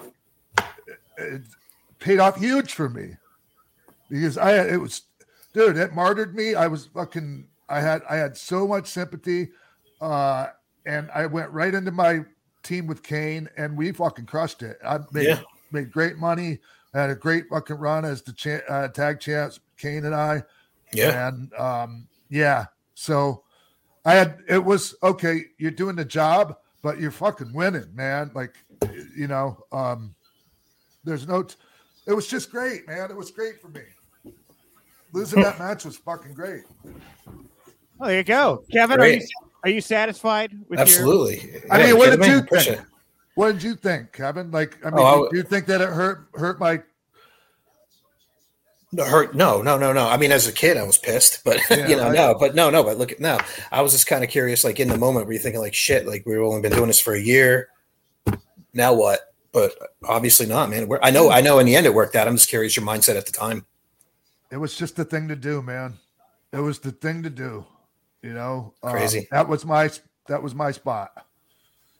[1.17, 1.43] It
[1.99, 3.15] paid off huge for me
[4.09, 5.03] because I it was,
[5.53, 6.55] dude, it martyred me.
[6.55, 7.47] I was fucking.
[7.69, 9.49] I had I had so much sympathy,
[10.01, 10.47] uh,
[10.85, 12.25] and I went right into my
[12.63, 14.77] team with Kane, and we fucking crushed it.
[14.85, 15.41] I made Yeah.
[15.71, 16.59] made great money.
[16.93, 20.43] I had a great fucking run as the cha- uh, tag champs, Kane and I.
[20.93, 21.27] Yeah.
[21.29, 23.43] And um, yeah, so
[24.05, 25.45] I had it was okay.
[25.57, 28.29] You're doing the job, but you're fucking winning, man.
[28.35, 28.55] Like
[29.15, 30.13] you know, um,
[31.03, 31.43] there's no.
[31.43, 31.55] T-
[32.05, 33.09] it was just great, man.
[33.09, 33.81] It was great for me.
[35.13, 36.63] Losing that match was fucking great.
[37.99, 38.99] Oh, there you go, Kevin.
[38.99, 39.21] Are you,
[39.63, 40.81] are you satisfied with your?
[40.81, 41.61] Absolutely.
[41.71, 42.33] I Yeah, mean, what kidding did me?
[42.33, 42.87] you Appreciate think?
[43.35, 44.51] What did you think, Kevin?
[44.51, 46.81] Like, I oh, mean, Oh, I do- you think that it hurt hurt my?
[48.91, 49.33] No, hurt.
[49.33, 50.07] No, no, no, no.
[50.07, 52.53] I mean, as a kid, I was pissed, but Yeah, you know, I- no, but
[52.53, 52.83] no, no.
[52.83, 53.39] But look at now.
[53.71, 56.05] I was just kind of curious, like in the moment, where you're thinking, like, shit,
[56.05, 57.69] like we've only been doing this for a year.
[58.73, 59.33] Now what?
[59.51, 59.73] But
[60.03, 60.87] obviously not, man.
[60.87, 61.57] We're, I know, I know.
[61.59, 62.27] In the end, it worked out.
[62.27, 63.65] I'm just curious your mindset at the time.
[64.53, 65.95] It was just the thing to do, man.
[66.51, 67.65] It was the thing to do.
[68.21, 69.27] You know, Um, Crazy.
[69.31, 69.89] that was my
[70.27, 71.25] that was my spot.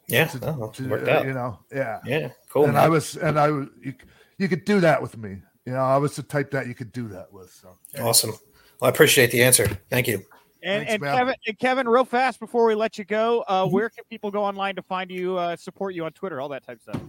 [0.07, 1.25] Yeah, To, no, to, worked uh, out.
[1.25, 1.99] You know, yeah.
[2.05, 2.65] Yeah, cool.
[2.65, 2.83] and man.
[2.83, 3.93] I was, and I was, you,
[4.37, 5.41] you could do that with me.
[5.65, 7.51] You know, I was the type that you could do that with.
[7.51, 8.31] So awesome.
[8.79, 9.65] Well, I appreciate the answer.
[9.89, 10.23] Thank you.
[10.61, 11.03] And, Thanks, and.
[11.03, 13.73] Kevin, and Kevin, real fast before we let you go, uh, Mm-hmm.
[13.73, 16.63] where can people go online to find you, uh, support you on Twitter, all that
[16.65, 17.01] type of stuff?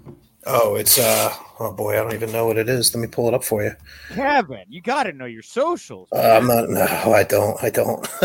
[0.46, 2.94] Oh, it's uh, oh boy, I don't even know what it is.
[2.94, 3.72] Let me pull it up for you.
[4.10, 6.08] Kevin, you got to know your socials.
[6.12, 6.68] Uh, I'm not.
[6.68, 7.62] No, I don't.
[7.62, 8.06] I don't.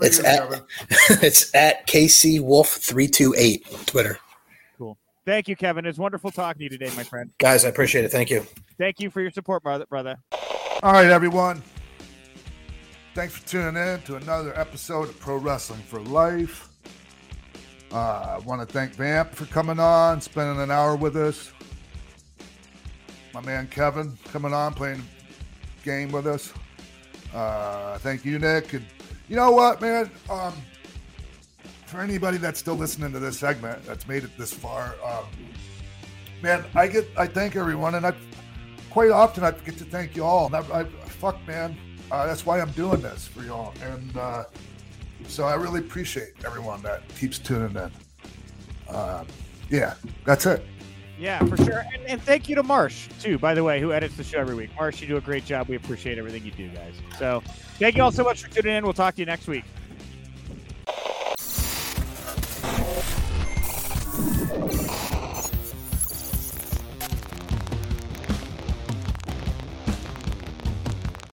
[0.00, 0.60] it's you, at Kevin.
[1.22, 4.18] it's at KC Wolf three two eight Twitter.
[4.76, 4.98] Cool.
[5.24, 5.86] Thank you, Kevin.
[5.86, 7.30] It's wonderful talking to you today, my friend.
[7.38, 8.10] Guys, I appreciate it.
[8.10, 8.46] Thank you.
[8.76, 9.86] Thank you for your support, brother.
[9.86, 10.16] brother.
[10.82, 11.62] All right, everyone.
[13.14, 16.68] Thanks for tuning in to another episode of Pro Wrestling for Life.
[17.94, 21.52] Uh, I want to thank Vamp for coming on, spending an hour with us.
[23.32, 25.00] My man Kevin coming on, playing
[25.84, 26.52] game with us.
[27.32, 28.72] Uh, thank you, Nick.
[28.72, 28.84] And
[29.28, 30.10] you know what, man?
[30.28, 30.52] Um,
[31.86, 35.26] for anybody that's still listening to this segment, that's made it this far, um,
[36.42, 38.12] man, I get, I thank everyone, and I
[38.90, 40.46] quite often I forget to thank you all.
[40.46, 41.76] And I, I fuck, man,
[42.10, 43.72] uh, that's why I'm doing this for y'all.
[43.82, 44.44] And uh,
[45.28, 47.90] so I really appreciate everyone that keeps tuning in.
[48.94, 49.26] Um,
[49.70, 49.94] yeah,
[50.24, 50.64] that's it.
[51.18, 51.84] Yeah, for sure.
[51.92, 54.54] And, and thank you to Marsh, too, by the way, who edits the show every
[54.54, 54.70] week.
[54.74, 55.68] Marsh, you do a great job.
[55.68, 56.94] We appreciate everything you do, guys.
[57.18, 57.42] So
[57.78, 58.84] thank you all so much for tuning in.
[58.84, 59.64] We'll talk to you next week.